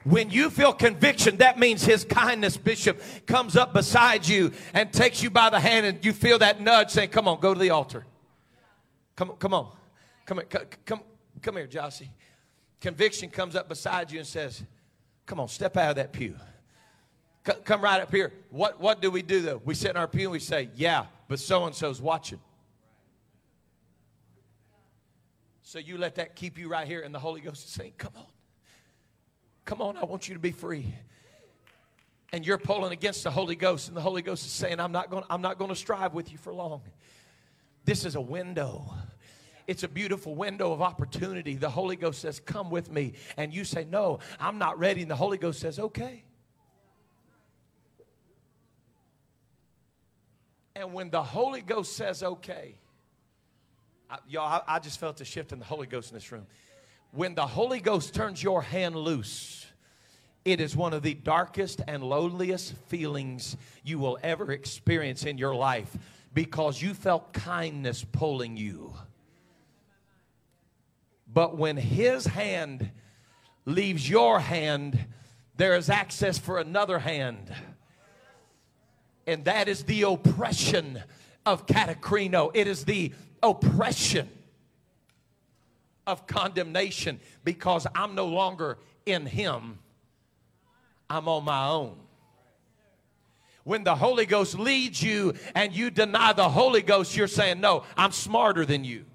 When 0.03 0.29
you 0.29 0.49
feel 0.49 0.71
conviction, 0.71 1.37
that 1.37 1.59
means 1.59 1.83
his 1.83 2.05
kindness, 2.05 2.55
Bishop, 2.55 3.01
comes 3.25 3.57
up 3.57 3.73
beside 3.73 4.27
you 4.27 4.53
and 4.73 4.91
takes 4.93 5.21
you 5.21 5.29
by 5.29 5.49
the 5.49 5.59
hand 5.59 5.85
and 5.85 6.03
you 6.05 6.13
feel 6.13 6.39
that 6.39 6.61
nudge 6.61 6.91
saying, 6.91 7.09
Come 7.09 7.27
on, 7.27 7.41
go 7.41 7.53
to 7.53 7.59
the 7.59 7.71
altar. 7.71 8.05
Come, 9.15 9.33
come 9.37 9.53
on. 9.53 9.71
Come 10.25 10.41
come, 10.85 11.01
come 11.41 11.55
here, 11.55 11.67
Jossie. 11.67 12.09
Conviction 12.79 13.29
comes 13.29 13.55
up 13.55 13.67
beside 13.67 14.11
you 14.11 14.19
and 14.19 14.27
says, 14.27 14.63
Come 15.25 15.39
on, 15.39 15.49
step 15.49 15.75
out 15.75 15.91
of 15.91 15.95
that 15.97 16.13
pew. 16.13 16.35
Come 17.43 17.81
right 17.81 18.01
up 18.01 18.13
here. 18.13 18.33
What, 18.49 18.79
what 18.79 19.01
do 19.01 19.09
we 19.09 19.21
do 19.21 19.41
though? 19.41 19.61
We 19.63 19.73
sit 19.73 19.91
in 19.91 19.97
our 19.97 20.07
pew 20.07 20.23
and 20.23 20.31
we 20.31 20.39
say, 20.39 20.69
Yeah, 20.75 21.05
but 21.27 21.39
so 21.39 21.65
and 21.65 21.75
so's 21.75 22.01
watching. 22.01 22.39
So 25.67 25.79
you 25.79 25.97
let 25.97 26.15
that 26.15 26.37
keep 26.37 26.57
you 26.57 26.69
right 26.69 26.87
here, 26.87 27.01
and 27.01 27.13
the 27.13 27.19
Holy 27.19 27.41
Ghost 27.41 27.65
is 27.65 27.71
saying, 27.71 27.91
Come 27.97 28.13
on. 28.15 28.25
Come 29.65 29.81
on, 29.81 29.97
I 29.97 30.05
want 30.05 30.29
you 30.29 30.33
to 30.33 30.39
be 30.39 30.53
free. 30.53 30.95
And 32.31 32.47
you're 32.47 32.57
pulling 32.57 32.93
against 32.93 33.25
the 33.25 33.31
Holy 33.31 33.57
Ghost, 33.57 33.89
and 33.89 33.97
the 33.97 34.01
Holy 34.01 34.21
Ghost 34.21 34.45
is 34.45 34.51
saying, 34.53 34.79
I'm 34.79 34.93
not 34.93 35.09
going 35.09 35.25
I'm 35.29 35.41
not 35.41 35.57
going 35.57 35.67
to 35.67 35.75
strive 35.75 36.13
with 36.13 36.31
you 36.31 36.37
for 36.37 36.53
long. 36.53 36.83
This 37.83 38.05
is 38.05 38.15
a 38.15 38.21
window. 38.21 38.93
It's 39.67 39.83
a 39.83 39.89
beautiful 39.89 40.35
window 40.35 40.71
of 40.71 40.81
opportunity. 40.81 41.55
The 41.55 41.69
Holy 41.69 41.97
Ghost 41.97 42.21
says, 42.21 42.39
Come 42.39 42.69
with 42.69 42.89
me. 42.89 43.11
And 43.35 43.53
you 43.53 43.65
say, 43.65 43.83
No, 43.83 44.19
I'm 44.39 44.59
not 44.59 44.79
ready. 44.79 45.01
And 45.01 45.11
the 45.11 45.17
Holy 45.17 45.37
Ghost 45.37 45.59
says, 45.59 45.79
Okay. 45.79 46.23
And 50.77 50.93
when 50.93 51.09
the 51.09 51.23
Holy 51.23 51.61
Ghost 51.61 51.97
says, 51.97 52.23
Okay, 52.23 52.77
I, 54.09 54.17
y'all, 54.27 54.63
I, 54.67 54.75
I 54.75 54.79
just 54.79 54.99
felt 54.99 55.19
a 55.21 55.25
shift 55.25 55.51
in 55.51 55.59
the 55.59 55.65
Holy 55.65 55.87
Ghost 55.87 56.11
in 56.11 56.15
this 56.15 56.31
room. 56.31 56.45
When 57.11 57.35
the 57.35 57.47
Holy 57.47 57.79
Ghost 57.79 58.13
turns 58.13 58.41
your 58.41 58.61
hand 58.61 58.95
loose, 58.95 59.65
it 60.45 60.61
is 60.61 60.75
one 60.75 60.93
of 60.93 61.03
the 61.03 61.13
darkest 61.13 61.81
and 61.87 62.03
loneliest 62.03 62.73
feelings 62.87 63.57
you 63.83 63.99
will 63.99 64.17
ever 64.23 64.51
experience 64.51 65.25
in 65.25 65.37
your 65.37 65.55
life 65.55 65.95
because 66.33 66.81
you 66.81 66.93
felt 66.93 67.33
kindness 67.33 68.05
pulling 68.11 68.55
you. 68.55 68.93
But 71.31 71.57
when 71.57 71.75
His 71.75 72.25
hand 72.25 72.91
leaves 73.65 74.09
your 74.09 74.39
hand, 74.39 75.05
there 75.57 75.75
is 75.75 75.89
access 75.89 76.37
for 76.37 76.59
another 76.59 76.99
hand. 76.99 77.53
And 79.25 79.43
that 79.45 79.67
is 79.67 79.83
the 79.83 80.03
oppression 80.03 81.03
of 81.45 81.65
katakrino. 81.65 82.51
It 82.53 82.67
is 82.67 82.85
the 82.85 83.11
oppression 83.41 84.29
of 86.05 86.25
condemnation 86.25 87.19
because 87.43 87.85
I'm 87.93 88.15
no 88.15 88.27
longer 88.27 88.77
in 89.05 89.25
Him, 89.25 89.79
I'm 91.09 91.27
on 91.27 91.43
my 91.43 91.67
own. 91.67 91.97
When 93.63 93.83
the 93.83 93.95
Holy 93.95 94.25
Ghost 94.25 94.57
leads 94.57 95.03
you 95.03 95.33
and 95.53 95.73
you 95.73 95.89
deny 95.89 96.31
the 96.31 96.47
Holy 96.47 96.81
Ghost, 96.81 97.17
you're 97.17 97.27
saying, 97.27 97.59
No, 97.59 97.83
I'm 97.97 98.13
smarter 98.13 98.65
than 98.65 98.85
you. 98.85 99.05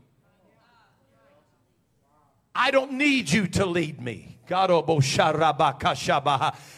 I 2.54 2.70
don't 2.70 2.92
need 2.92 3.30
you 3.30 3.46
to 3.48 3.64
lead 3.64 4.00
me. 4.00 4.38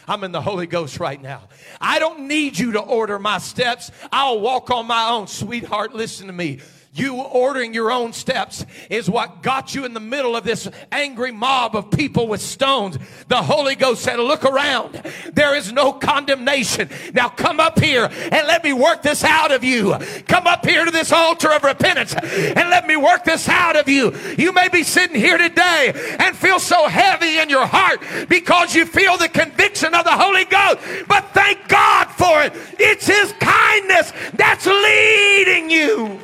I'm 0.07 0.23
in 0.23 0.31
the 0.31 0.41
Holy 0.41 0.67
Ghost 0.67 0.99
right 1.01 1.21
now. 1.21 1.49
I 1.81 1.99
don't 1.99 2.27
need 2.27 2.57
you 2.57 2.71
to 2.73 2.79
order 2.79 3.19
my 3.19 3.39
steps. 3.39 3.91
I'll 4.11 4.39
walk 4.39 4.71
on 4.71 4.87
my 4.87 5.09
own. 5.09 5.27
Sweetheart, 5.27 5.93
listen 5.93 6.27
to 6.27 6.33
me. 6.33 6.59
You 6.95 7.15
ordering 7.17 7.73
your 7.73 7.91
own 7.91 8.13
steps 8.13 8.65
is 8.89 9.09
what 9.09 9.43
got 9.43 9.75
you 9.75 9.83
in 9.83 9.93
the 9.93 9.99
middle 9.99 10.33
of 10.33 10.45
this 10.45 10.69
angry 10.93 11.33
mob 11.33 11.75
of 11.75 11.91
people 11.91 12.29
with 12.29 12.39
stones. 12.39 12.97
The 13.27 13.43
Holy 13.43 13.75
Ghost 13.75 14.01
said, 14.01 14.17
Look 14.17 14.45
around. 14.45 15.01
There 15.33 15.57
is 15.57 15.73
no 15.73 15.91
condemnation. 15.91 16.89
Now 17.13 17.27
come 17.27 17.59
up 17.59 17.79
here 17.81 18.05
and 18.05 18.47
let 18.47 18.63
me 18.63 18.71
work 18.71 19.01
this 19.01 19.25
out 19.25 19.51
of 19.51 19.61
you. 19.61 19.93
Come 20.29 20.47
up 20.47 20.65
here 20.65 20.85
to 20.85 20.91
this 20.91 21.11
altar 21.11 21.51
of 21.51 21.65
repentance 21.65 22.15
and 22.15 22.69
let 22.69 22.87
me 22.87 22.95
work 22.95 23.25
this 23.25 23.49
out 23.49 23.75
of 23.75 23.89
you. 23.89 24.15
You 24.37 24.53
may 24.53 24.69
be 24.69 24.83
sitting 24.83 25.19
here 25.19 25.37
today 25.37 25.91
and 26.17 26.33
feel 26.33 26.61
so 26.61 26.87
heavy 26.87 27.39
in 27.39 27.49
your 27.49 27.65
heart 27.65 27.99
because 28.29 28.73
you 28.73 28.85
feel 28.85 29.17
the 29.17 29.27
conviction 29.27 29.93
of 29.93 30.05
the 30.05 30.11
Holy 30.11 30.45
Ghost. 30.45 30.79
But 31.09 31.25
thank 31.33 31.67
God 31.67 32.05
for 32.11 32.41
it. 32.41 32.53
It's 32.79 33.05
His 33.05 33.33
kindness 33.33 34.13
that's 34.37 34.65
leading 34.65 35.69
you. 35.69 36.21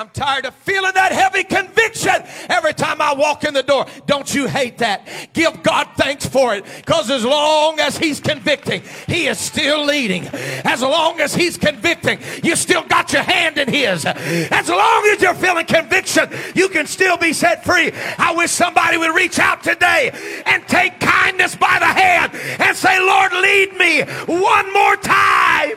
I'm 0.00 0.08
tired 0.08 0.46
of 0.46 0.54
feeling 0.54 0.92
that 0.94 1.12
heavy 1.12 1.44
conviction 1.44 2.24
every 2.48 2.72
time 2.72 3.02
I 3.02 3.12
walk 3.12 3.44
in 3.44 3.52
the 3.52 3.62
door. 3.62 3.84
Don't 4.06 4.34
you 4.34 4.46
hate 4.46 4.78
that? 4.78 5.06
Give 5.34 5.62
God 5.62 5.88
thanks 5.94 6.24
for 6.24 6.54
it 6.54 6.64
because 6.76 7.10
as 7.10 7.22
long 7.22 7.78
as 7.78 7.98
He's 7.98 8.18
convicting, 8.18 8.82
He 9.06 9.26
is 9.26 9.38
still 9.38 9.84
leading. 9.84 10.26
As 10.64 10.80
long 10.80 11.20
as 11.20 11.34
He's 11.34 11.58
convicting, 11.58 12.18
you 12.42 12.56
still 12.56 12.82
got 12.84 13.12
your 13.12 13.24
hand 13.24 13.58
in 13.58 13.68
His. 13.68 14.06
As 14.06 14.70
long 14.70 15.06
as 15.12 15.20
you're 15.20 15.34
feeling 15.34 15.66
conviction, 15.66 16.30
you 16.54 16.70
can 16.70 16.86
still 16.86 17.18
be 17.18 17.34
set 17.34 17.62
free. 17.62 17.92
I 18.16 18.32
wish 18.34 18.52
somebody 18.52 18.96
would 18.96 19.14
reach 19.14 19.38
out 19.38 19.62
today 19.62 20.12
and 20.46 20.66
take 20.66 20.98
kindness 20.98 21.56
by 21.56 21.78
the 21.78 21.84
hand 21.84 22.34
and 22.58 22.74
say, 22.74 22.98
Lord, 23.00 23.32
lead 23.34 23.76
me 23.76 24.00
one 24.24 24.72
more 24.72 24.96
time. 24.96 25.76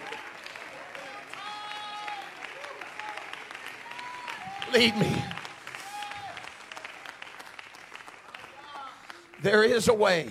Lead 4.73 4.97
me. 4.97 5.23
There 9.43 9.63
is 9.63 9.87
a 9.87 9.93
way 9.93 10.29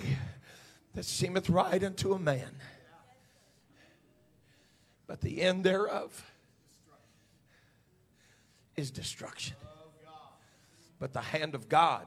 that 0.94 1.04
seemeth 1.04 1.48
right 1.48 1.82
unto 1.82 2.12
a 2.12 2.18
man, 2.18 2.50
but 5.06 5.20
the 5.20 5.42
end 5.42 5.62
thereof 5.64 6.32
is 8.74 8.90
destruction. 8.90 9.56
But 10.98 11.12
the 11.12 11.20
hand 11.20 11.54
of 11.54 11.68
God, 11.68 12.06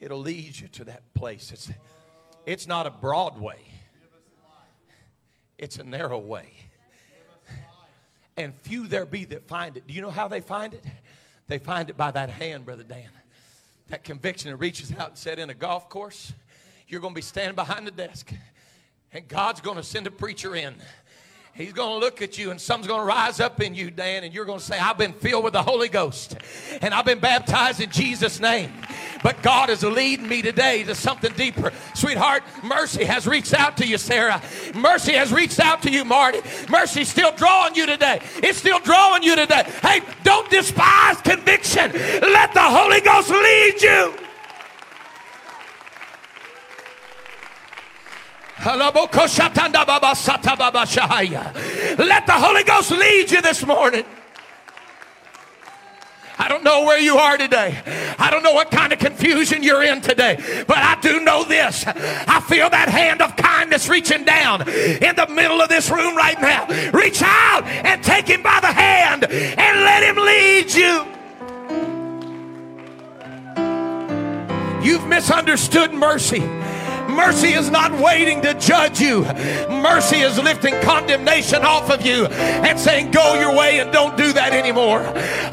it'll 0.00 0.20
lead 0.20 0.60
you 0.60 0.68
to 0.68 0.84
that 0.84 1.12
place. 1.14 1.50
It's, 1.50 1.70
it's 2.46 2.66
not 2.68 2.86
a 2.86 2.90
broad 2.90 3.40
way, 3.40 3.58
it's 5.58 5.78
a 5.78 5.84
narrow 5.84 6.18
way 6.18 6.57
and 8.38 8.54
few 8.54 8.86
there 8.86 9.04
be 9.04 9.24
that 9.26 9.46
find 9.48 9.76
it. 9.76 9.86
Do 9.86 9.92
you 9.92 10.00
know 10.00 10.10
how 10.10 10.28
they 10.28 10.40
find 10.40 10.72
it? 10.72 10.84
They 11.48 11.58
find 11.58 11.90
it 11.90 11.96
by 11.96 12.12
that 12.12 12.30
hand, 12.30 12.64
Brother 12.64 12.84
Dan. 12.84 13.10
That 13.88 14.04
conviction 14.04 14.50
that 14.50 14.56
reaches 14.56 14.92
out 14.92 15.08
and 15.10 15.18
said 15.18 15.38
in 15.38 15.50
a 15.50 15.54
golf 15.54 15.88
course, 15.88 16.32
you're 16.86 17.00
going 17.00 17.14
to 17.14 17.18
be 17.18 17.22
standing 17.22 17.54
behind 17.54 17.86
the 17.86 17.90
desk, 17.90 18.32
and 19.12 19.26
God's 19.26 19.60
going 19.60 19.76
to 19.76 19.82
send 19.82 20.06
a 20.06 20.10
preacher 20.10 20.54
in. 20.54 20.74
He's 21.58 21.72
going 21.72 21.98
to 21.98 21.98
look 21.98 22.22
at 22.22 22.38
you 22.38 22.52
and 22.52 22.60
something's 22.60 22.86
going 22.86 23.00
to 23.00 23.04
rise 23.04 23.40
up 23.40 23.60
in 23.60 23.74
you, 23.74 23.90
Dan, 23.90 24.22
and 24.22 24.32
you're 24.32 24.44
going 24.44 24.60
to 24.60 24.64
say, 24.64 24.78
I've 24.78 24.96
been 24.96 25.12
filled 25.12 25.42
with 25.42 25.54
the 25.54 25.62
Holy 25.62 25.88
Ghost 25.88 26.36
and 26.80 26.94
I've 26.94 27.04
been 27.04 27.18
baptized 27.18 27.80
in 27.80 27.90
Jesus' 27.90 28.38
name. 28.38 28.70
But 29.24 29.42
God 29.42 29.68
is 29.68 29.82
leading 29.82 30.28
me 30.28 30.40
today 30.40 30.84
to 30.84 30.94
something 30.94 31.32
deeper. 31.32 31.72
Sweetheart, 31.96 32.44
mercy 32.62 33.04
has 33.04 33.26
reached 33.26 33.54
out 33.54 33.76
to 33.78 33.86
you, 33.88 33.98
Sarah. 33.98 34.40
Mercy 34.72 35.14
has 35.14 35.32
reached 35.32 35.58
out 35.58 35.82
to 35.82 35.90
you, 35.90 36.04
Marty. 36.04 36.38
Mercy's 36.68 37.08
still 37.08 37.32
drawing 37.32 37.74
you 37.74 37.86
today. 37.86 38.20
It's 38.36 38.58
still 38.58 38.78
drawing 38.78 39.24
you 39.24 39.34
today. 39.34 39.64
Hey, 39.82 40.02
don't 40.22 40.48
despise 40.50 41.20
conviction. 41.22 41.90
Let 41.90 42.54
the 42.54 42.62
Holy 42.62 43.00
Ghost 43.00 43.30
lead 43.30 43.82
you. 43.82 44.27
Let 51.98 52.26
the 52.26 52.32
Holy 52.32 52.64
Ghost 52.64 52.90
lead 52.90 53.30
you 53.30 53.40
this 53.40 53.64
morning. 53.64 54.04
I 56.40 56.48
don't 56.48 56.62
know 56.62 56.84
where 56.84 56.98
you 56.98 57.16
are 57.16 57.36
today. 57.36 57.80
I 58.18 58.30
don't 58.30 58.42
know 58.42 58.52
what 58.52 58.70
kind 58.70 58.92
of 58.92 58.98
confusion 58.98 59.62
you're 59.62 59.82
in 59.82 60.00
today. 60.00 60.64
But 60.66 60.78
I 60.78 61.00
do 61.00 61.20
know 61.20 61.44
this. 61.44 61.84
I 61.86 62.40
feel 62.40 62.70
that 62.70 62.88
hand 62.88 63.22
of 63.22 63.36
kindness 63.36 63.88
reaching 63.88 64.24
down 64.24 64.68
in 64.68 65.16
the 65.16 65.26
middle 65.28 65.60
of 65.60 65.68
this 65.68 65.90
room 65.90 66.16
right 66.16 66.40
now. 66.40 66.66
Reach 66.92 67.22
out 67.22 67.64
and 67.64 68.02
take 68.02 68.26
him 68.26 68.42
by 68.42 68.60
the 68.60 68.72
hand 68.72 69.24
and 69.24 69.80
let 69.80 70.02
him 70.02 70.16
lead 70.16 70.74
you. 70.74 71.04
You've 74.82 75.06
misunderstood 75.06 75.92
mercy. 75.92 76.40
Mercy 77.18 77.48
is 77.48 77.68
not 77.68 77.90
waiting 78.00 78.40
to 78.42 78.54
judge 78.54 79.00
you. 79.00 79.22
Mercy 79.68 80.18
is 80.18 80.38
lifting 80.38 80.80
condemnation 80.82 81.64
off 81.64 81.90
of 81.90 82.06
you 82.06 82.26
and 82.26 82.78
saying, 82.78 83.10
Go 83.10 83.34
your 83.34 83.56
way 83.56 83.80
and 83.80 83.90
don't 83.92 84.16
do 84.16 84.32
that 84.34 84.52
anymore. 84.52 85.02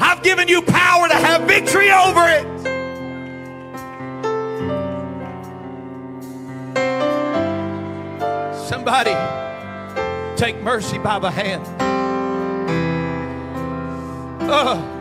I've 0.00 0.22
given 0.22 0.46
you 0.46 0.62
power 0.62 1.08
to 1.08 1.14
have 1.14 1.42
victory 1.42 1.90
over 1.90 2.28
it. 2.28 2.46
Somebody 8.68 9.16
take 10.36 10.62
mercy 10.62 10.98
by 10.98 11.18
the 11.18 11.32
hand. 11.32 11.66
Oh. 14.48 14.95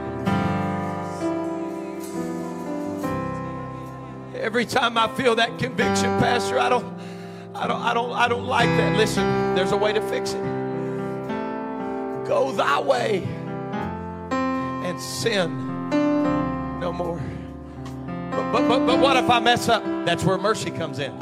Every 4.46 4.64
time 4.64 4.96
I 4.96 5.08
feel 5.16 5.34
that 5.38 5.58
conviction, 5.58 6.20
Pastor, 6.20 6.60
I 6.60 6.70
don't, 6.70 6.86
I 7.56 7.66
don't, 7.66 7.82
I 7.82 7.93
don't, 7.96 8.12
I 8.12 8.28
don't 8.28 8.46
like 8.46 8.68
that. 8.68 8.96
Listen, 8.96 9.56
there's 9.56 9.72
a 9.72 9.76
way 9.76 9.91
to 9.91 10.00
fix 10.02 10.34
it. 10.34 10.43
Go 12.28 12.52
thy 12.52 12.80
way 12.80 13.24
and 14.30 15.02
sin 15.02 15.89
no 16.80 16.93
more. 16.93 17.20
But, 18.30 18.52
but, 18.52 18.68
but, 18.68 18.86
but 18.86 19.00
what 19.00 19.18
if 19.18 19.28
I 19.32 19.39
mess 19.39 19.68
up? 19.68 19.84
That's 20.06 20.24
where 20.24 20.38
mercy 20.38 20.70
comes 20.70 21.00
in. 21.00 21.18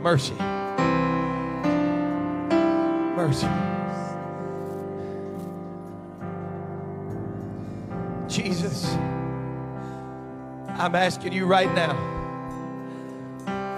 Mercy. 0.00 0.34
Mercy. 3.16 3.48
Jesus. 8.28 8.96
I'm 10.78 10.94
asking 10.94 11.32
you 11.32 11.44
right 11.44 11.74
now 11.74 11.96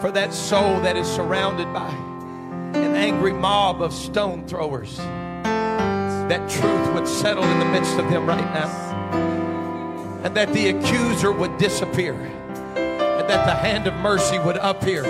for 0.02 0.10
that 0.10 0.34
soul 0.34 0.78
that 0.80 0.98
is 0.98 1.06
surrounded 1.08 1.72
by 1.72 1.88
an 2.74 2.94
angry 2.94 3.32
mob 3.32 3.80
of 3.80 3.94
stone 3.94 4.46
throwers, 4.46 4.98
that 4.98 6.46
truth 6.50 6.92
would 6.92 7.08
settle 7.08 7.42
in 7.42 7.58
the 7.58 7.64
midst 7.64 7.98
of 7.98 8.10
them 8.10 8.26
right 8.26 8.44
now, 8.52 8.68
and 10.24 10.36
that 10.36 10.52
the 10.52 10.68
accuser 10.68 11.32
would 11.32 11.56
disappear, 11.56 12.12
and 12.12 13.28
that 13.30 13.46
the 13.46 13.54
hand 13.54 13.86
of 13.86 13.94
mercy 13.94 14.38
would 14.38 14.56
appear. 14.56 15.02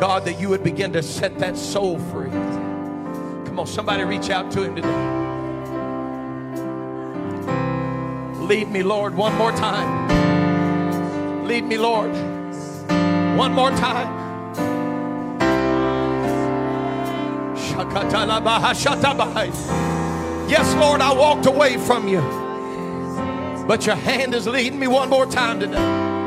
God, 0.00 0.24
that 0.24 0.40
you 0.40 0.48
would 0.48 0.64
begin 0.64 0.94
to 0.94 1.02
set 1.02 1.38
that 1.40 1.58
soul 1.58 1.98
free. 1.98 2.30
Come 2.30 3.58
on, 3.58 3.66
somebody 3.66 4.02
reach 4.04 4.30
out 4.30 4.50
to 4.52 4.62
him 4.62 4.76
today. 4.76 4.88
Lead 8.46 8.70
me, 8.70 8.82
Lord, 8.82 9.14
one 9.14 9.34
more 9.36 9.52
time. 9.52 10.29
Lead 11.50 11.64
me, 11.64 11.78
Lord. 11.78 12.12
One 13.36 13.52
more 13.52 13.72
time. 13.72 14.06
Yes, 20.48 20.72
Lord, 20.76 21.00
I 21.00 21.12
walked 21.12 21.46
away 21.46 21.76
from 21.76 22.06
you. 22.06 22.20
But 23.66 23.84
your 23.84 23.96
hand 23.96 24.32
is 24.32 24.46
leading 24.46 24.78
me 24.78 24.86
one 24.86 25.10
more 25.10 25.26
time 25.26 25.58
today. 25.58 26.19